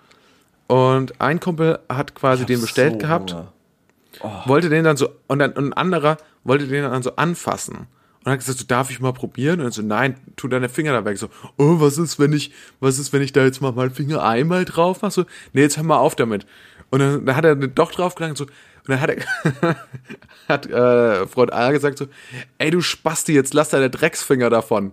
Und 0.66 1.20
ein 1.20 1.40
Kumpel 1.40 1.78
hat 1.88 2.14
quasi 2.14 2.44
den 2.46 2.60
bestellt 2.60 2.92
so 2.94 2.98
gehabt, 2.98 3.34
Hunger. 4.22 4.42
wollte 4.46 4.68
den 4.70 4.84
dann 4.84 4.96
so, 4.96 5.08
und, 5.26 5.38
dann, 5.38 5.52
und 5.52 5.66
ein 5.68 5.72
anderer 5.74 6.16
wollte 6.44 6.66
den 6.66 6.82
dann 6.84 7.02
so 7.02 7.16
anfassen. 7.16 7.86
Und 8.28 8.32
hat 8.32 8.40
gesagt, 8.40 8.58
so, 8.58 8.66
darf 8.66 8.90
ich 8.90 9.00
mal 9.00 9.14
probieren? 9.14 9.62
Und 9.62 9.72
so, 9.72 9.80
nein, 9.80 10.16
tu 10.36 10.48
deine 10.48 10.68
Finger 10.68 10.92
da 10.92 11.02
weg. 11.06 11.16
So, 11.16 11.30
oh, 11.56 11.80
was 11.80 11.96
ist, 11.96 12.18
wenn 12.18 12.34
ich, 12.34 12.52
was 12.78 12.98
ist, 12.98 13.10
wenn 13.14 13.22
ich 13.22 13.32
da 13.32 13.42
jetzt 13.42 13.62
mal 13.62 13.72
meinen 13.72 13.90
Finger 13.90 14.22
einmal 14.22 14.66
drauf 14.66 15.00
mache? 15.00 15.12
So, 15.12 15.24
nee, 15.54 15.62
jetzt 15.62 15.78
hör 15.78 15.84
mal 15.84 15.96
auf 15.96 16.14
damit. 16.14 16.44
Und 16.90 16.98
dann, 16.98 17.24
dann 17.24 17.36
hat 17.36 17.46
er 17.46 17.56
doch 17.56 17.90
drauf 17.90 18.16
gelangt, 18.16 18.36
so, 18.36 18.44
und 18.44 18.52
dann 18.86 19.00
hat 19.00 19.08
er, 19.08 19.76
hat, 20.48 20.66
äh, 20.66 21.26
Freund 21.26 21.54
A 21.54 21.70
gesagt 21.70 21.96
so, 21.96 22.06
ey, 22.58 22.70
du 22.70 22.82
Spasti, 22.82 23.32
jetzt 23.32 23.54
lass 23.54 23.70
deine 23.70 23.88
Drecksfinger 23.88 24.50
davon. 24.50 24.92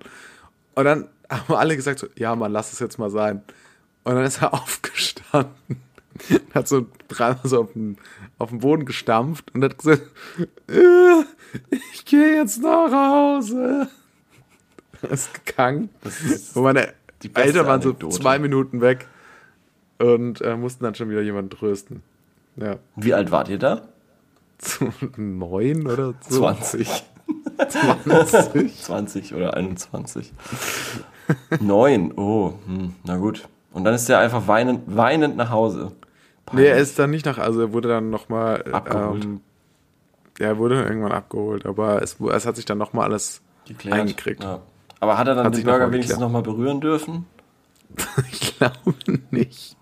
Und 0.76 0.86
dann 0.86 1.10
haben 1.30 1.56
alle 1.56 1.76
gesagt 1.76 2.00
so, 2.00 2.08
ja, 2.16 2.38
Mann, 2.38 2.54
lass 2.54 2.72
es 2.72 2.80
jetzt 2.80 2.98
mal 2.98 3.10
sein. 3.10 3.42
Und 4.06 4.16
dann 4.16 4.24
ist 4.24 4.42
er 4.42 4.54
aufgestanden, 4.54 5.82
hat 6.54 6.70
so 6.70 6.88
dreimal 7.10 7.42
so 7.44 7.64
auf 7.64 7.74
den, 7.74 7.98
auf 8.38 8.50
den 8.50 8.60
Boden 8.60 8.86
gestampft 8.86 9.54
und 9.54 9.64
hat 9.64 9.78
gesagt, 9.78 10.04
äh, 10.68 11.24
ich 11.94 12.06
gehe 12.06 12.36
jetzt 12.36 12.62
nach 12.62 12.92
Hause. 12.92 13.88
Ist 15.10 15.46
gegangen. 15.46 15.90
ist 16.04 16.56
und 16.56 16.64
meine 16.64 16.94
Eltern 17.34 17.68
waren 17.68 17.82
so 17.82 17.90
Anekdote. 17.90 18.16
zwei 18.16 18.40
Minuten 18.40 18.82
weg 18.82 19.08
und 20.00 20.42
äh, 20.42 20.56
mussten 20.56 20.84
dann 20.84 20.96
schon 20.96 21.10
wieder 21.10 21.22
jemanden 21.22 21.52
trösten. 21.52 22.02
Ja. 22.56 22.78
Wie 22.96 23.14
alt 23.14 23.30
wart 23.32 23.50
ihr 23.50 23.60
da? 23.60 23.88
Neun 25.18 25.86
oder 25.86 26.16
so? 26.28 26.40
20. 26.40 27.04
20. 27.68 28.82
20 28.82 29.36
oder 29.36 29.54
21. 29.54 30.34
Neun. 31.60 32.14
Oh, 32.16 32.54
hm, 32.66 32.96
na 33.04 33.18
gut. 33.18 33.48
Und 33.74 33.84
dann 33.84 33.94
ist 33.94 34.10
er 34.10 34.20
einfach 34.20 34.48
weinend, 34.48 34.84
weinend 34.88 35.36
nach 35.36 35.50
Hause. 35.50 35.92
Nee, 36.54 36.66
er 36.68 36.78
ist 36.78 36.98
dann 37.00 37.10
nicht 37.10 37.26
nach, 37.26 37.38
also 37.38 37.62
er 37.62 37.74
wurde 37.74 37.89
dann 37.89 38.10
nochmal, 38.10 38.64
Abgeholt. 38.72 39.26
ähm, 39.26 39.41
ja, 40.39 40.48
er 40.48 40.58
wurde 40.58 40.84
irgendwann 40.84 41.12
abgeholt, 41.12 41.66
aber 41.66 42.02
es, 42.02 42.18
es 42.20 42.46
hat 42.46 42.56
sich 42.56 42.66
dann 42.66 42.78
nochmal 42.78 43.06
alles 43.06 43.41
Geklärt. 43.68 44.00
eingekriegt. 44.00 44.43
Ja. 44.43 44.62
Aber 45.00 45.18
hat 45.18 45.28
er 45.28 45.36
dann 45.36 45.46
Hat 45.46 45.56
den 45.56 45.66
noch 45.66 45.72
Burger 45.72 45.88
mal 45.88 45.93
wenigstens 45.93 46.20
nochmal 46.20 46.41
berühren 46.43 46.82
dürfen? 46.82 47.26
Ich 48.32 48.58
glaube 48.58 48.96
nicht. 49.32 49.78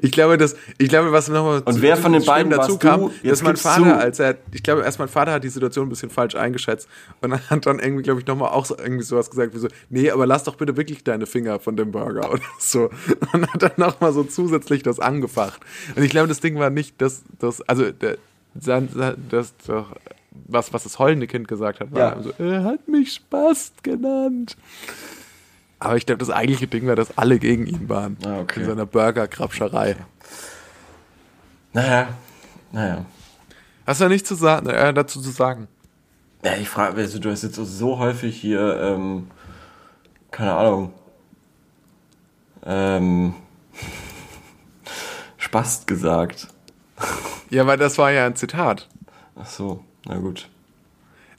Ich 0.00 0.12
glaube, 0.12 0.38
dass, 0.38 0.56
ich 0.78 0.88
glaube, 0.88 1.12
was 1.12 1.28
nochmal 1.28 1.62
Und 1.64 1.82
wer 1.82 1.96
von 1.96 2.12
den 2.12 2.24
beiden 2.24 2.50
dazu 2.50 2.78
kam, 2.78 3.00
du? 3.00 3.28
Dass 3.28 3.42
mein 3.42 3.56
Vater, 3.56 3.98
als 3.98 4.18
er, 4.18 4.36
ich 4.52 4.62
glaube, 4.62 4.82
erst 4.82 4.98
mein 4.98 5.08
Vater 5.08 5.32
hat 5.32 5.44
die 5.44 5.48
Situation 5.48 5.86
ein 5.86 5.88
bisschen 5.90 6.10
falsch 6.10 6.34
eingeschätzt 6.34 6.88
und 7.20 7.32
hat 7.50 7.66
dann 7.66 7.78
irgendwie, 7.78 8.02
glaube 8.02 8.20
ich, 8.20 8.26
nochmal 8.26 8.50
auch 8.50 8.64
so 8.64 8.76
irgendwie 8.78 9.02
sowas 9.04 9.30
gesagt 9.30 9.54
wie 9.54 9.58
so, 9.58 9.68
nee, 9.88 10.10
aber 10.10 10.26
lass 10.26 10.44
doch 10.44 10.56
bitte 10.56 10.76
wirklich 10.76 11.04
deine 11.04 11.26
Finger 11.26 11.58
von 11.58 11.76
dem 11.76 11.90
Burger 11.92 12.30
oder 12.32 12.42
so. 12.58 12.90
Und 13.32 13.52
hat 13.52 13.62
dann 13.62 13.72
nochmal 13.76 14.12
so 14.12 14.24
zusätzlich 14.24 14.82
das 14.82 15.00
angefacht. 15.00 15.60
Und 15.96 16.02
ich 16.02 16.10
glaube, 16.10 16.28
das 16.28 16.40
Ding 16.40 16.58
war 16.58 16.70
nicht, 16.70 17.00
dass, 17.00 17.22
das, 17.38 17.60
also, 17.62 17.90
der, 17.90 18.18
sein, 18.58 18.88
das, 19.30 19.54
das, 19.58 19.84
was, 20.46 20.72
was 20.72 20.82
das 20.84 20.98
heulende 20.98 21.26
Kind 21.26 21.48
gesagt 21.48 21.80
hat, 21.80 21.92
war 21.92 22.16
Ja. 22.16 22.22
so, 22.22 22.32
er 22.38 22.64
hat 22.64 22.88
mich 22.88 23.12
Spast 23.14 23.82
genannt. 23.82 24.56
Aber 25.80 25.96
ich 25.96 26.04
glaube, 26.06 26.18
das 26.18 26.30
eigentliche 26.30 26.66
Ding 26.66 26.86
war, 26.86 26.94
dass 26.94 27.16
alle 27.16 27.38
gegen 27.38 27.66
ihn 27.66 27.88
waren. 27.88 28.16
Ah, 28.24 28.40
okay. 28.40 28.60
In 28.60 28.66
seiner 28.66 28.86
Burger-Krabscherei. 28.86 29.96
Naja, 31.72 32.08
naja. 32.70 33.04
Hast 33.86 34.00
du 34.00 34.04
ja 34.04 34.08
nichts 34.10 34.28
zu 34.28 34.34
sagen, 34.34 34.66
äh, 34.68 34.92
dazu 34.92 35.20
zu 35.20 35.30
sagen? 35.30 35.68
Ja, 36.44 36.54
ich 36.56 36.68
frage, 36.68 36.96
also, 36.98 37.18
du 37.18 37.30
hast 37.30 37.42
jetzt 37.42 37.54
so- 37.56 37.64
so 37.64 37.98
häufig 37.98 38.38
hier, 38.40 38.78
ähm, 38.80 39.30
keine 40.30 40.52
Ahnung, 40.54 40.92
ähm, 42.64 43.34
Spast 45.38 45.86
gesagt. 45.86 46.48
Ja, 47.52 47.66
weil 47.66 47.78
das 47.78 47.98
war 47.98 48.12
ja 48.12 48.26
ein 48.26 48.36
Zitat. 48.36 48.88
Ach 49.34 49.44
so, 49.46 49.82
na 50.06 50.18
gut. 50.18 50.48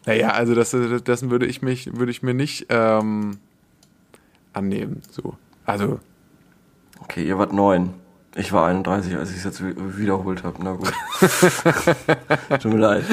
Naja, 0.05 0.31
also 0.31 0.53
das, 0.55 0.71
dessen 0.71 1.29
würde 1.31 1.45
ich 1.45 1.61
mich, 1.61 1.95
würde 1.95 2.11
ich 2.11 2.21
mir 2.21 2.33
nicht 2.33 2.65
ähm, 2.67 3.37
annehmen. 4.53 5.01
So. 5.11 5.35
Also, 5.65 5.99
Okay, 7.03 7.23
ihr 7.27 7.37
wart 7.39 7.51
neun. 7.51 7.93
Ich 8.35 8.53
war 8.53 8.67
31, 8.67 9.15
als 9.17 9.31
ich 9.31 9.37
es 9.37 9.43
jetzt 9.43 9.63
wi- 9.63 9.75
wiederholt 9.97 10.43
habe. 10.43 10.63
Na 10.63 10.73
gut. 10.73 10.93
Tut 12.61 12.71
mir 12.73 12.79
leid. 12.79 13.03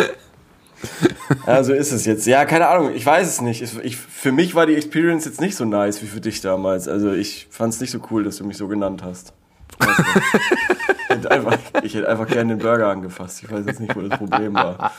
Ja, 1.47 1.65
so 1.65 1.73
ist 1.73 1.91
es 1.91 2.05
jetzt. 2.05 2.27
Ja, 2.27 2.45
keine 2.45 2.69
Ahnung, 2.69 2.95
ich 2.95 3.05
weiß 3.05 3.27
es 3.27 3.41
nicht. 3.41 3.63
Ich, 3.63 3.77
ich, 3.83 3.97
für 3.97 4.31
mich 4.31 4.55
war 4.55 4.67
die 4.67 4.75
Experience 4.77 5.25
jetzt 5.25 5.41
nicht 5.41 5.57
so 5.57 5.65
nice 5.65 6.03
wie 6.03 6.07
für 6.07 6.21
dich 6.21 6.41
damals. 6.41 6.87
Also 6.87 7.13
ich 7.13 7.49
fand 7.51 7.73
es 7.75 7.81
nicht 7.81 7.91
so 7.91 7.99
cool, 8.11 8.23
dass 8.25 8.37
du 8.37 8.45
mich 8.45 8.57
so 8.59 8.69
genannt 8.69 9.03
hast. 9.03 9.33
Weißt 9.79 9.99
du? 9.99 10.05
ich, 10.05 11.09
hätte 11.09 11.31
einfach, 11.31 11.59
ich 11.83 11.95
hätte 11.95 12.09
einfach 12.09 12.27
gerne 12.29 12.55
den 12.57 12.63
Burger 12.63 12.89
angefasst. 12.89 13.43
Ich 13.43 13.51
weiß 13.51 13.65
jetzt 13.67 13.81
nicht, 13.81 13.97
wo 13.97 14.01
das 14.03 14.19
Problem 14.19 14.55
war. 14.55 14.93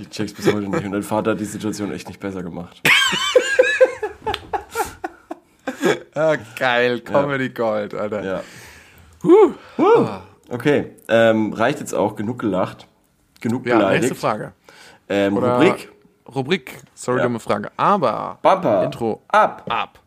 Ich 0.00 0.08
check's 0.10 0.32
bis 0.32 0.46
heute 0.46 0.68
nicht. 0.68 0.84
Und 0.84 0.92
dein 0.92 1.02
Vater 1.02 1.32
hat 1.32 1.40
die 1.40 1.44
Situation 1.44 1.92
echt 1.92 2.08
nicht 2.08 2.18
besser 2.18 2.42
gemacht. 2.42 2.80
Ah, 6.16 6.36
geil, 6.58 7.00
Comedy 7.00 7.50
Gold, 7.50 7.94
Alter. 7.94 8.24
Ja. 8.24 8.40
Okay, 10.48 10.92
ähm, 11.08 11.52
reicht 11.52 11.80
jetzt 11.80 11.94
auch. 11.94 12.14
Genug 12.16 12.38
gelacht. 12.38 12.86
Genug 13.40 13.66
Ja, 13.66 13.76
beleidigt. 13.76 14.02
nächste 14.02 14.18
Frage. 14.20 14.52
Ähm, 15.08 15.36
Rubrik. 15.36 15.90
Rubrik, 16.34 16.78
sorry, 16.94 17.18
Ja. 17.18 17.24
dumme 17.24 17.38
Frage. 17.40 17.70
Aber 17.76 18.38
Bumper. 18.42 18.84
Intro 18.84 19.22
Ab. 19.28 19.64
ab. 19.68 19.98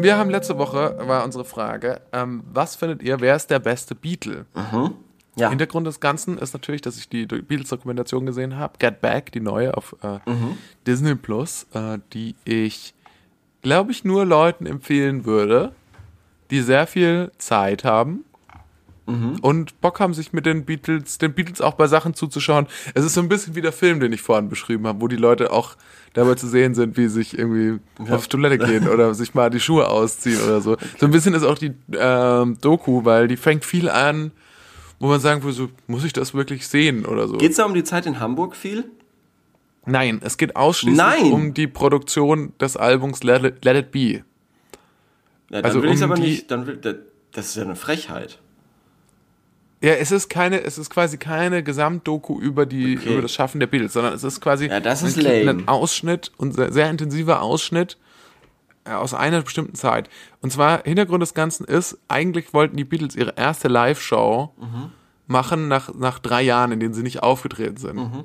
Wir 0.00 0.16
haben 0.16 0.30
letzte 0.30 0.56
Woche, 0.58 0.96
war 1.06 1.24
unsere 1.24 1.44
Frage, 1.44 2.00
ähm, 2.12 2.44
was 2.52 2.76
findet 2.76 3.02
ihr, 3.02 3.20
wer 3.20 3.36
ist 3.36 3.50
der 3.50 3.58
beste 3.58 3.94
Beatle? 3.94 4.46
Ja. 5.36 5.48
Hintergrund 5.48 5.86
des 5.86 6.00
Ganzen 6.00 6.38
ist 6.38 6.52
natürlich, 6.52 6.82
dass 6.82 6.98
ich 6.98 7.08
die 7.08 7.26
Beatles-Dokumentation 7.26 8.26
gesehen 8.26 8.56
habe, 8.56 8.74
Get 8.78 9.00
Back, 9.00 9.32
die 9.32 9.40
neue 9.40 9.76
auf 9.76 9.96
äh, 10.02 10.18
Disney 10.86 11.14
Plus, 11.14 11.66
äh, 11.72 11.98
die 12.12 12.34
ich, 12.44 12.94
glaube 13.62 13.92
ich, 13.92 14.04
nur 14.04 14.26
Leuten 14.26 14.66
empfehlen 14.66 15.24
würde, 15.24 15.72
die 16.50 16.60
sehr 16.60 16.86
viel 16.86 17.32
Zeit 17.38 17.84
haben 17.84 18.24
und 19.04 19.80
Bock 19.80 19.98
haben, 20.00 20.14
sich 20.14 20.32
mit 20.32 20.46
den 20.46 20.64
Beatles, 20.64 21.18
den 21.18 21.34
Beatles 21.34 21.60
auch 21.60 21.74
bei 21.74 21.86
Sachen 21.88 22.14
zuzuschauen. 22.14 22.66
Es 22.94 23.04
ist 23.04 23.14
so 23.14 23.20
ein 23.20 23.28
bisschen 23.28 23.54
wie 23.56 23.60
der 23.60 23.72
Film, 23.72 23.98
den 24.00 24.12
ich 24.12 24.22
vorhin 24.22 24.48
beschrieben 24.48 24.86
habe, 24.86 25.00
wo 25.00 25.08
die 25.08 25.16
Leute 25.16 25.52
auch 25.52 25.76
dabei 26.12 26.34
zu 26.36 26.46
sehen 26.46 26.74
sind, 26.74 26.96
wie 26.96 27.08
sie 27.08 27.14
sich 27.22 27.36
irgendwie 27.36 27.80
auf 28.10 28.28
Toilette 28.28 28.58
gehen 28.58 28.88
oder 28.88 29.12
sich 29.14 29.34
mal 29.34 29.50
die 29.50 29.58
Schuhe 29.60 29.88
ausziehen 29.88 30.40
oder 30.42 30.60
so. 30.60 30.76
So 30.98 31.06
ein 31.06 31.12
bisschen 31.12 31.34
ist 31.34 31.42
auch 31.42 31.58
die 31.58 31.72
ähm, 31.98 32.56
Doku, 32.60 33.04
weil 33.04 33.26
die 33.28 33.36
fängt 33.36 33.64
viel 33.64 33.90
an, 33.90 34.30
wo 35.00 35.08
man 35.08 35.18
sagen 35.20 35.42
würde, 35.42 35.54
so, 35.56 35.68
muss 35.88 36.04
ich 36.04 36.12
das 36.12 36.32
wirklich 36.32 36.68
sehen 36.68 37.04
oder 37.04 37.26
so. 37.26 37.38
Geht's 37.38 37.56
da 37.56 37.64
um 37.64 37.74
die 37.74 37.84
Zeit 37.84 38.06
in 38.06 38.20
Hamburg 38.20 38.54
viel? 38.54 38.84
Nein, 39.84 40.20
es 40.22 40.36
geht 40.38 40.54
ausschließlich 40.54 40.96
Nein! 40.96 41.32
um 41.32 41.54
die 41.54 41.66
Produktion 41.66 42.52
des 42.60 42.76
Albums 42.76 43.24
Let 43.24 43.42
It, 43.42 43.64
Let 43.64 43.76
It 43.76 43.90
Be. 43.90 44.00
Ja, 44.00 44.22
dann 45.50 45.64
Also 45.64 45.82
will 45.82 45.90
um 45.90 46.02
aber 46.04 46.14
die- 46.14 46.22
nicht. 46.22 46.50
Dann 46.52 46.68
will, 46.68 46.78
das 47.32 47.46
ist 47.48 47.56
ja 47.56 47.64
eine 47.64 47.74
Frechheit. 47.74 48.38
Ja, 49.82 49.94
es 49.94 50.12
ist 50.12 50.28
keine, 50.28 50.62
es 50.62 50.78
ist 50.78 50.90
quasi 50.90 51.18
keine 51.18 51.62
Gesamtdoku 51.62 52.38
über 52.40 52.66
die, 52.66 52.96
Okay. 52.98 53.12
über 53.14 53.22
das 53.22 53.32
Schaffen 53.32 53.58
der 53.60 53.66
Beatles, 53.66 53.92
sondern 53.94 54.14
es 54.14 54.22
ist 54.22 54.40
quasi 54.40 54.66
Ja, 54.68 54.78
das 54.80 55.02
ist 55.02 55.16
lame. 55.20 55.50
einen 55.50 55.68
Ausschnitt 55.68 56.30
und 56.36 56.54
sehr, 56.54 56.72
sehr 56.72 56.88
intensiver 56.88 57.42
Ausschnitt 57.42 57.98
äh, 58.84 58.90
aus 58.92 59.12
einer 59.12 59.42
bestimmten 59.42 59.74
Zeit. 59.74 60.08
Und 60.40 60.52
zwar 60.52 60.84
Hintergrund 60.84 61.20
des 61.22 61.34
Ganzen 61.34 61.64
ist, 61.64 61.98
eigentlich 62.08 62.54
wollten 62.54 62.76
die 62.76 62.84
Beatles 62.84 63.16
ihre 63.16 63.34
erste 63.36 63.66
Live-Show 63.68 64.52
Mhm. 64.56 64.92
machen 65.26 65.66
nach, 65.68 65.92
nach 65.94 66.18
drei 66.20 66.42
Jahren, 66.42 66.70
in 66.72 66.78
denen 66.80 66.94
sie 66.94 67.02
nicht 67.02 67.22
aufgetreten 67.22 67.76
sind. 67.76 67.96
Mhm. 67.96 68.24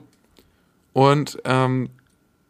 Und 0.93 1.39
ähm, 1.45 1.89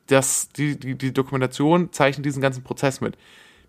das, 0.07 0.49
die, 0.49 0.79
die, 0.79 0.95
die 0.95 1.13
Dokumentation 1.13 1.91
zeichnet 1.91 2.25
diesen 2.25 2.41
ganzen 2.41 2.63
Prozess 2.63 3.01
mit. 3.01 3.17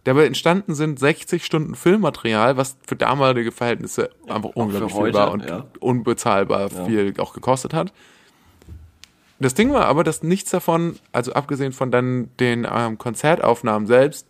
Dabei 0.04 0.26
entstanden 0.26 0.74
sind 0.74 0.98
60 0.98 1.44
Stunden 1.44 1.74
Filmmaterial, 1.74 2.56
was 2.56 2.76
für 2.86 2.96
damalige 2.96 3.52
Verhältnisse 3.52 4.10
einfach 4.26 4.50
unglaublich 4.54 4.92
viel 4.92 5.12
war 5.12 5.32
und 5.32 5.44
ja. 5.44 5.66
unbezahlbar 5.80 6.70
viel 6.70 7.14
auch 7.18 7.34
gekostet 7.34 7.74
hat. 7.74 7.92
Das 9.40 9.54
Ding 9.54 9.72
war 9.72 9.86
aber, 9.86 10.04
dass 10.04 10.22
nichts 10.22 10.50
davon, 10.50 10.96
also 11.12 11.32
abgesehen 11.32 11.72
von 11.72 11.90
dann 11.90 12.30
den 12.40 12.66
ähm, 12.70 12.98
Konzertaufnahmen 12.98 13.86
selbst, 13.86 14.26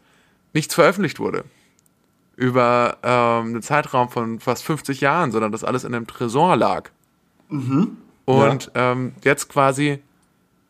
nichts 0.53 0.75
veröffentlicht 0.75 1.19
wurde. 1.19 1.45
Über 2.37 2.99
ähm, 3.03 3.47
einen 3.47 3.62
Zeitraum 3.62 4.11
von 4.11 4.39
fast 4.39 4.64
50 4.64 5.01
Jahren, 5.01 5.33
sondern 5.33 5.51
das 5.51 5.64
alles 5.64 5.85
in 5.85 5.95
einem 5.95 6.07
Tresor 6.07 6.57
lag. 6.57 6.91
Und 8.27 8.71
ähm, 8.75 9.12
jetzt 9.25 9.49
quasi 9.49 10.01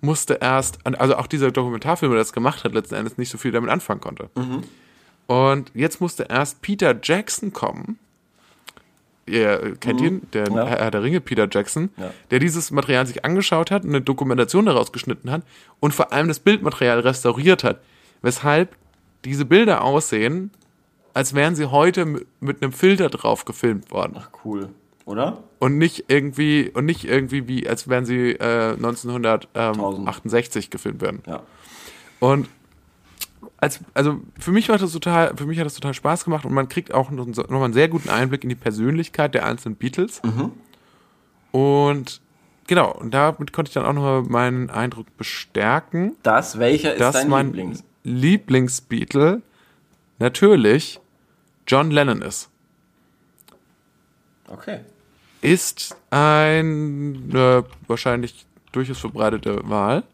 musste 0.00 0.34
erst, 0.40 0.78
also 0.86 1.16
auch 1.16 1.26
dieser 1.26 1.50
Dokumentarfilm, 1.50 2.12
der 2.12 2.20
das 2.20 2.32
gemacht 2.32 2.62
hat, 2.62 2.72
letzten 2.72 2.94
Endes 2.94 3.18
nicht 3.18 3.30
so 3.30 3.38
viel 3.38 3.50
damit 3.50 3.70
anfangen 3.70 4.00
konnte. 4.00 4.30
Und 5.28 5.70
jetzt 5.74 6.00
musste 6.00 6.24
erst 6.28 6.62
Peter 6.62 6.96
Jackson 7.00 7.52
kommen. 7.52 7.98
Ihr 9.26 9.76
kennt 9.78 10.00
ihn, 10.00 10.22
der 10.32 10.48
Ja. 10.48 10.66
Herr 10.66 10.90
der 10.90 11.02
Ringe, 11.02 11.20
Peter 11.20 11.46
Jackson, 11.50 11.90
Ja. 11.98 12.10
der 12.30 12.38
dieses 12.38 12.70
Material 12.70 13.06
sich 13.06 13.24
angeschaut 13.26 13.70
hat, 13.70 13.84
eine 13.84 14.00
Dokumentation 14.00 14.64
daraus 14.66 14.90
geschnitten 14.90 15.30
hat 15.30 15.42
und 15.80 15.92
vor 15.94 16.12
allem 16.14 16.28
das 16.28 16.40
Bildmaterial 16.40 17.00
restauriert 17.00 17.62
hat. 17.62 17.80
Weshalb 18.22 18.74
diese 19.26 19.44
Bilder 19.44 19.84
aussehen, 19.84 20.50
als 21.12 21.34
wären 21.34 21.54
sie 21.54 21.66
heute 21.66 22.06
mit 22.40 22.62
einem 22.62 22.72
Filter 22.72 23.10
drauf 23.10 23.44
gefilmt 23.44 23.90
worden. 23.90 24.14
Ach, 24.18 24.30
cool. 24.46 24.70
Oder? 25.04 25.42
Und 25.58 25.76
nicht 25.76 26.04
irgendwie, 26.08 26.70
und 26.72 26.86
nicht 26.86 27.04
irgendwie 27.04 27.46
wie, 27.48 27.68
als 27.68 27.86
wären 27.88 28.06
sie 28.06 28.30
äh, 28.32 28.72
1968 28.74 30.70
gefilmt 30.70 31.00
werden. 31.02 31.22
Ja. 31.26 31.42
Und 32.20 32.48
als, 33.58 33.80
also 33.94 34.20
für 34.38 34.52
mich 34.52 34.68
war 34.68 34.78
das 34.78 34.92
total, 34.92 35.36
für 35.36 35.44
mich 35.46 35.58
hat 35.58 35.66
das 35.66 35.74
total 35.74 35.92
Spaß 35.94 36.24
gemacht 36.24 36.44
und 36.44 36.52
man 36.54 36.68
kriegt 36.68 36.94
auch 36.94 37.10
noch, 37.10 37.26
so- 37.32 37.42
noch 37.42 37.50
mal 37.58 37.64
einen 37.64 37.74
sehr 37.74 37.88
guten 37.88 38.08
Einblick 38.08 38.42
in 38.44 38.48
die 38.48 38.54
Persönlichkeit 38.54 39.34
der 39.34 39.44
einzelnen 39.46 39.74
Beatles. 39.76 40.22
Und 41.50 42.20
genau, 42.66 42.92
und 42.92 43.12
damit 43.12 43.52
konnte 43.52 43.70
ich 43.70 43.74
dann 43.74 43.84
auch 43.84 43.92
noch 43.92 44.02
mal 44.02 44.22
meinen 44.22 44.70
Eindruck 44.70 45.14
bestärken, 45.16 46.16
Das, 46.22 46.58
welcher 46.58 46.94
ist 46.94 47.00
dass 47.00 47.14
dein 47.14 47.28
mein 47.28 47.46
Lieblings? 47.46 47.84
Lieblingsbeatle 48.04 49.42
natürlich 50.18 51.00
John 51.66 51.90
Lennon 51.90 52.22
ist. 52.22 52.48
Okay. 54.46 54.80
Ist 55.42 55.96
eine 56.10 57.64
wahrscheinlich 57.86 58.46
durchaus 58.72 58.98
verbreitete 58.98 59.60
Wahl. 59.68 60.04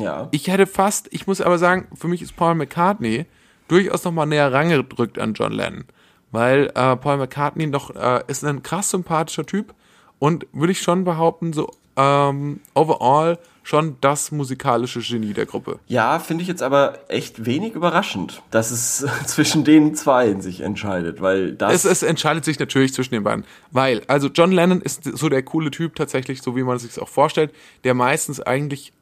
Ja. 0.00 0.28
Ich 0.30 0.48
hätte 0.48 0.66
fast, 0.66 1.08
ich 1.12 1.26
muss 1.26 1.40
aber 1.40 1.58
sagen, 1.58 1.88
für 1.94 2.08
mich 2.08 2.22
ist 2.22 2.36
Paul 2.36 2.54
McCartney 2.54 3.26
durchaus 3.68 4.04
noch 4.04 4.12
mal 4.12 4.26
näher 4.26 4.52
rangedrückt 4.52 5.18
an 5.18 5.34
John 5.34 5.52
Lennon, 5.52 5.84
weil 6.30 6.70
äh, 6.74 6.96
Paul 6.96 7.18
McCartney 7.18 7.66
noch 7.66 7.94
äh, 7.94 8.22
ist 8.26 8.44
ein 8.44 8.62
krass 8.62 8.90
sympathischer 8.90 9.46
Typ 9.46 9.74
und 10.18 10.46
würde 10.52 10.72
ich 10.72 10.82
schon 10.82 11.04
behaupten, 11.04 11.52
so 11.52 11.70
ähm, 11.96 12.60
overall 12.74 13.38
schon 13.62 13.96
das 14.00 14.32
musikalische 14.32 15.00
Genie 15.00 15.32
der 15.32 15.46
Gruppe. 15.46 15.78
Ja, 15.86 16.18
finde 16.18 16.42
ich 16.42 16.48
jetzt 16.48 16.62
aber 16.62 16.98
echt 17.08 17.44
wenig 17.44 17.74
überraschend, 17.74 18.42
dass 18.50 18.70
es 18.70 19.06
zwischen 19.26 19.64
den 19.64 19.94
zwei 19.94 20.34
sich 20.40 20.60
entscheidet, 20.62 21.20
weil 21.20 21.52
das. 21.52 21.72
Es, 21.72 21.84
es 21.84 22.02
entscheidet 22.02 22.44
sich 22.44 22.58
natürlich 22.58 22.94
zwischen 22.94 23.14
den 23.14 23.22
beiden. 23.22 23.44
Weil, 23.70 24.02
also 24.08 24.28
John 24.28 24.50
Lennon 24.50 24.80
ist 24.80 25.04
so 25.04 25.28
der 25.28 25.42
coole 25.42 25.70
Typ 25.70 25.94
tatsächlich, 25.94 26.42
so 26.42 26.56
wie 26.56 26.62
man 26.62 26.78
sich 26.78 27.00
auch 27.00 27.08
vorstellt, 27.08 27.52
der 27.84 27.94
meistens 27.94 28.40
eigentlich 28.40 28.92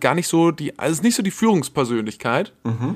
gar 0.00 0.14
nicht 0.14 0.28
so 0.28 0.50
die, 0.50 0.78
also 0.78 0.92
ist 0.92 1.02
nicht 1.02 1.14
so 1.16 1.22
die 1.22 1.30
Führungspersönlichkeit. 1.30 2.52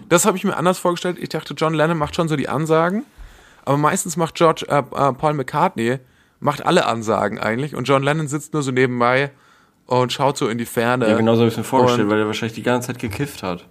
Das 0.08 0.24
habe 0.26 0.36
ich 0.36 0.44
mir 0.44 0.56
anders 0.56 0.78
vorgestellt. 0.78 1.18
Ich 1.20 1.28
dachte, 1.30 1.54
John 1.54 1.74
Lennon 1.74 1.98
macht 1.98 2.14
schon 2.14 2.28
so 2.28 2.36
die 2.36 2.48
Ansagen, 2.48 3.04
aber 3.64 3.76
meistens 3.76 4.16
macht 4.16 4.34
George 4.34 4.66
äh, 4.68 4.78
äh, 4.78 5.12
Paul 5.12 5.34
McCartney 5.34 5.98
macht 6.38 6.64
alle 6.66 6.86
Ansagen 6.86 7.38
eigentlich 7.40 7.74
und 7.74 7.84
John 7.88 8.02
Lennon 8.02 8.28
sitzt 8.28 8.52
nur 8.52 8.62
so 8.62 8.70
nebenbei 8.70 9.30
und 9.86 10.12
schaut 10.12 10.36
so 10.36 10.48
in 10.48 10.58
die 10.58 10.66
Ferne. 10.66 11.08
ja, 11.08 11.16
genau 11.16 11.34
so 11.34 11.40
habe 11.40 11.50
ich 11.50 11.56
mir 11.56 11.64
vorgestellt, 11.64 12.08
weil 12.08 12.18
er 12.20 12.26
wahrscheinlich 12.26 12.54
die 12.54 12.62
ganze 12.62 12.88
Zeit 12.88 12.98
gekifft 12.98 13.42
hat. 13.42 13.66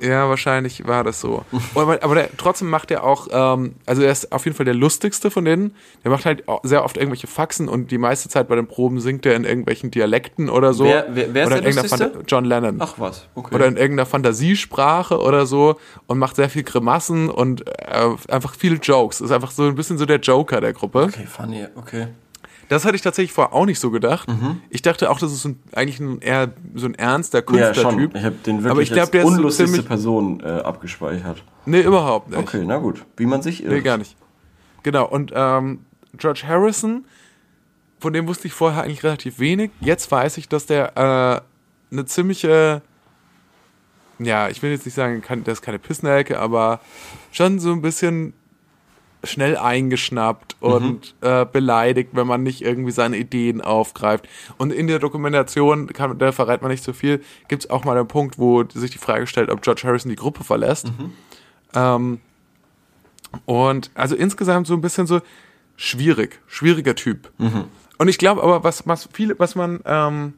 Ja, 0.00 0.28
wahrscheinlich 0.28 0.86
war 0.86 1.02
das 1.04 1.20
so. 1.20 1.44
Aber 1.74 1.98
aber 2.02 2.14
der, 2.14 2.28
trotzdem 2.36 2.68
macht 2.70 2.90
er 2.90 3.02
auch, 3.04 3.26
ähm, 3.30 3.74
also 3.84 4.02
er 4.02 4.12
ist 4.12 4.30
auf 4.32 4.44
jeden 4.44 4.56
Fall 4.56 4.64
der 4.64 4.74
lustigste 4.74 5.30
von 5.30 5.44
denen. 5.44 5.74
Der 6.04 6.10
macht 6.12 6.24
halt 6.24 6.44
sehr 6.62 6.84
oft 6.84 6.96
irgendwelche 6.96 7.26
Faxen 7.26 7.68
und 7.68 7.90
die 7.90 7.98
meiste 7.98 8.28
Zeit 8.28 8.46
bei 8.48 8.54
den 8.56 8.66
Proben 8.68 9.00
singt 9.00 9.26
er 9.26 9.34
in 9.34 9.44
irgendwelchen 9.44 9.90
Dialekten 9.90 10.48
oder 10.50 10.72
so. 10.72 10.84
Wer- 10.84 11.06
wer- 11.10 11.34
wer 11.34 11.42
ist 11.42 11.46
oder 11.48 11.60
der 11.60 11.70
in 11.70 11.76
Lustigste? 11.76 12.04
Fanta- 12.10 12.24
John 12.28 12.44
Lennon. 12.44 12.76
Ach 12.80 12.94
was, 12.98 13.26
okay. 13.34 13.54
Oder 13.54 13.66
in 13.66 13.76
irgendeiner 13.76 14.06
Fantasiesprache 14.06 15.18
oder 15.18 15.46
so 15.46 15.76
und 16.06 16.18
macht 16.18 16.36
sehr 16.36 16.48
viel 16.48 16.62
Grimassen 16.62 17.28
und 17.28 17.66
äh, 17.66 18.08
einfach 18.28 18.54
viele 18.54 18.76
Jokes. 18.76 19.20
Ist 19.20 19.30
einfach 19.32 19.50
so 19.50 19.64
ein 19.64 19.74
bisschen 19.74 19.98
so 19.98 20.06
der 20.06 20.18
Joker 20.20 20.60
der 20.60 20.72
Gruppe. 20.72 21.04
okay, 21.04 21.26
funny, 21.26 21.66
okay. 21.76 22.08
Das 22.68 22.84
hatte 22.84 22.96
ich 22.96 23.02
tatsächlich 23.02 23.32
vorher 23.32 23.54
auch 23.54 23.64
nicht 23.64 23.80
so 23.80 23.90
gedacht. 23.90 24.28
Ich 24.70 24.82
dachte 24.82 25.10
auch, 25.10 25.18
das 25.18 25.32
ist 25.32 25.44
ein, 25.44 25.58
eigentlich 25.72 26.00
ein 26.00 26.20
eher 26.20 26.52
so 26.74 26.86
ein 26.86 26.94
ernster 26.94 27.42
Ja, 27.52 27.74
schon. 27.74 27.96
Künstlertyp. 27.96 28.14
Ich 28.14 28.24
habe 28.24 28.36
den 28.44 28.56
wirklich 28.58 28.70
Aber 28.70 28.82
ich 28.82 28.92
glaub, 28.92 29.02
als 29.02 29.10
der 29.10 29.22
so 29.22 29.28
unlustigste 29.28 29.82
Person 29.82 30.40
äh, 30.40 30.46
abgespeichert. 30.46 31.42
Nee, 31.66 31.80
überhaupt 31.80 32.30
nicht. 32.30 32.38
Okay, 32.38 32.62
na 32.66 32.76
gut. 32.78 33.04
Wie 33.16 33.26
man 33.26 33.42
sich 33.42 33.62
irrt. 33.62 33.72
Nee, 33.72 33.80
gar 33.80 33.96
nicht. 33.96 34.16
Genau, 34.82 35.06
und 35.06 35.32
ähm, 35.34 35.80
George 36.16 36.42
Harrison, 36.46 37.04
von 38.00 38.12
dem 38.12 38.28
wusste 38.28 38.46
ich 38.46 38.52
vorher 38.52 38.82
eigentlich 38.84 39.02
relativ 39.02 39.38
wenig. 39.38 39.70
Jetzt 39.80 40.10
weiß 40.10 40.38
ich, 40.38 40.48
dass 40.48 40.66
der 40.66 40.96
äh, 40.96 41.94
eine 41.94 42.04
ziemliche, 42.06 42.82
ja, 44.18 44.48
ich 44.48 44.62
will 44.62 44.70
jetzt 44.70 44.84
nicht 44.84 44.94
sagen, 44.94 45.20
kann, 45.20 45.44
der 45.44 45.52
ist 45.52 45.62
keine 45.62 45.78
Pissnelke, 45.78 46.38
aber 46.38 46.80
schon 47.32 47.58
so 47.58 47.72
ein 47.72 47.82
bisschen 47.82 48.34
schnell 49.24 49.56
eingeschnappt 49.56 50.56
und 50.60 51.14
äh, 51.22 51.44
beleidigt, 51.44 52.10
wenn 52.12 52.26
man 52.26 52.42
nicht 52.42 52.62
irgendwie 52.62 52.92
seine 52.92 53.16
Ideen 53.16 53.60
aufgreift. 53.60 54.28
Und 54.58 54.72
in 54.72 54.86
der 54.86 54.98
Dokumentation, 55.00 55.88
kann, 55.88 56.18
da 56.18 56.30
verrät 56.32 56.62
man 56.62 56.70
nicht 56.70 56.84
so 56.84 56.92
viel, 56.92 57.22
gibt 57.48 57.64
es 57.64 57.70
auch 57.70 57.84
mal 57.84 57.96
einen 57.96 58.06
Punkt, 58.08 58.38
wo 58.38 58.64
sich 58.72 58.90
die 58.92 58.98
Frage 58.98 59.26
stellt, 59.26 59.50
ob 59.50 59.62
George 59.62 59.82
Harrison 59.84 60.10
die 60.10 60.16
Gruppe 60.16 60.44
verlässt. 60.44 60.92
Ähm, 61.74 62.20
und 63.44 63.90
also 63.94 64.14
insgesamt 64.14 64.66
so 64.68 64.74
ein 64.74 64.80
bisschen 64.80 65.06
so 65.06 65.20
schwierig, 65.76 66.40
schwieriger 66.46 66.94
Typ. 66.94 67.30
Und 67.98 68.08
ich 68.08 68.18
glaube 68.18 68.42
aber, 68.42 68.62
was, 68.64 68.86
was 68.86 69.08
viele, 69.12 69.38
was 69.38 69.54
man, 69.56 69.80
ähm, 69.84 70.34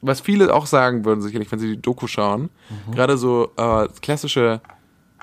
was 0.00 0.20
viele 0.20 0.52
auch 0.52 0.66
sagen 0.66 1.04
würden, 1.04 1.20
sicherlich, 1.20 1.52
wenn 1.52 1.58
sie 1.58 1.76
die 1.76 1.80
Doku 1.82 2.06
schauen, 2.06 2.48
gerade 2.92 3.16
so 3.18 3.52
äh, 3.56 3.86
klassische, 4.00 4.60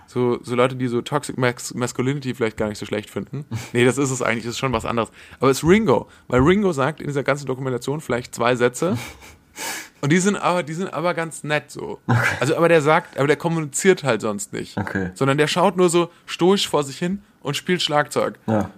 so, 0.09 0.39
so 0.41 0.55
Leute, 0.55 0.75
die 0.75 0.87
so 0.87 1.03
Toxic 1.03 1.37
Mas 1.37 1.71
Masculinity 1.75 2.33
vielleicht 2.33 2.57
gar 2.57 2.67
nicht 2.67 2.79
so 2.79 2.85
schlecht 2.87 3.11
finden. 3.11 3.45
Nee, 3.73 3.85
das 3.85 3.99
ist 3.99 4.09
es 4.09 4.23
eigentlich, 4.23 4.43
das 4.43 4.53
ist 4.53 4.57
schon 4.57 4.73
was 4.73 4.83
anderes. 4.83 5.11
Aber 5.39 5.51
es 5.51 5.59
ist 5.59 5.63
Ringo, 5.63 6.09
weil 6.27 6.41
Ringo 6.41 6.71
sagt 6.71 6.99
in 6.99 7.05
dieser 7.05 7.21
ganzen 7.21 7.45
Dokumentation 7.45 8.01
vielleicht 8.01 8.33
zwei 8.33 8.55
Sätze. 8.55 8.97
Und 10.01 10.11
die 10.11 10.17
sind 10.17 10.35
aber, 10.35 10.63
die 10.63 10.73
sind 10.73 10.91
aber 10.91 11.13
ganz 11.13 11.43
nett 11.43 11.69
so. 11.69 11.99
Also, 12.39 12.55
aber 12.55 12.69
der 12.69 12.81
sagt, 12.81 13.17
aber 13.19 13.27
der 13.27 13.35
kommuniziert 13.35 14.03
halt 14.03 14.21
sonst 14.21 14.51
nicht. 14.51 14.77
Okay. 14.77 15.11
Sondern 15.13 15.37
der 15.37 15.47
schaut 15.47 15.77
nur 15.77 15.89
so 15.89 16.09
stoisch 16.25 16.67
vor 16.67 16.83
sich 16.83 16.97
hin 16.97 17.21
und 17.41 17.55
spielt 17.55 17.81
Schlagzeug. 17.83 18.39
Ja. 18.47 18.71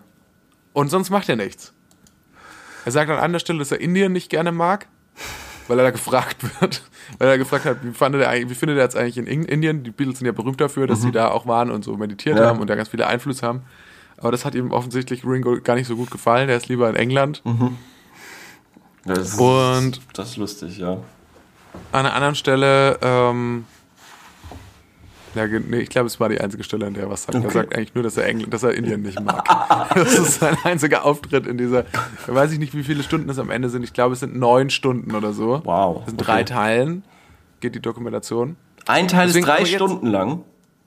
Und 0.74 0.90
sonst 0.90 1.12
macht 1.12 1.30
er 1.30 1.38
nichts. 1.38 1.74
Er 2.84 2.92
sagt 2.92 3.10
an 3.10 3.20
anderer 3.20 3.40
Stelle, 3.40 3.60
dass 3.60 3.72
er 3.72 3.80
Indien 3.80 4.12
nicht 4.12 4.30
gerne 4.30 4.52
mag, 4.52 4.88
weil 5.72 5.80
er 5.80 5.86
da 5.86 5.92
gefragt 5.92 6.38
wird. 6.62 6.84
Weil 7.18 7.30
er 7.30 7.38
gefragt 7.38 7.64
hat, 7.66 7.78
wie, 7.84 7.92
fand 7.94 8.14
er 8.16 8.50
wie 8.50 8.54
findet 8.56 8.78
er 8.78 8.84
jetzt 8.84 8.98
eigentlich 8.98 9.18
in 9.18 9.26
In- 9.26 9.46
Indien? 9.46 9.84
Die 9.84 9.92
Beatles 9.92 10.20
sind 10.20 10.26
ja 10.28 10.34
berühmt 10.34 10.60
dafür, 10.60 10.86
dass 10.86 11.02
sie 11.02 11.12
da 11.12 11.30
auch 11.30 11.48
waren 11.48 11.72
und 11.72 11.84
so 11.86 11.96
meditiert 11.98 12.38
Ja. 12.38 12.48
haben 12.48 12.60
und 12.60 12.70
da 12.70 12.76
ganz 12.76 12.90
viele 12.90 13.08
Einfluss 13.08 13.42
haben. 13.42 13.62
Aber 14.18 14.32
das 14.32 14.44
hat 14.46 14.54
ihm 14.54 14.72
offensichtlich 14.72 15.26
Ringo 15.26 15.60
gar 15.64 15.76
nicht 15.76 15.88
so 15.88 15.96
gut 15.96 16.12
gefallen. 16.12 16.48
Der 16.48 16.58
ist 16.58 16.68
lieber 16.68 16.90
in 16.90 16.96
England. 16.96 17.42
Das 19.06 19.20
ist, 19.34 19.40
Und- 19.40 20.00
das 20.14 20.30
ist 20.32 20.38
lustig, 20.38 20.78
ja. 20.78 20.92
An 20.94 22.06
einer 22.06 22.14
anderen 22.14 22.36
Stelle, 22.36 23.00
ähm, 23.02 23.66
ja, 25.36 25.48
nee, 25.48 25.80
ich 25.80 25.90
glaube, 25.90 26.08
es 26.08 26.20
war 26.20 26.30
die 26.30 26.40
einzige 26.42 26.64
Stelle, 26.64 26.86
an 26.88 26.94
der 26.94 27.04
er 27.04 27.10
was 27.10 27.24
sagt. 27.24 27.36
Er 27.36 27.42
Okay. 27.42 27.52
sagt 27.54 27.76
eigentlich 27.76 27.96
nur, 27.96 28.04
dass 28.04 28.18
er, 28.18 28.26
Engl 28.28 28.48
dass 28.48 28.64
er 28.64 28.74
Indien 28.74 29.02
nicht 29.02 29.20
mag. 29.20 29.44
das 29.96 30.14
ist 30.18 30.40
sein 30.40 30.58
einziger 30.64 31.06
Auftritt 31.06 31.48
in 31.48 31.58
dieser, 31.58 31.86
weiß 32.28 32.52
ich 32.52 32.60
nicht, 32.60 32.74
wie 32.76 32.84
viele 32.84 33.04
Stunden 33.04 33.30
es 33.30 33.40
am 33.40 33.50
Ende 33.50 33.70
sind. 33.70 33.84
Ich 33.84 33.94
glaube, 33.94 34.14
es 34.14 34.20
sind 34.20 34.36
neun 34.36 34.70
Stunden 34.70 35.16
oder 35.16 35.34
so. 35.34 35.62
Wow, 35.64 36.00
Das 36.00 36.10
sind 36.12 36.22
okay. 36.22 36.32
drei 36.32 36.44
Teilen, 36.44 37.04
geht 37.60 37.76
die 37.76 37.82
Dokumentation. 37.82 38.56
Ein 38.88 39.08
Teil 39.08 39.28
ist 39.28 39.36
Deswegen 39.36 39.46
drei 39.46 39.60
wir 39.60 39.66
jetzt- 39.68 39.76
Stunden 39.76 40.08
lang. 40.08 40.44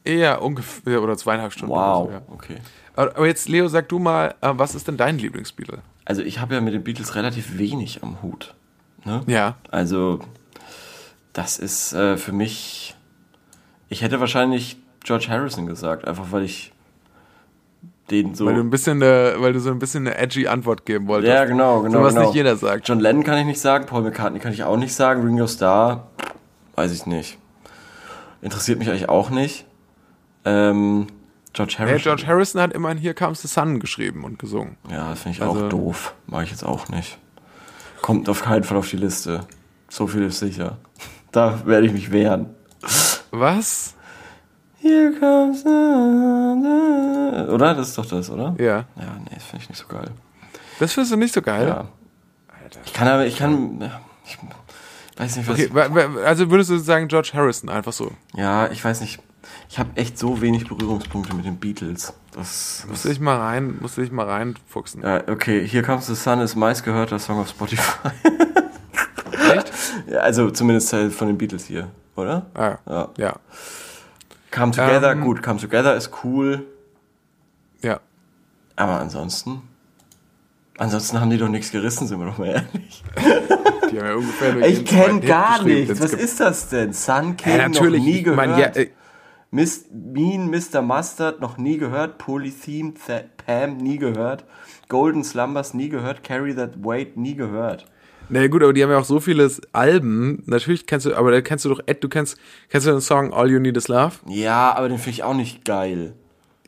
Eher 0.07 0.43
ungefähr, 0.43 1.03
oder 1.03 1.17
zweieinhalb 1.17 1.53
Stunden. 1.55 1.73
Wow, 1.75 2.07
so, 2.09 2.13
ja. 2.13 2.23
okay. 2.31 2.57
aber, 2.95 3.17
aber 3.17 3.27
jetzt, 3.27 3.49
Leo, 3.49 3.69
sag 3.69 3.89
du 3.89 3.99
mal, 3.99 4.35
äh, 4.43 4.51
was 4.53 4.75
ist 4.75 4.87
denn 4.87 4.99
dein 4.99 5.17
Lieblingsbeatle? 5.19 5.79
Also 6.05 6.21
ich 6.21 6.41
habe 6.41 6.53
ja 6.55 6.61
mit 6.61 6.75
den 6.75 6.85
Beatles 6.85 7.15
relativ 7.15 7.57
wenig 7.57 8.03
am 8.03 8.21
Hut. 8.21 8.53
Ne? 9.07 9.23
Ja. 9.27 9.55
Also 9.71 10.21
das 11.33 11.59
ist 11.59 11.95
äh, 11.95 12.17
für 12.19 12.33
mich. 12.33 12.95
Ich 13.95 14.03
hätte 14.03 14.19
wahrscheinlich 14.19 14.77
George 15.05 15.27
Harrison 15.29 15.67
gesagt, 15.67 16.05
einfach 16.09 16.33
weil 16.33 16.43
ich 16.43 16.73
den 18.11 18.35
so. 18.35 18.45
Weil 18.45 18.57
du 18.57 18.61
ein 18.61 18.71
bisschen, 18.71 19.01
eine, 19.01 19.37
weil 19.39 19.53
du 19.53 19.61
so 19.61 19.71
ein 19.71 19.79
bisschen 19.79 20.09
eine 20.09 20.19
edgy 20.19 20.49
Antwort 20.49 20.85
geben 20.85 21.07
wolltest. 21.07 21.33
ja, 21.33 21.45
genau, 21.45 21.81
genau. 21.83 21.99
So 21.99 22.05
was 22.05 22.15
genau. 22.15 22.27
nicht 22.27 22.35
jeder 22.35 22.57
sagt. 22.57 22.89
John 22.89 22.99
Lennon 22.99 23.23
kann 23.23 23.39
ich 23.39 23.47
nicht 23.47 23.61
sagen, 23.61 23.87
Paul 23.87 24.03
McCartney 24.03 24.41
kann 24.41 24.53
ich 24.53 24.65
auch 24.65 24.77
nicht 24.77 24.93
sagen, 24.93 25.23
Ringo 25.23 25.47
Starr, 25.47 26.09
weiß 26.75 26.91
ich 26.91 27.07
nicht. 27.07 27.39
Interessiert 28.43 28.81
mich 28.81 28.89
eigentlich 28.91 29.09
auch 29.09 29.31
nicht. 29.31 29.65
Ähm, 30.45 31.07
George 31.53 31.77
Harrison. 31.79 32.03
George 32.03 32.27
Harrison 32.27 32.61
hat 32.61 32.73
immerhin 32.73 32.99
Here 32.99 33.15
Comes 33.15 33.43
the 33.43 33.49
Sun 33.49 33.79
geschrieben 33.79 34.25
und 34.25 34.41
gesungen. 34.41 34.77
Ja, 34.91 35.11
das 35.11 35.21
finde 35.21 35.37
ich 35.37 35.43
Also- 35.43 35.67
auch 35.67 35.69
doof. 35.69 36.15
Mag 36.27 36.43
ich 36.43 36.51
jetzt 36.51 36.65
auch 36.65 36.89
nicht. 36.89 37.17
Kommt 38.03 38.29
auf 38.29 38.43
keinen 38.43 38.65
Fall 38.65 38.77
auf 38.77 38.91
die 38.91 38.97
Liste. 38.97 39.47
So 39.89 40.09
viel 40.09 40.25
ist 40.25 40.41
sicher. 40.41 40.79
Da 41.31 41.67
werde 41.67 41.87
ich 41.87 41.93
mich 41.93 42.13
wehren. 42.13 42.55
Was? 43.39 43.95
Here 44.81 45.13
comes 45.19 45.63
the... 45.65 47.51
Oder? 47.53 47.75
Das 47.75 47.89
ist 47.89 47.99
doch 47.99 48.07
das, 48.07 48.31
oder? 48.31 48.55
Ja. 48.59 48.85
Ja, 48.97 49.17
nee, 49.25 49.31
das 49.35 49.43
finde 49.45 49.65
ich 49.65 49.69
nicht 49.71 49.79
so 49.79 49.87
geil. 49.89 50.11
Das 50.79 50.93
findest 50.93 51.13
du 51.13 51.17
nicht 51.17 51.35
so 51.35 51.43
geil? 51.43 51.67
Ja. 51.67 51.89
Ich 52.85 52.93
kann 52.93 53.09
aber, 53.09 53.27
ich 53.27 53.37
kann... 53.37 53.91
Ich 54.25 54.39
weiß 55.17 55.37
nicht, 55.37 55.49
was... 55.49 55.59
Okay, 55.59 56.09
also 56.25 56.51
würdest 56.51 56.71
du 56.71 56.79
sagen 56.79 57.09
George 57.09 57.33
Harrison 57.35 57.69
einfach 57.71 57.93
so? 57.93 58.13
Ja, 58.35 58.71
ich 58.71 58.85
weiß 58.85 59.01
nicht. 59.01 59.21
Ich 59.69 59.79
habe 59.79 59.91
echt 59.97 60.17
so 60.19 60.41
wenig 60.41 60.69
Berührungspunkte 60.69 61.35
mit 61.35 61.45
den 61.45 61.57
Beatles. 61.57 62.13
Das, 62.33 62.85
Musst 62.89 63.05
du 63.05 63.09
dich 63.09 63.21
mal 63.21 63.37
rein, 63.37 63.79
musst 63.81 63.97
du 63.97 64.03
dich 64.03 64.13
mal 64.13 64.27
reinfuchsen. 64.27 65.03
ja, 65.03 65.23
okay, 65.29 65.67
Here 65.67 65.83
Comes 65.85 66.07
the 66.07 66.15
Sun 66.15 66.41
ist 66.41 66.55
meistgehörter 66.55 67.19
Song 67.19 67.41
auf 67.41 67.49
Spotify. 67.49 68.11
Also 70.21 70.51
zumindest 70.51 70.93
halt 70.93 71.13
von 71.13 71.29
den 71.29 71.39
Beatles 71.39 71.65
hier, 71.67 71.89
oder? 72.17 72.47
Ah, 72.55 72.77
Ja. 72.89 73.09
ja. 73.17 73.37
Come 74.51 74.71
Together, 74.73 75.13
Ähm, 75.13 75.21
gut, 75.23 75.43
Come 75.43 75.59
Together 75.61 75.95
ist 75.97 76.11
cool, 76.23 76.65
Ja. 77.83 78.01
aber 78.77 79.01
ansonsten. 79.01 79.63
Ansonsten 80.79 81.21
haben 81.21 81.31
die 81.31 81.39
doch 81.39 81.49
nichts 81.49 81.71
gerissen, 81.71 82.07
sind 82.09 82.19
wir 82.21 82.27
doch 82.27 82.39
mal 82.39 82.49
ehrlich. 82.49 83.03
Die 83.91 83.99
haben 84.01 84.07
ja 84.09 84.15
ungefähr 84.15 84.57
Ich 84.67 84.85
kenne 84.85 85.21
gar 85.21 85.63
nichts. 85.63 86.01
Was 86.01 86.13
ist 86.15 86.41
das 86.41 86.69
denn? 86.69 86.93
Sun 86.93 87.37
King 87.37 87.57
Ja, 87.57 87.69
natürlich. 87.69 88.01
noch 88.01 88.07
nie 88.07 88.23
gehört. 88.25 88.37
mein, 88.37 88.59
ja, 88.59 88.67
äh, 88.75 88.91
Miss, 89.53 89.85
Mean 89.93 90.51
Mr. 90.51 90.83
Mustard 90.83 91.41
noch 91.41 91.59
nie 91.59 91.79
gehört. 91.79 92.19
Polytheme 92.19 92.95
Th 92.95 93.25
Pam 93.47 93.77
nie 93.77 93.99
gehört. 93.99 94.45
Golden 94.89 95.23
Slumbers 95.23 95.75
nie 95.75 95.89
gehört. 95.91 96.25
Carry 96.25 96.57
That 96.57 96.83
Weight 96.85 97.17
nie 97.17 97.37
gehört. 97.37 97.87
Na 98.29 98.47
gut, 98.47 98.63
aber 98.63 98.73
die 98.73 98.83
haben 98.83 98.91
ja 98.91 98.99
auch 98.99 99.05
so 99.05 99.21
viele 99.21 99.51
Alben. 99.73 100.43
Natürlich 100.47 100.87
kennst 100.87 101.07
du, 101.07 101.15
aber 101.15 101.31
da 101.31 101.41
kennst 101.41 101.65
du 101.65 101.69
doch, 101.69 101.81
Ed, 101.87 102.03
du 102.03 102.09
kennst, 102.09 102.39
kennst 102.69 102.87
du 102.87 102.91
den 102.91 103.01
Song 103.01 103.33
All 103.33 103.51
You 103.51 103.59
Need 103.59 103.77
Is 103.77 103.89
Love? 103.89 104.13
Ja, 104.29 104.75
aber 104.75 104.89
den 104.89 104.99
finde 104.99 105.11
ich 105.11 105.23
auch 105.23 105.35
nicht 105.35 105.65
geil. 105.65 106.15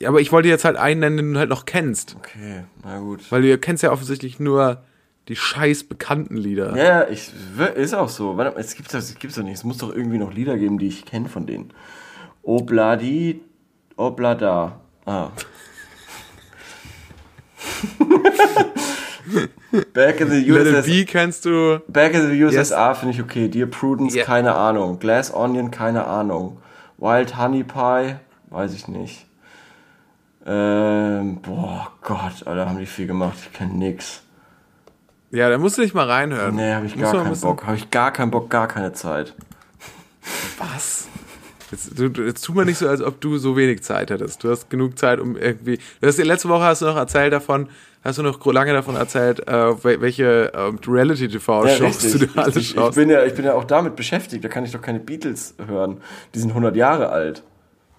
Ja, 0.01 0.11
aber 0.11 0.21
ich 0.21 0.31
wollte 0.33 0.49
jetzt 0.49 0.65
halt 0.65 0.77
einen 0.77 1.01
nennen, 1.01 1.17
den 1.17 1.33
du 1.33 1.39
halt 1.39 1.49
noch 1.49 1.65
kennst. 1.65 2.17
Okay, 2.19 2.65
na 2.85 2.99
gut. 2.99 3.31
Weil 3.31 3.43
du 3.43 3.59
kennst 3.59 3.83
ja 3.83 3.93
offensichtlich 3.93 4.39
nur 4.39 4.83
die 5.29 5.37
scheiß 5.37 5.85
bekannten 5.85 6.37
Lieder. 6.37 6.77
Ja, 6.77 6.85
ja, 6.85 7.09
ich, 7.09 7.33
ist 7.75 7.95
auch 7.95 8.11
so. 8.11 8.37
Warte 8.37 8.55
mal, 8.55 8.61
es 8.61 8.75
gibt 8.75 8.93
es 8.93 9.15
gibt's 9.19 9.37
doch 9.37 9.43
nicht. 9.43 9.55
Es 9.55 9.65
muss 9.65 9.79
doch 9.79 9.95
irgendwie 9.95 10.19
noch 10.19 10.33
Lieder 10.33 10.59
geben, 10.59 10.79
die 10.79 10.89
ich 10.89 11.07
kenne 11.07 11.29
von 11.29 11.47
denen. 11.47 11.73
Obladi, 12.43 13.41
Oblada. 13.97 14.81
Ah. 15.07 15.31
Back 19.93 20.21
in 20.21 20.31
the 20.31 20.41
Let 20.51 20.67
It 20.67 20.75
USSR. 20.75 20.87
Be 20.87 21.05
kennst 21.05 21.45
du. 21.45 21.81
Back 21.89 22.15
in 22.15 22.29
the 22.31 22.45
USSR 22.45 22.95
finde 22.95 23.15
ich 23.15 23.23
okay. 23.23 23.49
Dear 23.49 23.67
Prudence, 23.67 24.15
Ja. 24.15 24.25
keine 24.25 24.55
Ahnung. 24.55 24.99
Glass 24.99 25.33
Onion, 25.35 25.71
keine 25.71 26.07
Ahnung. 26.07 26.59
Wild 26.99 27.37
Honey 27.37 27.65
Pie, 27.65 28.17
weiß 28.51 28.73
ich 28.75 28.89
nicht. 28.89 29.27
Ähm, 30.47 31.41
boah, 31.43 31.91
Gott, 32.03 32.47
Alter, 32.47 32.69
haben 32.69 32.79
die 32.79 32.87
viel 32.87 33.07
gemacht. 33.07 33.37
Ich 33.43 33.53
kenn 33.53 33.79
nix. 33.79 34.23
Ja, 35.33 35.51
da 35.51 35.59
musst 35.59 35.77
du 35.77 35.83
dich 35.83 35.93
mal 35.93 36.09
reinhören. 36.09 36.55
Nee, 36.55 36.73
habe 36.73 36.87
ich 36.87 36.95
Muss 36.97 37.11
gar 37.13 37.25
keinen 37.25 37.41
Bock. 37.41 37.67
Habe 37.67 37.77
ich 37.77 37.91
gar 37.91 38.13
keinen 38.13 38.31
Bock, 38.31 38.49
gar 38.49 38.69
keine 38.69 38.93
Zeit. 38.93 39.35
Was? 40.59 41.09
Jetzt, 41.73 41.99
du, 41.99 42.09
du- 42.09 42.23
jetzt 42.23 42.43
tu 42.43 42.53
mal 42.53 42.65
nicht 42.65 42.79
so, 42.79 42.89
als 42.89 43.03
ob 43.03 43.21
du 43.21 43.39
so 43.39 43.57
wenig 43.57 43.83
Zeit 43.83 44.11
hättest. 44.11 44.45
Du 44.45 44.51
hast 44.51 44.71
genug 44.71 44.97
Zeit, 44.99 45.19
um 45.19 45.37
irgendwie. 45.37 45.79
Du 46.01 46.07
hast, 46.07 46.17
letzte 46.19 46.49
Woche 46.49 46.63
hast 46.63 46.83
du 46.83 46.87
noch 46.87 46.97
erzählt 46.97 47.33
davon, 47.33 47.69
hast 48.07 48.19
du 48.19 48.23
noch 48.23 48.45
lange 48.47 48.73
davon 48.73 48.97
erzählt, 48.97 49.41
äh, 49.49 49.53
wel- 49.53 50.01
welche 50.01 50.53
ähm, 50.55 50.79
Reality-TV-Shows 50.87 51.99
du 52.13 52.19
dir 52.19 52.29
alle 52.37 52.47
richtig. 52.47 52.63
Ich 52.63 52.69
schaust. 52.71 52.97
bin, 52.97 53.11
ja, 53.11 53.25
ich 53.25 53.35
bin 53.35 53.45
ja 53.45 53.55
auch 53.55 53.65
damit 53.65 53.97
beschäftigt. 53.97 54.45
Da 54.45 54.49
kann 54.49 54.65
ich 54.65 54.73
doch 54.73 54.81
keine 54.83 55.01
Beatles 55.01 55.55
hören. 55.67 56.01
Die 56.35 56.39
sind 56.39 56.51
100 56.51 56.77
Jahre 56.77 57.11
alt. 57.11 57.43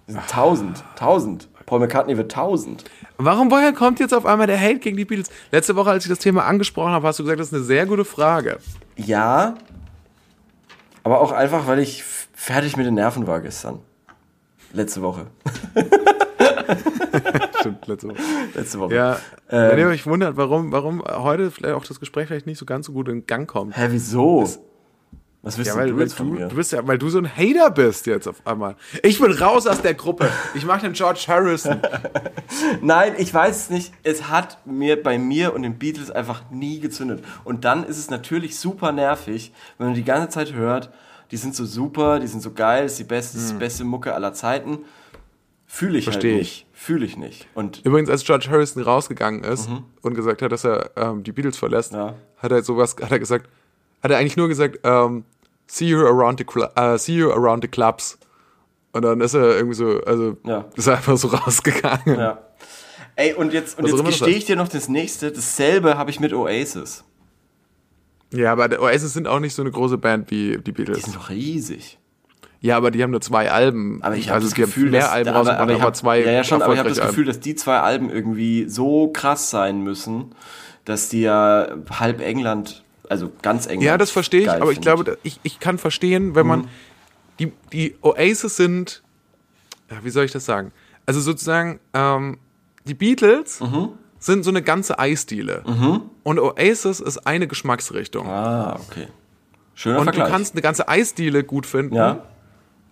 Die 0.08 0.12
sind 0.12 0.22
1000. 0.22 0.82
1000. 0.94 1.48
Paul 1.66 1.80
McCartney 1.80 2.16
wird 2.16 2.32
1000. 2.32 2.84
Warum, 3.18 3.50
woher 3.50 3.72
kommt 3.72 4.00
jetzt 4.00 4.14
auf 4.14 4.24
einmal 4.24 4.46
der 4.46 4.58
Hate 4.58 4.78
gegen 4.78 4.96
die 4.96 5.04
Beatles? 5.04 5.28
Letzte 5.52 5.76
Woche, 5.76 5.90
als 5.90 6.04
ich 6.04 6.08
das 6.08 6.18
Thema 6.18 6.44
angesprochen 6.46 6.92
habe, 6.92 7.06
hast 7.06 7.18
du 7.18 7.24
gesagt, 7.24 7.40
das 7.40 7.48
ist 7.48 7.54
eine 7.54 7.62
sehr 7.64 7.84
gute 7.84 8.04
Frage. 8.06 8.58
Ja. 8.96 9.54
Aber 11.04 11.20
auch 11.20 11.32
einfach, 11.32 11.66
weil 11.66 11.78
ich 11.80 12.02
fertig 12.34 12.76
mit 12.78 12.86
den 12.86 12.94
Nerven 12.94 13.26
war 13.26 13.40
gestern. 13.40 13.80
Letzte 14.72 15.02
Woche. 15.02 15.26
Letzte 17.88 18.08
Woche. 18.08 18.18
Letzte 18.54 18.78
Woche. 18.78 18.94
Ja, 18.94 19.12
Ähm. 19.50 19.70
wenn 19.70 19.78
ihr 19.78 19.86
euch 19.88 20.06
wundert, 20.06 20.36
warum, 20.36 20.70
warum 20.72 21.02
heute 21.04 21.50
vielleicht 21.50 21.74
auch 21.74 21.84
das 21.84 21.98
Gespräch 22.00 22.28
vielleicht 22.28 22.46
nicht 22.46 22.58
so 22.58 22.66
ganz 22.66 22.86
so 22.86 22.92
gut 22.92 23.08
in 23.08 23.26
Gang 23.26 23.48
kommt. 23.48 23.76
Hä, 23.76 23.88
wieso? 23.90 24.46
Was 25.42 25.56
willst 25.56 25.70
Ja, 25.70 25.76
weil, 25.78 25.90
du 25.90 26.00
jetzt 26.00 26.14
von 26.14 26.30
mir? 26.32 26.48
du 26.48 26.56
bist 26.56 26.72
ja, 26.72 26.84
weil 26.86 26.98
du 26.98 27.08
so 27.08 27.18
ein 27.18 27.28
Hater 27.36 27.70
bist 27.70 28.06
jetzt 28.06 28.26
auf 28.26 28.44
einmal. 28.44 28.74
Ich 29.04 29.20
bin 29.20 29.30
raus 29.32 29.66
aus 29.68 29.80
der 29.80 29.94
Gruppe. 29.94 30.28
Ich 30.54 30.66
mache 30.66 30.80
den 30.80 30.92
George 30.94 31.24
Harrison. 31.28 31.80
Nein, 32.82 33.14
ich 33.18 33.32
weiß 33.32 33.56
es 33.56 33.70
nicht. 33.70 33.92
Es 34.02 34.28
hat 34.28 34.58
mir 34.66 35.00
bei 35.02 35.16
mir 35.18 35.54
und 35.54 35.62
den 35.62 35.78
Beatles 35.78 36.10
einfach 36.10 36.42
nie 36.50 36.80
gezündet. 36.80 37.24
Und 37.44 37.64
dann 37.64 37.84
ist 37.84 37.98
es 37.98 38.10
natürlich 38.10 38.58
super 38.58 38.90
nervig, 38.92 39.52
wenn 39.78 39.86
man 39.88 39.94
die 39.94 40.04
ganze 40.04 40.28
Zeit 40.30 40.54
hört, 40.54 40.90
die 41.30 41.36
sind 41.36 41.54
so 41.54 41.64
super, 41.64 42.18
die 42.20 42.26
sind 42.26 42.42
so 42.42 42.52
geil, 42.52 42.82
das 42.84 42.92
ist 42.92 42.98
die 42.98 43.04
beste, 43.04 43.36
das 43.36 43.44
ist 43.44 43.52
die 43.52 43.58
beste 43.58 43.84
Mucke 43.84 44.14
aller 44.14 44.32
Zeiten. 44.32 44.78
Fühle 45.70 45.98
ich 45.98 46.06
Hm. 46.06 46.12
Versteh 46.12 46.32
halt 46.32 46.42
ich. 46.42 46.48
nicht. 46.48 46.66
Fühle 46.72 47.04
ich 47.06 47.16
nicht. 47.18 47.46
Und 47.54 47.84
Übrigens, 47.84 48.08
als 48.08 48.24
George 48.24 48.48
Harrison 48.50 48.82
rausgegangen 48.82 49.44
ist 49.44 49.68
und 50.02 50.14
gesagt 50.14 50.40
hat, 50.42 50.50
dass 50.50 50.64
er 50.64 50.90
ähm, 50.96 51.22
die 51.22 51.32
Beatles 51.32 51.58
verlässt, 51.58 51.92
Mhm. 51.92 51.98
Ja. 51.98 52.14
hat 52.38 52.50
er 52.52 52.62
sowas, 52.62 52.96
hat 53.00 53.12
er 53.12 53.18
gesagt, 53.18 53.48
hat 54.02 54.10
er 54.10 54.16
eigentlich 54.16 54.36
nur 54.36 54.48
gesagt, 54.48 54.80
ähm, 54.84 55.24
see 55.66 55.86
you 55.86 55.98
around 56.06 56.38
the 56.40 56.46
äh, 56.76 56.96
see 56.98 57.16
you 57.16 57.30
around 57.30 57.62
the 57.62 57.68
clubs. 57.68 58.18
Und 58.92 59.02
dann 59.02 59.20
ist 59.20 59.34
er 59.34 59.56
irgendwie 59.56 59.74
so, 59.74 60.00
also 60.04 60.36
Ja. 60.44 60.64
ist 60.74 60.86
er 60.86 60.96
einfach 60.96 61.16
so 61.18 61.28
rausgegangen. 61.36 62.18
ja. 62.18 62.38
Ey, 63.16 63.34
und 63.34 63.52
jetzt, 63.52 63.76
und 63.78 63.84
Was 63.84 63.92
jetzt 63.92 64.04
gestehe 64.06 64.36
ich 64.36 64.44
dir 64.46 64.56
noch 64.56 64.68
das 64.68 64.88
nächste. 64.88 65.30
Dasselbe 65.32 65.98
habe 65.98 66.10
ich 66.10 66.20
mit 66.20 66.32
Oasis. 66.32 67.04
Ja, 68.32 68.52
aber 68.52 68.80
Oasis 68.80 69.12
sind 69.12 69.26
auch 69.26 69.40
nicht 69.40 69.54
so 69.54 69.62
eine 69.62 69.70
große 69.72 69.98
Band 69.98 70.30
wie 70.30 70.52
die 70.58 70.62
Die 70.62 70.72
Beatles. 70.72 71.02
sind 71.02 71.16
doch 71.16 71.28
riesig. 71.28 71.98
Ja, 72.60 72.76
aber 72.76 72.90
die 72.90 73.02
haben 73.02 73.10
nur 73.12 73.20
zwei 73.20 73.50
Alben. 73.50 74.02
Aber 74.02 74.16
ich 74.16 74.28
habe 74.28 74.36
also 74.36 74.48
das 74.48 74.54
Gefühl, 74.56 74.90
mehr 74.90 75.02
dass, 75.02 75.10
Alben 75.10 75.28
aber, 75.30 75.38
aber, 75.50 75.58
aber, 75.60 75.72
ich 75.74 75.80
hab, 75.82 75.94
zwei 75.96 76.20
ja, 76.20 76.30
ja 76.32 76.44
schon, 76.44 76.60
aber 76.60 76.72
ich 76.72 76.78
habe 76.80 76.88
das 76.88 77.00
Gefühl, 77.00 77.24
dass 77.26 77.38
die 77.40 77.54
zwei 77.54 77.78
Alben 77.80 78.10
irgendwie 78.10 78.68
so 78.68 79.08
krass 79.12 79.50
sein 79.50 79.82
müssen, 79.82 80.34
dass 80.84 81.08
die 81.08 81.20
ja 81.20 81.68
halb 81.90 82.20
England, 82.20 82.82
also 83.08 83.30
ganz 83.42 83.66
England. 83.66 83.82
Ja, 83.84 83.96
das 83.96 84.10
verstehe 84.10 84.40
ich, 84.42 84.50
aber 84.50 84.70
ich 84.72 84.78
findet. 84.78 84.82
glaube, 84.82 85.18
ich, 85.22 85.38
ich 85.44 85.60
kann 85.60 85.78
verstehen, 85.78 86.34
wenn 86.34 86.44
Mhm. 86.46 86.48
man 86.48 86.68
die, 87.38 87.52
die 87.72 87.94
Oasis 88.02 88.56
sind, 88.56 89.02
ja, 89.90 89.98
wie 90.02 90.10
soll 90.10 90.24
ich 90.24 90.32
das 90.32 90.44
sagen? 90.44 90.72
Also 91.06 91.20
sozusagen, 91.20 91.78
ähm, 91.94 92.38
die 92.84 92.94
Beatles 92.94 93.60
Mhm. 93.60 93.90
sind 94.18 94.42
so 94.42 94.50
eine 94.50 94.62
ganze 94.62 94.98
Eisdiele. 94.98 95.62
Und 96.24 96.40
Oasis 96.40 96.98
ist 96.98 97.18
eine 97.24 97.46
Geschmacksrichtung. 97.46 98.26
Ah, 98.26 98.80
okay. 98.88 99.06
Schöner 99.74 99.98
und 100.00 100.04
Vergleich. 100.06 100.26
du 100.26 100.32
kannst 100.32 100.54
eine 100.54 100.62
ganze 100.62 100.88
Eisdiele 100.88 101.44
gut 101.44 101.64
finden, 101.66 101.94
ja, 101.94 102.24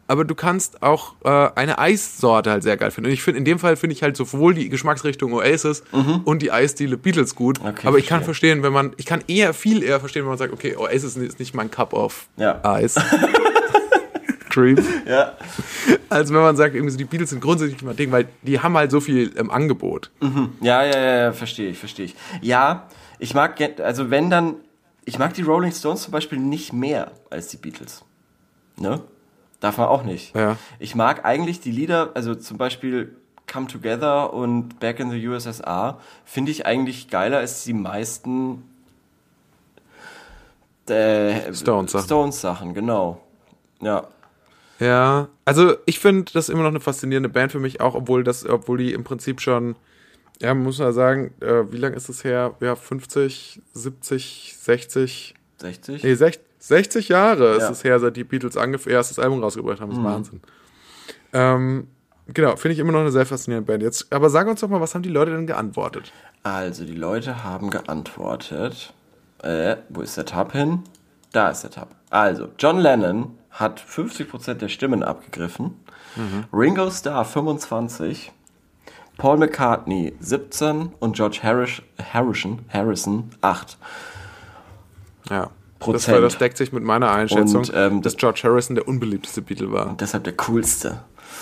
aber 0.08 0.24
du 0.24 0.34
kannst 0.34 0.82
auch 0.82 1.14
äh, 1.24 1.50
eine 1.54 1.78
Eissorte 1.78 2.50
halt 2.50 2.62
sehr 2.62 2.76
geil 2.76 2.90
finden. 2.90 3.08
Und 3.08 3.12
ich 3.14 3.22
finde, 3.22 3.38
in 3.38 3.44
dem 3.44 3.58
Fall 3.58 3.76
finde 3.76 3.94
ich 3.94 4.02
halt 4.02 4.16
sowohl 4.16 4.54
die 4.54 4.68
Geschmacksrichtung 4.68 5.32
Oasis 5.32 5.82
und 6.24 6.42
die 6.42 6.52
Eisdiele 6.52 6.96
Beatles 6.96 7.34
gut. 7.34 7.60
Mhm. 7.62 7.68
Okay, 7.70 7.86
aber 7.88 7.98
ich 7.98 8.06
kann 8.06 8.22
verstehe. 8.22 8.52
verstehen, 8.52 8.62
wenn 8.62 8.72
man, 8.72 8.92
ich 8.98 9.06
kann 9.06 9.22
eher, 9.26 9.52
viel 9.54 9.82
eher 9.82 9.98
verstehen, 10.00 10.22
wenn 10.22 10.28
man 10.30 10.38
sagt, 10.38 10.52
okay, 10.52 10.76
Oasis 10.76 11.16
ist 11.16 11.38
nicht 11.38 11.54
mein 11.54 11.70
Cup 11.70 11.92
of 11.92 12.28
Ja. 12.36 12.60
Eis. 12.64 12.94
Cream. 14.50 14.78
ja. 15.06 15.32
Als 16.08 16.32
wenn 16.32 16.40
man 16.40 16.56
sagt, 16.56 16.74
irgendwie 16.74 16.92
so, 16.92 16.96
die 16.96 17.04
Beatles 17.04 17.30
sind 17.30 17.40
grundsätzlich 17.42 17.82
mein 17.82 17.96
Ding, 17.96 18.10
weil 18.10 18.26
die 18.42 18.60
haben 18.60 18.74
halt 18.76 18.90
so 18.90 19.00
viel 19.00 19.28
im 19.36 19.50
Angebot. 19.50 20.10
Ja, 20.62 20.82
ja, 20.82 20.98
ja, 20.98 21.16
ja, 21.24 21.32
verstehe 21.32 21.68
ich, 21.70 21.78
verstehe 21.78 22.06
ich. 22.06 22.14
Ja, 22.40 22.86
ich 23.18 23.34
mag, 23.34 23.60
also 23.82 24.10
wenn 24.10 24.30
dann, 24.30 24.54
ich 25.04 25.18
mag 25.18 25.34
die 25.34 25.42
Rolling 25.42 25.72
Stones 25.72 26.02
zum 26.02 26.12
Beispiel 26.12 26.38
nicht 26.38 26.72
mehr 26.72 27.10
als 27.28 27.48
die 27.48 27.58
Beatles. 27.58 28.02
Ne? 28.78 29.02
Darf 29.66 29.78
man 29.78 29.88
auch 29.88 30.04
nicht. 30.04 30.32
Ja. 30.36 30.56
Ich 30.78 30.94
mag 30.94 31.24
eigentlich 31.24 31.58
die 31.58 31.72
Lieder, 31.72 32.12
also 32.14 32.36
zum 32.36 32.56
Beispiel 32.56 33.16
Come 33.52 33.66
Together 33.66 34.32
und 34.32 34.78
Back 34.78 35.00
in 35.00 35.10
the 35.10 35.28
USSR, 35.28 35.98
finde 36.24 36.52
ich 36.52 36.66
eigentlich 36.66 37.10
geiler 37.10 37.38
als 37.38 37.64
die 37.64 37.72
meisten 37.72 38.62
äh, 40.88 41.52
Stones-Sachen. 41.52 42.04
Stones-Sachen, 42.04 42.74
genau. 42.74 43.20
Ja. 43.80 44.06
Ja, 44.78 45.26
also 45.44 45.74
ich 45.84 45.98
finde 45.98 46.30
das 46.32 46.48
immer 46.48 46.62
noch 46.62 46.70
eine 46.70 46.78
faszinierende 46.78 47.28
Band 47.28 47.50
für 47.50 47.58
mich, 47.58 47.80
auch 47.80 47.96
obwohl 47.96 48.22
das, 48.22 48.46
obwohl 48.48 48.78
die 48.78 48.92
im 48.92 49.02
Prinzip 49.02 49.40
schon, 49.40 49.74
ja, 50.40 50.54
man 50.54 50.62
muss 50.62 50.78
ja 50.78 50.92
sagen, 50.92 51.34
äh, 51.40 51.72
wie 51.72 51.78
lange 51.78 51.96
ist 51.96 52.08
das 52.08 52.22
her? 52.22 52.54
Ja, 52.60 52.76
50, 52.76 53.62
70, 53.72 54.54
60, 54.60 55.34
60? 55.56 56.04
nee, 56.04 56.14
60, 56.14 56.45
60 56.68 57.08
Jahre 57.08 57.54
ist 57.56 57.62
Ja. 57.62 57.70
es 57.70 57.84
her, 57.84 57.98
seit 58.00 58.16
die 58.16 58.24
Beatles 58.24 58.56
ihr 58.56 58.86
erstes 58.86 59.18
Album 59.18 59.42
rausgebracht 59.42 59.80
haben. 59.80 59.90
Das 59.90 59.98
ist 59.98 60.04
Wahnsinn. 60.04 60.40
Ähm, 61.32 61.88
genau, 62.28 62.56
finde 62.56 62.74
ich 62.74 62.78
immer 62.78 62.92
noch 62.92 63.00
eine 63.00 63.12
sehr 63.12 63.26
faszinierende 63.26 63.66
Band. 63.70 63.82
Jetzt, 63.82 64.12
aber 64.12 64.30
sag 64.30 64.46
uns 64.48 64.60
doch 64.60 64.68
mal, 64.68 64.80
was 64.80 64.94
haben 64.94 65.02
die 65.02 65.08
Leute 65.08 65.32
denn 65.32 65.46
geantwortet? 65.46 66.12
Also, 66.42 66.84
die 66.84 66.94
Leute 66.94 67.44
haben 67.44 67.70
geantwortet. 67.70 68.92
Äh, 69.42 69.76
wo 69.88 70.00
ist 70.00 70.16
der 70.16 70.24
Tab 70.26 70.52
hin? 70.52 70.82
Da 71.32 71.50
ist 71.50 71.62
der 71.62 71.70
Tab. 71.70 71.94
Also, 72.10 72.48
John 72.58 72.78
Lennon 72.78 73.36
hat 73.50 73.80
50% 73.80 74.54
der 74.54 74.68
Stimmen 74.68 75.02
abgegriffen. 75.02 75.74
Ringo 76.52 76.90
Starr 76.90 77.24
25. 77.24 78.32
Paul 79.18 79.38
McCartney 79.38 80.14
17 80.20 80.92
und 80.98 81.16
George 81.16 81.40
Harris, 81.42 81.82
Harrison, 82.12 82.60
Harrison 82.72 83.30
8. 83.40 83.78
Ja. 85.30 85.50
Das, 85.78 85.86
Prozent. 85.86 86.14
war, 86.14 86.22
das 86.22 86.38
deckt 86.38 86.56
sich 86.56 86.72
mit 86.72 86.82
meiner 86.82 87.10
Einschätzung, 87.10 87.60
Und, 87.60 87.72
ähm, 87.74 88.02
dass 88.02 88.16
George 88.16 88.40
Harrison 88.44 88.76
der 88.76 88.88
unbeliebteste 88.88 89.42
Beatle 89.42 89.72
war. 89.72 89.94
Deshalb 89.98 90.24
der 90.24 90.34
coolste. 90.34 91.00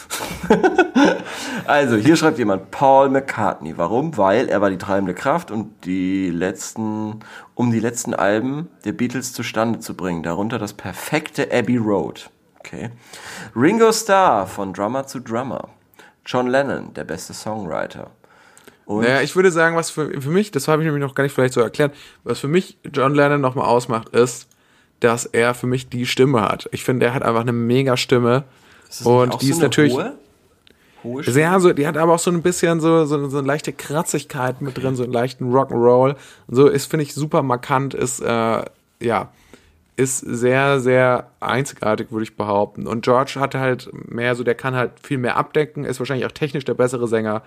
also, 1.67 1.97
hier 1.97 2.17
schreibt 2.17 2.39
jemand 2.39 2.71
Paul 2.71 3.09
McCartney. 3.09 3.79
Warum? 3.79 4.17
Weil 4.17 4.49
er 4.49 4.61
war 4.61 4.71
die 4.71 4.79
treibende 4.79 5.15
Kraft 5.15 5.51
und 5.51 5.85
die 5.85 6.31
letzten, 6.31 7.21
um 7.55 7.71
die 7.71 7.81
letzten 7.81 8.13
Alben 8.15 8.69
der 8.85 8.93
Beatles 8.93 9.33
zustande 9.33 9.79
zu 9.79 9.95
bringen. 9.95 10.23
Darunter 10.23 10.59
das 10.59 10.73
perfekte 10.73 11.51
Abbey 11.53 11.77
Road. 11.77 12.31
Okay. 12.59 12.91
Ringo 13.55 13.93
Starr 13.93 14.47
von 14.47 14.73
Drummer 14.73 15.07
zu 15.07 15.21
Drummer. 15.21 15.69
John 16.27 16.47
Lennon, 16.47 16.95
der 16.95 17.05
beste 17.05 17.35
Songwriter. 17.35 18.11
Und 18.87 19.03
Naja, 19.03 19.23
ich 19.23 19.35
würde 19.35 19.51
sagen, 19.51 19.77
was 19.77 19.91
für, 19.91 20.21
für 20.21 20.31
mich, 20.31 20.51
das 20.51 20.69
habe 20.69 20.83
ich 20.83 20.87
nämlich 20.87 21.03
noch 21.03 21.15
gar 21.15 21.25
nicht 21.25 21.33
vielleicht 21.33 21.55
so 21.55 21.61
erklärt, 21.61 21.95
was 22.23 22.39
für 22.39 22.49
mich 22.49 22.77
John 22.93 23.15
Lennon 23.15 23.41
nochmal 23.41 23.67
ausmacht, 23.67 24.11
ist, 24.11 24.49
dass 25.01 25.27
er 25.27 25.55
für 25.55 25.67
mich 25.67 25.89
die 25.89 26.07
Stimme 26.07 26.43
hat. 26.43 26.69
Ich 26.73 26.85
finde, 26.85 27.07
er 27.07 27.15
hat 27.15 27.23
einfach 27.23 27.41
eine 27.41 27.53
mega 27.53 27.97
Stimme. 27.97 28.45
Und 29.05 29.41
die 29.43 29.47
so 29.47 29.53
ist 29.53 29.61
natürlich 29.61 29.95
Hohe, 29.95 30.15
hohe 31.03 31.23
Stimme? 31.23 31.35
sehr 31.35 31.61
so, 31.61 31.73
die 31.73 31.87
hat 31.87 31.97
aber 31.97 32.15
auch 32.15 32.19
so 32.19 32.31
ein 32.31 32.43
bisschen 32.43 32.81
so, 32.81 33.05
so, 33.07 33.29
so 33.29 33.39
eine 33.39 33.47
leichte 33.47 33.73
Kratzigkeit 33.73 34.61
mit 34.61 34.77
drin, 34.77 34.97
so 34.97 35.03
einen 35.03 35.13
leichten 35.13 35.53
Rock'n'Roll. 35.53 36.17
So 36.49 36.69
ist, 36.69 36.87
finde 36.91 37.05
ich, 37.05 37.15
super 37.15 37.43
markant, 37.43 37.95
ist, 37.95 38.21
äh, 38.21 38.65
ja, 39.01 39.31
ist 39.97 40.19
sehr, 40.19 40.81
sehr 40.81 41.31
einzigartig, 41.41 42.11
würde 42.11 42.25
ich 42.25 42.37
behaupten. 42.37 42.87
Und 42.87 43.05
George 43.05 43.35
hat 43.37 43.55
halt 43.55 43.91
mehr 44.11 44.35
so, 44.35 44.43
der 44.43 44.55
kann 44.55 44.75
halt 44.75 44.93
viel 45.03 45.19
mehr 45.19 45.37
abdecken, 45.37 45.85
ist 45.85 46.01
wahrscheinlich 46.01 46.27
auch 46.27 46.33
technisch 46.33 46.65
der 46.65 46.75
bessere 46.75 47.07
Sänger, 47.07 47.43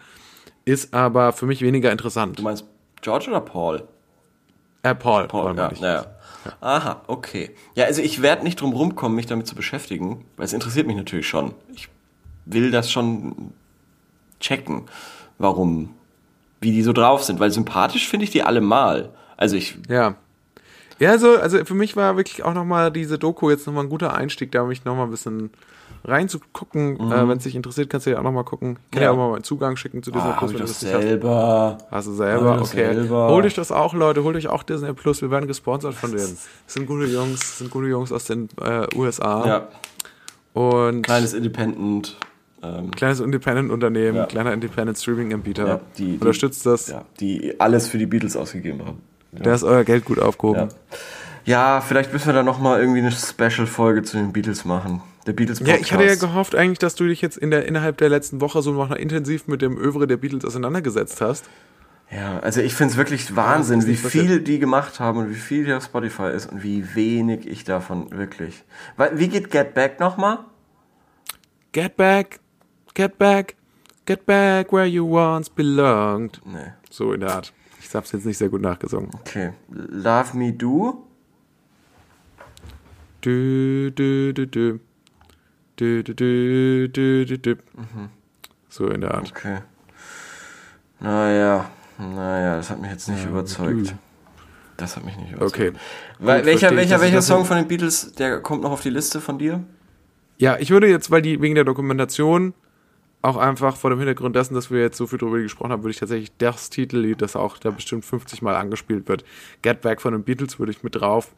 ist 0.68 0.94
aber 0.94 1.32
für 1.32 1.46
mich 1.46 1.62
weniger 1.62 1.92
interessant. 1.92 2.38
Du 2.40 2.44
meinst 2.44 2.66
George 3.02 3.28
oder 3.30 3.40
Paul? 3.40 3.84
Äh, 4.84 4.96
Paul, 4.96 5.28
Paul, 5.28 5.56
Paul 5.56 5.58
ja, 5.58 5.72
ich. 5.72 5.80
ja. 5.80 6.06
Aha, 6.62 7.02
okay. 7.08 7.52
Ja, 7.76 7.86
also 7.86 8.02
ich 8.02 8.22
werde 8.22 8.44
nicht 8.44 8.60
drum 8.60 8.74
rumkommen, 8.74 9.16
mich 9.16 9.26
damit 9.26 9.48
zu 9.48 9.56
beschäftigen, 9.56 10.26
weil 10.36 10.46
es 10.46 10.54
interessiert 10.54 10.86
mich 10.86 10.98
natürlich 10.98 11.28
schon. 11.28 11.54
Ich 11.74 11.90
will 12.46 12.72
das 12.72 12.92
schon 12.92 13.54
checken, 14.40 14.84
warum, 15.38 15.94
wie 16.60 16.72
die 16.72 16.84
so 16.84 16.94
drauf 16.94 17.24
sind, 17.24 17.40
weil 17.40 17.52
sympathisch 17.52 18.08
finde 18.08 18.26
ich 18.26 18.32
die 18.32 18.44
alle 18.44 18.62
mal. 18.62 19.10
Also 19.38 19.56
ich, 19.56 19.78
Ja. 19.88 20.16
Ja, 21.00 21.12
also, 21.12 21.38
also 21.38 21.64
für 21.64 21.76
mich 21.76 21.96
war 21.96 22.18
wirklich 22.18 22.44
auch 22.44 22.56
nochmal 22.56 22.92
diese 22.92 23.20
Doku 23.20 23.52
jetzt 23.52 23.68
nochmal 23.68 23.84
ein 23.84 23.90
guter 23.90 24.16
Einstieg, 24.16 24.52
da 24.52 24.64
mich 24.64 24.84
nochmal 24.84 25.06
ein 25.06 25.12
bisschen 25.12 25.52
reinzugucken. 26.06 26.96
Äh, 27.12 27.28
Wenn 27.28 27.38
es 27.38 27.44
dich 27.44 27.56
interessiert, 27.56 27.90
kannst 27.90 28.06
du 28.08 28.12
ja 28.12 28.20
auch 28.20 28.24
nochmal 28.24 28.44
gucken. 28.44 28.78
Ich 28.86 28.92
kann 28.92 29.04
ja, 29.04 29.14
Mhm. 29.14 29.20
Ja. 29.20 29.24
auch 29.26 29.30
mal 29.30 29.36
einen 29.36 29.44
Zugang 29.44 29.76
schicken 29.78 30.04
zu 30.04 30.12
Disney 30.12 30.30
ah, 30.30 30.34
hab 30.34 30.40
Plus, 30.40 30.52
ich 30.54 30.58
das 30.60 30.82
nicht 30.82 30.94
hast. 30.94 31.02
selber. 31.02 31.78
Hast 31.92 32.08
du 32.08 32.14
selber, 32.14 32.46
Hab 32.50 32.56
ich 32.56 32.62
das 32.62 32.72
okay. 32.74 32.94
selber. 32.96 33.28
Holt 33.30 33.46
euch 33.46 33.54
das 33.56 33.72
auch, 33.72 33.94
Leute, 33.94 34.24
holt 34.24 34.36
euch 34.36 34.48
auch 34.48 34.64
Disney 34.64 34.94
Plus. 34.94 35.22
Wir 35.22 35.32
werden 35.32 35.48
gesponsert 35.48 35.94
von 35.94 36.12
denen. 36.12 36.22
Das 36.66 36.74
sind 36.74 36.86
gute 36.88 37.06
Jungs, 37.06 37.40
das 37.40 37.58
sind 37.60 37.72
gute 37.72 37.88
Jungs 37.88 38.12
aus 38.12 38.26
den 38.26 38.50
äh, 38.62 38.88
USA. 38.96 39.46
Ja, 39.48 39.68
Und 40.54 41.02
kleines 41.04 41.34
Independent. 41.34 42.18
Ähm, 42.64 42.90
kleines 42.92 43.20
Independent-Unternehmen, 43.20 44.18
Ja. 44.18 44.26
kleiner 44.26 44.52
Independent-Streaming-Anbieter. 44.54 45.68
Ja, 45.68 45.80
die- 45.98 46.06
die- 46.06 46.14
Unterstützt 46.18 46.66
das. 46.66 46.88
ja, 46.88 47.04
die 47.20 47.60
alles 47.60 47.88
für 47.88 48.00
die 48.00 48.08
Beatles 48.08 48.36
ausgegeben 48.36 48.84
haben. 48.86 49.02
Da 49.32 49.54
ist 49.54 49.64
euer 49.64 49.84
Geld 49.84 50.06
gut 50.06 50.18
aufgehoben. 50.20 50.70
Ja. 51.46 51.76
ja, 51.76 51.82
vielleicht 51.82 52.12
müssen 52.14 52.26
wir 52.28 52.34
da 52.34 52.42
nochmal 52.42 52.80
irgendwie 52.80 53.00
eine 53.00 53.12
Special-Folge 53.12 54.02
zu 54.02 54.18
den 54.18 54.34
Beatles 54.34 54.66
machen. 54.66 55.02
Der 55.28 55.34
Beatles 55.34 55.60
Ja, 55.60 55.66
Podcast. 55.66 55.82
ich 55.86 55.94
hatte 55.94 56.06
ja 56.06 56.16
gehofft 56.16 56.56
eigentlich, 56.56 56.80
dass 56.80 56.96
du 56.96 57.06
dich 57.06 57.22
jetzt 57.22 57.38
in 57.38 57.52
der, 57.52 57.66
innerhalb 57.66 57.98
der 57.98 58.10
letzten 58.10 58.42
Woche 58.42 58.62
so 58.62 58.72
noch 58.72 58.92
intensiv 58.92 59.48
mit 59.48 59.62
dem 59.62 59.78
Övre 59.78 60.08
der 60.08 60.18
Beatles 60.18 60.46
auseinandergesetzt 60.46 61.22
hast. 61.22 61.46
Ja, 62.10 62.40
also 62.40 62.62
ich 62.62 62.74
finde 62.74 62.94
es 62.94 62.98
wirklich 62.98 63.36
Wahnsinn, 63.36 63.86
wie 63.86 63.96
passiert. 63.96 64.26
viel 64.26 64.40
die 64.40 64.60
gemacht 64.60 65.02
haben 65.02 65.20
und 65.20 65.30
wie 65.30 65.36
viel 65.36 65.66
hier 65.66 65.76
auf 65.76 65.84
Spotify 65.84 66.30
ist 66.34 66.50
und 66.50 66.64
wie 66.64 66.96
wenig 66.96 67.46
ich 67.46 67.66
davon 67.66 68.10
wirklich. 68.12 68.64
Wie 69.14 69.28
geht 69.28 69.52
Get 69.52 69.74
Back 69.74 70.00
nochmal? 70.00 70.40
Get 71.74 71.98
back, 71.98 72.40
get 72.94 73.18
back, 73.18 73.56
get 74.06 74.26
back 74.26 74.72
where 74.72 74.86
you 74.86 75.06
once 75.06 75.50
belonged. 75.50 76.40
Nee. 76.46 76.72
So 76.90 77.12
in 77.12 77.20
der 77.20 77.36
Art. 77.36 77.54
Ich 77.82 77.94
hab's 77.94 78.14
jetzt 78.14 78.26
nicht 78.26 78.38
sehr 78.38 78.48
gut 78.50 78.62
nachgesungen. 78.62 79.10
Okay. 79.20 79.52
Love 79.70 80.38
Me 80.38 80.54
Do? 80.54 81.06
Dü, 83.22 83.92
dü, 83.92 84.34
dü, 84.34 84.48
dü. 84.48 84.80
Dü, 85.80 86.04
dü, 86.04 86.90
dü, 86.94 87.44
dü. 87.44 87.58
So 88.70 88.88
in 88.88 89.02
der 89.02 89.14
Art. 89.14 89.32
Okay. 89.32 89.60
Naja, 91.00 91.70
naja, 92.00 92.56
das 92.58 92.70
hat 92.70 92.82
mich 92.82 92.92
jetzt 92.92 93.08
nicht 93.10 93.26
überzeugt. 93.26 93.96
Das 94.78 94.96
hat 94.96 95.06
mich 95.06 95.16
nicht 95.18 95.34
überzeugt. 95.34 95.56
Okay. 95.56 95.72
Weil, 96.20 96.46
welcher 96.46 96.76
welcher, 96.76 97.00
welcher 97.00 97.22
Song 97.22 97.46
von 97.46 97.58
den 97.58 97.68
Beatles, 97.68 98.14
der 98.14 98.40
kommt 98.42 98.64
noch 98.64 98.72
auf 98.72 98.82
die 98.82 98.90
Liste 98.90 99.22
von 99.22 99.38
dir? 99.38 99.64
Ja, 100.38 100.58
ich 100.58 100.70
würde 100.72 100.88
jetzt, 100.88 101.12
weil 101.12 101.22
die 101.22 101.42
wegen 101.42 101.56
der 101.56 101.64
Dokumentation 101.64 102.54
auch 103.22 103.38
einfach 103.38 103.76
vor 103.76 103.90
dem 103.90 104.00
Hintergrund 104.00 104.36
dessen, 104.36 104.54
dass 104.54 104.72
wir 104.72 104.80
jetzt 104.82 104.98
so 104.98 105.08
viel 105.08 105.20
drüber 105.20 105.40
gesprochen 105.40 105.72
haben, 105.72 105.84
würde 105.84 105.92
ich 105.92 106.00
tatsächlich 106.00 106.32
das 106.38 106.70
Titellied, 106.70 107.22
das 107.22 107.36
auch 107.36 107.58
da 107.58 107.72
bestimmt 107.72 108.06
50 108.06 108.42
Mal 108.42 108.56
angespielt 108.56 109.08
wird, 109.08 109.26
Get 109.62 109.82
Back 109.82 110.02
von 110.02 110.14
den 110.14 110.24
Beatles, 110.24 110.60
würde 110.60 110.72
ich 110.72 110.84
mit 110.84 110.96
drauf 110.96 111.34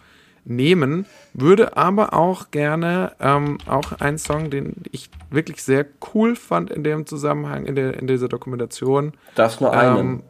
nehmen, 0.45 1.05
würde 1.33 1.77
aber 1.77 2.13
auch 2.13 2.51
gerne 2.51 3.13
ähm, 3.19 3.57
auch 3.67 3.93
einen 3.99 4.17
Song, 4.17 4.49
den 4.49 4.75
ich 4.91 5.09
wirklich 5.29 5.63
sehr 5.63 5.85
cool 6.13 6.35
fand 6.35 6.69
in 6.71 6.83
dem 6.83 7.05
Zusammenhang, 7.05 7.65
in, 7.65 7.75
der, 7.75 7.95
in 7.99 8.07
dieser 8.07 8.27
Dokumentation. 8.27 9.13
Darfst 9.35 9.61
nur 9.61 9.73
einen. 9.73 10.23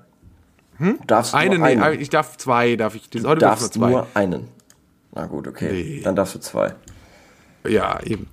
Ähm, 0.80 1.00
Darfst 1.08 1.36
Eine, 1.36 1.58
nur 1.58 1.68
einen. 1.68 1.82
nee, 1.82 1.96
ich 1.96 2.10
darf 2.10 2.38
zwei, 2.38 2.78
darf 2.78 2.96
ich. 2.96 3.04
Heute 3.04 3.18
ich 3.18 3.24
nur 3.24 3.36
darfst 3.36 3.74
zwei. 3.74 3.90
nur 3.90 4.08
einen. 4.14 4.48
Na 5.14 5.26
gut, 5.26 5.48
okay. 5.48 5.70
Nee. 5.72 6.02
Dann 6.02 6.16
darfst 6.16 6.36
du 6.36 6.40
zwei. 6.40 6.74
Ja, 7.68 8.00
eben. 8.04 8.28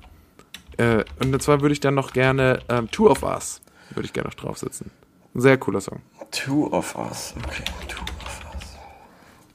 Äh, 0.76 1.04
und 1.20 1.42
zwar 1.42 1.60
würde 1.60 1.72
ich 1.72 1.80
dann 1.80 1.94
noch 1.94 2.12
gerne 2.12 2.60
ähm, 2.68 2.88
Two 2.90 3.08
of 3.10 3.22
Us, 3.24 3.60
würde 3.90 4.06
ich 4.06 4.12
gerne 4.12 4.28
noch 4.28 4.34
draufsetzen. 4.34 4.90
Ein 5.34 5.40
sehr 5.40 5.58
cooler 5.58 5.80
Song. 5.80 6.00
Two 6.30 6.68
of 6.70 6.94
Us. 6.96 7.34
Okay, 7.44 7.64
Two 7.88 8.02
of 8.02 8.54
Us. 8.54 8.76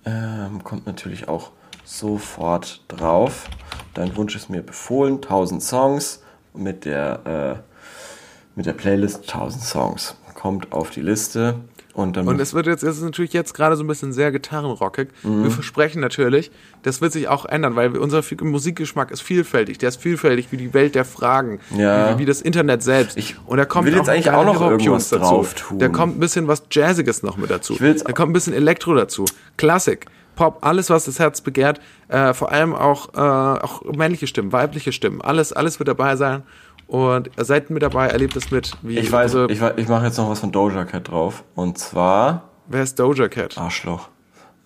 Ähm, 0.06 0.64
kommt 0.64 0.86
natürlich 0.86 1.28
auch 1.28 1.52
sofort 1.98 2.82
drauf. 2.88 3.50
Dein 3.94 4.16
Wunsch 4.16 4.36
ist 4.36 4.50
mir 4.50 4.62
befohlen. 4.62 5.16
1000 5.16 5.62
Songs 5.62 6.22
mit 6.54 6.86
der, 6.86 7.60
äh, 7.60 8.56
mit 8.56 8.66
der 8.66 8.74
Playlist 8.74 9.24
1000 9.28 9.64
Songs. 9.64 10.16
Kommt 10.34 10.72
auf 10.72 10.90
die 10.90 11.02
Liste. 11.02 11.56
Und 11.94 12.16
dann 12.16 12.26
Und 12.26 12.40
es 12.40 12.54
wird 12.54 12.68
jetzt, 12.68 12.84
es 12.84 12.98
ist 12.98 13.04
natürlich 13.04 13.34
jetzt 13.34 13.54
gerade 13.54 13.76
so 13.76 13.84
ein 13.84 13.88
bisschen 13.88 14.14
sehr 14.14 14.32
gitarrenrockig. 14.32 15.10
Wir 15.24 15.52
versprechen 15.52 16.00
natürlich, 16.00 16.50
das 16.84 17.02
wird 17.02 17.12
sich 17.12 17.28
auch 17.28 17.44
ändern, 17.46 17.76
weil 17.76 17.98
unser 17.98 18.24
Musikgeschmack 18.42 19.12
ist 19.12 19.22
vielfältig. 19.22 19.78
Der 19.78 19.90
ist 19.90 20.02
vielfältig 20.02 20.54
wie 20.54 20.58
die 20.58 20.74
Welt 20.74 20.96
der 20.96 21.04
Fragen, 21.04 21.60
Ja. 21.78 22.16
wie, 22.16 22.20
wie 22.20 22.26
das 22.26 22.42
Internet 22.42 22.82
selbst. 22.82 23.18
Ich 23.18 23.36
und 23.46 23.58
da 23.58 23.66
kommt 23.66 23.88
will 23.88 23.94
jetzt 23.96 24.08
auch 24.08 24.14
eigentlich 24.14 24.32
auch 24.32 24.46
noch 24.46 24.62
irgendwas 24.62 25.10
dazu. 25.10 25.46
Da 25.78 25.90
kommt 25.90 26.16
ein 26.16 26.22
bisschen 26.22 26.48
was 26.48 26.64
Jazziges 26.72 27.24
noch 27.24 27.36
mit 27.36 27.52
dazu. 27.52 27.76
Da 27.78 28.14
kommt 28.14 28.30
ein 28.30 28.34
bisschen 28.34 28.54
Elektro 28.54 28.96
dazu. 28.96 29.26
Klassik. 29.58 30.06
Pop, 30.36 30.60
alles, 30.62 30.90
was 30.90 31.06
das 31.06 31.20
Herz 31.20 31.42
begehrt, 31.42 31.80
äh, 32.08 32.34
vor 32.34 32.52
allem 32.52 32.74
auch, 32.74 33.14
äh, 33.14 33.18
auch 33.20 33.84
männliche 33.84 34.28
Stimmen, 34.28 34.52
weibliche 34.52 34.92
Stimmen, 34.92 35.22
alles, 35.22 35.54
alles 35.54 35.80
wird 35.80 35.88
dabei 35.90 36.16
sein. 36.16 36.44
Und 36.88 37.30
seid 37.38 37.70
mit 37.70 37.84
dabei, 37.84 38.08
erlebt 38.08 38.36
es 38.36 38.52
mit. 38.52 38.74
Wie 38.82 38.98
ich 39.00 39.10
weiß, 39.12 39.36
ich, 39.50 39.62
ich 39.78 39.88
mache 39.88 40.06
jetzt 40.06 40.18
noch 40.18 40.30
was 40.30 40.40
von 40.42 40.52
Doja 40.52 40.84
Cat 40.84 41.10
drauf. 41.10 41.44
Und 41.56 41.78
zwar 41.78 42.50
wer 42.68 42.84
ist 42.84 43.00
Doja 43.00 43.30
Cat? 43.30 43.58
Arschloch. 43.58 44.10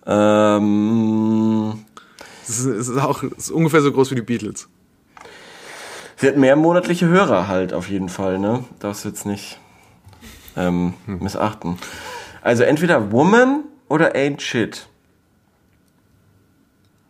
Ähm, 0.06 1.84
Es 2.42 2.58
ist, 2.60 2.66
es 2.66 2.88
ist 2.88 2.98
auch 2.98 3.22
es 3.22 3.32
ist 3.46 3.50
ungefähr 3.50 3.80
so 3.80 3.92
groß 3.92 4.10
wie 4.10 4.14
die 4.16 4.22
Beatles. 4.22 4.68
sie 6.16 6.28
hat 6.28 6.36
mehr 6.36 6.56
monatliche 6.56 7.06
Hörer 7.06 7.48
halt 7.48 7.72
auf 7.72 7.88
jeden 7.88 8.08
Fall, 8.08 8.38
ne? 8.38 8.64
Darfst 8.80 9.04
du 9.04 9.08
jetzt 9.08 9.26
nicht 9.26 9.58
ähm, 10.56 10.94
Hm. 11.06 11.18
missachten. 11.22 11.78
Also 12.42 12.62
entweder 12.64 13.12
Woman 13.12 13.64
oder 13.88 14.14
Ain't 14.16 14.40
Shit. 14.40 14.88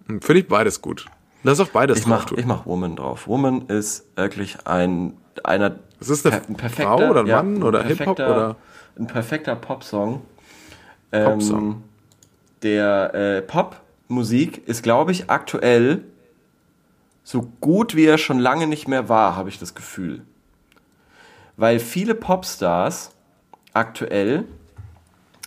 Finde 0.07 0.39
ich 0.39 0.49
beides 0.49 0.81
gut. 0.83 1.07
Lass 1.43 1.61
auch 1.61 1.69
beides 1.69 1.99
Ich 1.99 2.05
drauf 2.05 2.11
mach, 2.21 2.25
tun. 2.27 2.39
ich 2.39 2.47
mach 2.47 2.67
Woman 2.67 2.97
drauf. 2.97 3.27
Woman 3.29 3.67
ist 3.69 4.07
wirklich 4.17 4.57
ein 4.67 5.17
einer 5.45 5.77
Ist 6.01 6.11
das 6.11 6.25
eine 6.27 6.41
per- 6.57 6.71
Frau 6.71 7.11
oder 7.11 7.21
ein 7.21 7.27
ja, 7.27 7.43
Mann 7.43 7.63
oder 7.63 7.81
ein 7.81 7.87
Hip-Hop 7.89 8.17
perfekter- 8.17 8.31
oder? 8.31 8.57
ein 8.99 9.07
perfekter 9.07 9.57
Popsong. 9.57 10.23
Popsong. 11.11 11.65
Ähm, 11.69 11.83
der 12.63 13.15
äh, 13.15 13.43
Popmusik 13.43 14.67
ist, 14.67 14.83
glaube 14.83 15.13
ich, 15.13 15.29
aktuell 15.31 16.05
so 17.23 17.43
gut 17.61 17.95
wie 17.95 18.07
er 18.07 18.19
schon 18.19 18.39
lange 18.39 18.67
nicht 18.67 18.89
mehr 18.89 19.09
war, 19.09 19.37
habe 19.37 19.49
ich 19.49 19.59
das 19.59 19.75
Gefühl. 19.75 20.23
Weil 21.57 21.79
viele 21.81 22.15
Popstars 22.15 23.11
aktuell 23.73 24.45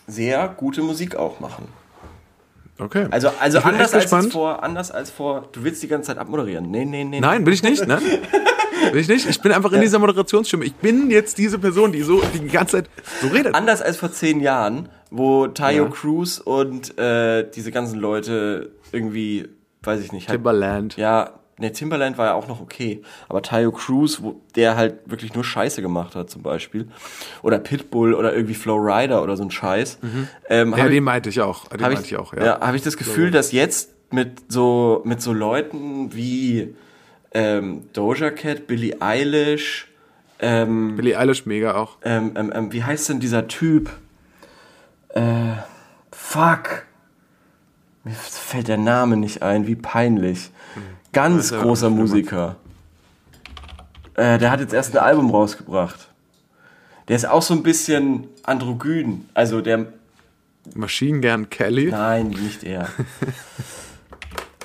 sehr 0.07 0.47
gute 0.49 0.81
Musik 0.81 1.15
auch 1.15 1.39
machen. 1.39 1.67
Okay. 2.79 3.07
Also, 3.11 3.29
also 3.39 3.59
bin 3.59 3.71
anders, 3.71 3.93
als 3.93 4.31
vor, 4.31 4.63
anders 4.63 4.91
als 4.91 5.11
vor, 5.11 5.47
du 5.51 5.63
willst 5.63 5.83
die 5.83 5.87
ganze 5.87 6.07
Zeit 6.07 6.17
abmoderieren. 6.17 6.71
Nee, 6.71 6.85
nee, 6.85 7.03
nee. 7.03 7.19
Nein, 7.19 7.45
will 7.45 7.53
ich 7.53 7.63
nicht, 7.63 7.85
ne? 7.85 7.99
Will 8.93 9.01
ich 9.01 9.09
nicht. 9.09 9.27
Ich 9.29 9.41
bin 9.41 9.51
einfach 9.51 9.73
in 9.73 9.81
dieser 9.81 9.99
Moderationsstimme. 9.99 10.63
Ich 10.63 10.73
bin 10.73 11.11
jetzt 11.11 11.37
diese 11.37 11.59
Person, 11.59 11.91
die 11.91 12.01
so 12.01 12.21
die 12.33 12.47
ganze 12.47 12.77
Zeit 12.77 12.89
so 13.21 13.27
redet. 13.27 13.53
Anders 13.53 13.81
als 13.81 13.97
vor 13.97 14.11
zehn 14.11 14.39
Jahren, 14.39 14.87
wo 15.11 15.47
Tayo 15.47 15.83
Ja. 15.83 15.89
Cruz 15.89 16.37
und 16.39 16.97
äh, 16.97 17.45
diese 17.51 17.71
ganzen 17.71 17.99
Leute 17.99 18.71
irgendwie, 18.93 19.49
weiß 19.83 19.99
ich 20.01 20.13
nicht, 20.13 20.29
halt, 20.29 20.37
Timberland. 20.37 20.95
ja, 20.95 21.38
ne, 21.59 21.71
Timberland 21.71 22.17
war 22.17 22.27
ja 22.27 22.33
auch 22.33 22.47
noch 22.47 22.61
okay, 22.61 23.01
aber 23.27 23.41
Tayo 23.41 23.71
Cruz, 23.71 24.21
wo 24.21 24.39
der 24.55 24.75
halt 24.75 24.99
wirklich 25.05 25.33
nur 25.33 25.43
Scheiße 25.43 25.81
gemacht 25.81 26.15
hat 26.15 26.29
zum 26.29 26.41
Beispiel, 26.41 26.87
oder 27.41 27.59
Pitbull 27.59 28.13
oder 28.13 28.33
irgendwie 28.33 28.55
Flow 28.55 28.77
Rider 28.77 29.21
oder 29.23 29.37
so 29.37 29.43
ein 29.43 29.51
Scheiß, 29.51 29.99
ähm, 30.49 30.69
Mhm. 30.69 30.73
Ja, 30.73 30.77
hab 30.83 30.87
den 30.87 30.95
ich, 30.95 31.01
meinte 31.01 31.29
ich 31.29 31.41
auch. 31.41 31.67
Den 31.67 31.81
meinte 31.81 32.01
ich, 32.01 32.11
ich 32.13 32.17
auch, 32.17 32.33
ja, 32.33 32.45
ja. 32.45 32.59
habe 32.61 32.75
ich 32.77 32.83
das 32.83 32.97
Gefühl, 32.97 33.31
dass 33.31 33.51
jetzt 33.51 33.91
mit 34.11 34.51
so 34.51 35.01
mit 35.05 35.21
so 35.21 35.33
Leuten 35.33 36.13
wie 36.13 36.73
ähm, 37.33 37.83
Doja 37.93 38.31
Cat, 38.31 38.65
Billie 38.65 38.99
Eilish, 39.01 39.87
ähm, 40.39 40.95
Billie 40.95 41.17
Eilish 41.17 41.45
mega 41.45 41.75
auch. 41.75 41.97
ähm, 42.03 42.31
ähm, 42.35 42.51
ähm, 42.55 42.73
wie 42.73 42.83
heißt 42.83 43.09
denn 43.09 43.19
dieser 43.19 43.47
Typ? 43.47 43.91
Äh, 45.09 45.53
fuck. 46.11 46.85
Mir 48.03 48.13
fällt 48.15 48.67
der 48.69 48.77
Name 48.77 49.17
nicht 49.17 49.43
ein, 49.43 49.67
wie 49.67 49.75
peinlich. 49.75 50.51
Ganz 51.11 51.51
großer. 51.51 51.89
Musiker. 51.89 52.55
Äh, 54.15 54.37
der 54.37 54.51
hat 54.51 54.59
jetzt 54.59 54.73
erst 54.73 54.95
ein 54.95 55.03
Album 55.03 55.31
rausgebracht. 55.31 56.09
Der 57.07 57.15
ist 57.15 57.27
auch 57.27 57.41
so 57.41 57.53
ein 57.53 57.63
bisschen 57.63 58.27
androgyn. 58.43 59.27
Also 59.33 59.61
der. 59.61 59.87
Machine 60.75 61.21
Gun 61.21 61.49
Kelly. 61.49 61.89
Nein, 61.89 62.27
nicht 62.29 62.63
er. 62.63 62.89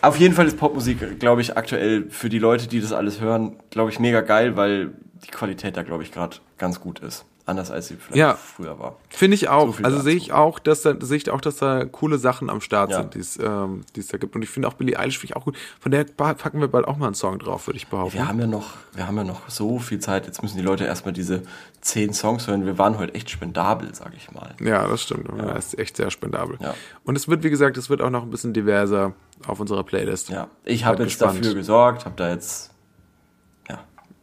Auf 0.03 0.19
jeden 0.19 0.35
Fall 0.35 0.47
ist 0.47 0.59
Popmusik, 0.59 1.19
glaube 1.19 1.41
ich, 1.41 1.57
aktuell 1.57 2.11
für 2.11 2.29
die 2.29 2.39
Leute, 2.39 2.67
die 2.69 2.79
das 2.81 2.93
alles 2.93 3.23
hören, 3.23 3.57
glaube 3.71 3.91
ich, 3.91 3.99
mega 3.99 4.21
geil, 4.21 4.55
weil 4.55 4.91
die 5.25 5.31
Qualität 5.31 5.79
da, 5.79 5.83
glaube 5.83 6.03
ich, 6.03 6.13
gerade 6.13 6.37
ganz 6.59 6.79
gut 6.79 6.99
ist. 6.99 7.25
Anders 7.47 7.71
als 7.71 7.89
sie 7.89 7.97
vielleicht 7.97 8.17
Ja. 8.17 8.35
früher 8.35 8.79
war. 8.79 8.97
Finde 9.11 9.35
ich 9.35 9.49
auch. 9.49 9.77
So 9.77 9.85
also 9.85 10.01
sehe 10.01 10.15
ich 10.17 10.33
auch, 10.33 10.59
dass 10.59 10.83
da 10.83 10.95
sehe 10.99 11.19
ich 11.19 11.31
auch, 11.31 11.41
dass 11.43 11.57
da 11.57 11.85
coole 11.85 12.17
Sachen 12.19 12.49
am 12.49 12.61
Start 12.63 12.91
Ja. 12.91 12.99
sind, 13.03 13.15
die 13.15 13.19
es 13.19 13.39
ähm, 13.39 13.83
es 13.97 14.09
da 14.09 14.17
gibt. 14.19 14.35
Und 14.35 14.43
ich 14.43 14.49
finde 14.49 14.67
auch 14.69 14.75
Billie 14.75 14.99
Eilish 14.99 15.19
finde 15.19 15.33
ich 15.33 15.37
auch 15.37 15.45
gut. 15.45 15.57
Von 15.79 15.93
der 15.93 16.05
pa- 16.05 16.35
packen 16.35 16.61
wir 16.61 16.69
bald 16.69 16.87
auch 16.89 16.97
mal 16.97 17.07
einen 17.07 17.15
Song 17.15 17.39
drauf, 17.39 17.67
würde 17.67 17.77
ich 17.77 17.89
behaupten. 17.89 18.15
Wir 18.15 18.27
haben 18.29 18.41
ja 18.41 18.47
noch, 18.47 18.71
wir 18.95 19.07
haben 19.07 19.17
ja 19.19 19.25
noch 19.25 19.49
so 19.51 19.79
viel 19.79 19.99
Zeit. 19.99 20.27
Jetzt 20.27 20.43
müssen 20.43 20.57
die 20.57 20.63
Leute 20.63 20.85
erstmal 20.85 21.13
diese 21.13 21.43
zehn 21.83 22.15
Songs 22.15 22.47
hören. 22.47 22.65
Wir 22.65 22.79
waren 22.79 22.99
heute 22.99 23.15
echt 23.15 23.29
spendabel, 23.29 23.95
sag 23.95 24.13
ich 24.17 24.33
mal. 24.33 24.55
Ja, 24.61 24.87
das 24.89 25.03
stimmt. 25.03 25.29
Ja. 25.37 25.53
ist 25.53 25.79
echt 25.79 25.97
sehr 25.99 26.11
spendabel. 26.11 26.57
Ja. 26.61 26.75
Und 27.05 27.17
es 27.17 27.29
wird, 27.29 27.43
wie 27.43 27.51
gesagt, 27.51 27.77
es 27.77 27.91
wird 27.91 28.01
auch 28.01 28.11
noch 28.11 28.23
ein 28.23 28.31
bisschen 28.31 28.55
diverser 28.55 29.13
auf 29.47 29.61
unserer 29.61 29.85
Playlist. 29.85 30.31
Ja, 30.31 30.49
ich 30.65 30.85
habe 30.87 31.03
jetzt 31.03 31.19
gespannt. 31.19 31.41
dafür 31.41 31.55
gesorgt, 31.55 32.07
habe 32.07 32.15
da 32.17 32.31
jetzt, 32.31 32.71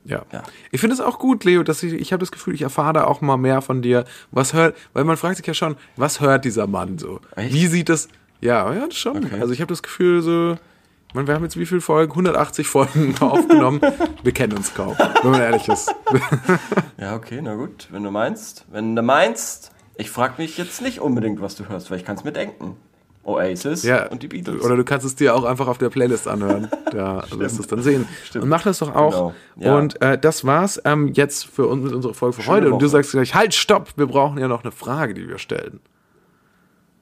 ja, 0.06 0.24
Ja. 0.32 0.44
Ich 0.72 0.80
finde 0.82 0.94
es 0.96 1.02
auch 1.02 1.20
gut, 1.20 1.44
Leo, 1.44 1.64
dass 1.64 1.84
ich, 1.84 1.94
ich 1.94 2.12
habe 2.14 2.20
das 2.22 2.32
Gefühl, 2.32 2.54
ich 2.56 2.62
erfahre 2.62 2.94
da 2.94 3.04
auch 3.06 3.22
mal 3.22 3.38
mehr 3.38 3.62
von 3.62 3.82
dir. 3.82 4.06
Was 4.32 4.54
hört, 4.54 4.76
weil 4.94 5.04
man 5.04 5.18
fragt 5.18 5.38
sich 5.38 5.46
ja 5.46 5.54
schon, 5.54 5.76
was 5.96 6.22
hört 6.22 6.46
dieser 6.46 6.68
Mann 6.68 6.98
so? 6.98 7.20
Echt? 7.36 7.54
Wie 7.54 7.68
sieht 7.68 7.90
das? 7.90 8.08
Ja, 8.40 8.74
ja, 8.74 8.88
das 8.88 8.96
schon. 8.98 9.26
Okay. 9.26 9.40
Also 9.40 9.54
ich 9.54 9.62
habe 9.62 9.72
das 9.72 9.84
Gefühl 9.84 10.22
so, 10.22 10.58
man, 11.14 11.28
wir 11.28 11.34
haben 11.36 11.44
jetzt 11.44 11.58
wie 11.58 11.66
viele 11.66 11.82
Folgen? 11.82 12.12
180 12.14 12.68
Folgen 12.68 13.16
aufgenommen. 13.20 13.82
wir 14.24 14.32
kennen 14.32 14.54
uns 14.54 14.74
kaum, 14.74 14.96
wenn 15.22 15.32
man 15.32 15.42
ehrlich 15.42 15.68
ist. 15.68 15.94
ja, 16.98 17.16
okay, 17.16 17.40
na 17.42 17.56
gut, 17.56 17.88
wenn 17.92 18.04
du 18.04 18.12
meinst, 18.12 18.66
wenn 18.72 18.96
du 18.96 19.02
meinst, 19.02 19.72
ich 19.96 20.10
frage 20.10 20.36
mich 20.38 20.58
jetzt 20.58 20.82
nicht 20.82 21.00
unbedingt, 21.00 21.42
was 21.42 21.56
du 21.56 21.68
hörst, 21.70 21.92
weil 21.92 21.98
ich 22.00 22.06
kann 22.06 22.16
es 22.16 22.24
mir 22.24 22.32
denken. 22.32 22.78
Oasis 23.24 23.84
Ja. 23.84 24.08
und 24.08 24.24
die 24.24 24.28
Beatles. 24.28 24.64
Oder 24.64 24.76
du 24.76 24.84
kannst 24.84 25.06
es 25.06 25.16
dir 25.16 25.36
auch 25.36 25.44
einfach 25.44 25.68
auf 25.68 25.78
der 25.78 25.90
Playlist 25.90 26.28
anhören. 26.28 26.70
Da 26.92 27.24
wirst 27.38 27.58
du 27.58 27.62
es 27.62 27.68
dann 27.70 27.82
sehen. 27.82 28.06
Und 28.36 28.50
mach 28.50 28.64
das 28.64 28.80
doch 28.80 28.94
auch. 28.94 29.32
Genau. 29.56 29.66
Ja. 29.66 29.78
Und 29.78 30.02
äh, 30.02 30.18
das 30.18 30.44
war's 30.44 30.82
ähm, 30.84 31.08
jetzt 31.14 31.46
für 31.46 31.66
uns 31.68 31.84
mit 31.86 31.94
unserer 31.94 32.14
Folge 32.14 32.36
für 32.36 32.42
Schöne 32.42 32.56
heute. 32.58 32.66
Und 32.74 32.80
du 32.82 32.86
Woche. 32.88 32.90
sagst 32.92 33.12
gleich, 33.12 33.34
halt, 33.34 33.54
stopp, 33.54 33.94
wir 33.96 34.08
brauchen 34.08 34.38
ja 34.40 34.50
noch 34.50 34.64
eine 34.64 34.74
Frage, 34.74 35.14
die 35.14 35.26
wir 35.30 35.38
stellen. 35.38 35.80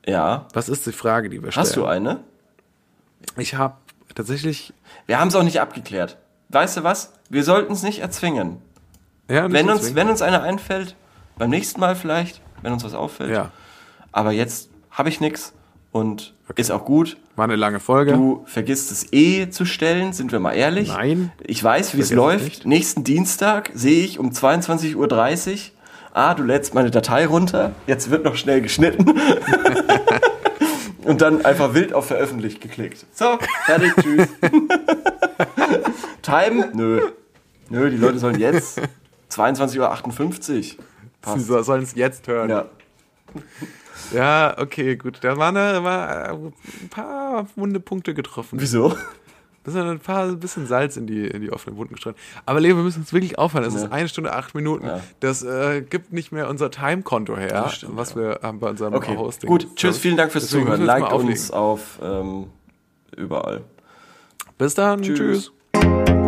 ja, 0.05 0.45
Was 0.53 0.69
ist 0.69 0.85
die 0.85 0.91
Frage, 0.91 1.29
die 1.29 1.41
wir 1.43 1.51
stellen? 1.51 1.65
hast 1.65 1.75
du 1.75 1.85
eine? 1.85 2.19
Ich 3.37 3.55
habe 3.55 3.75
tatsächlich. 4.13 4.73
Wir 5.07 5.19
haben 5.19 5.29
es 5.29 5.35
auch 5.35 5.41
nicht 5.43 5.59
abgeklärt. 5.59 6.17
Weißt 6.49 6.77
du 6.77 6.83
was? 6.83 7.13
Wir 7.29 7.43
sollten 7.43 7.73
es 7.73 7.81
nicht 7.83 7.99
erzwingen. 7.99 8.61
Ja, 9.27 9.47
nicht 9.47 9.53
Wenn 9.53 9.69
uns, 9.69 9.79
deswegen. 9.79 9.95
wenn 9.95 10.09
uns 10.09 10.21
eine 10.21 10.41
einfällt, 10.41 10.95
beim 11.37 11.49
nächsten 11.49 11.79
Mal 11.79 11.95
vielleicht, 11.95 12.41
wenn 12.61 12.73
uns 12.73 12.83
was 12.83 12.93
auffällt. 12.93 13.31
Ja. 13.31 13.51
Aber 14.11 14.31
jetzt 14.31 14.69
habe 14.91 15.09
ich 15.09 15.19
nichts 15.19 15.53
und 15.91 16.33
ist 16.55 16.71
auch 16.71 16.85
gut. 16.85 17.17
War 17.35 17.45
eine 17.45 17.55
lange 17.55 17.79
Folge. 17.79 18.13
Du 18.13 18.43
vergisst 18.45 18.91
es 18.91 19.11
eh 19.13 19.49
zu 19.49 19.65
stellen, 19.65 20.13
sind 20.13 20.31
wir 20.31 20.39
mal 20.39 20.53
ehrlich. 20.53 20.89
Nein. 20.89 21.31
Ich 21.45 21.63
weiß, 21.63 21.95
wie 21.95 22.01
es 22.01 22.11
läuft. 22.11 22.65
Nächsten 22.65 23.03
Dienstag 23.03 23.71
sehe 23.73 24.03
ich 24.03 24.19
um 24.19 24.31
22.30 24.31 24.95
Uhr, 24.95 25.57
ah, 26.13 26.33
du 26.33 26.43
lädst 26.43 26.73
meine 26.73 26.91
Datei 26.91 27.25
runter, 27.27 27.71
jetzt 27.87 28.09
wird 28.09 28.23
noch 28.25 28.35
schnell 28.35 28.61
geschnitten. 28.61 29.05
Und 31.05 31.21
dann 31.21 31.43
einfach 31.45 31.73
wild 31.73 31.93
auf 31.93 32.05
veröffentlicht 32.07 32.61
geklickt. 32.61 33.05
So, 33.13 33.39
fertig, 33.65 33.93
tschüss. 34.01 34.27
Time? 36.21 36.69
Nö. 36.73 37.01
Nö, 37.69 37.89
die 37.89 37.97
Leute 37.97 38.19
sollen 38.19 38.37
jetzt 38.39 38.79
22.58 39.31 39.79
Uhr. 39.79 40.61
Sie 40.63 40.77
Passt. 41.21 41.47
so- 41.47 41.61
sollen 41.63 41.83
es 41.83 41.95
jetzt 41.95 42.27
hören. 42.27 42.49
Ja. 42.49 42.65
Ja, 44.13 44.55
okay, 44.57 44.95
gut. 44.95 45.19
Da 45.21 45.37
waren 45.37 45.55
eine, 45.57 45.83
war 45.83 46.29
äh, 46.29 46.33
ein 46.33 46.89
paar 46.89 47.47
wunde 47.55 47.79
Punkte 47.79 48.13
getroffen. 48.13 48.59
Wieso? 48.61 48.95
Das 49.65 49.73
sind 49.73 49.85
ein 49.87 49.99
paar 49.99 50.23
ein 50.23 50.39
bisschen 50.39 50.65
Salz 50.67 50.95
in 50.97 51.05
die, 51.05 51.27
in 51.27 51.41
die 51.41 51.51
offenen 51.51 51.77
Wunden 51.77 51.93
gestreut. 51.93 52.15
Aber 52.45 52.59
Leo, 52.59 52.75
wir 52.77 52.83
müssen 52.83 53.01
uns 53.01 53.11
wirklich 53.13 53.37
aufhören. 53.37 53.65
Es 53.65 53.73
Ja. 53.75 53.81
ist 53.81 53.91
eine 53.91 54.07
Stunde, 54.07 54.33
acht 54.33 54.55
Minuten. 54.55 54.87
Ja. 54.87 55.01
Das 55.19 55.43
äh, 55.43 55.81
gibt 55.81 56.13
nicht 56.13 56.31
mehr 56.31 56.49
unser 56.49 56.71
Time-Konto 56.71 57.37
her, 57.37 57.69
stimmt, 57.69 57.97
was 57.97 58.15
wir 58.15 58.39
haben 58.41 58.59
bei 58.59 58.69
unserem 58.69 58.93
Okay, 58.93 59.15
Hosting. 59.17 59.47
gut. 59.49 59.67
Tschüss, 59.75 59.97
vielen 59.97 60.17
Dank 60.17 60.31
fürs 60.31 60.45
Deswegen 60.45 60.65
Zuhören. 60.65 60.89
auflegen. 60.89 61.27
uns 61.29 61.51
auf 61.51 61.99
ähm, 62.01 62.47
überall. 63.15 63.61
Bis 64.57 64.73
dann. 64.75 65.01
Tschüss. 65.01 65.51
Tschüss. 65.73 66.18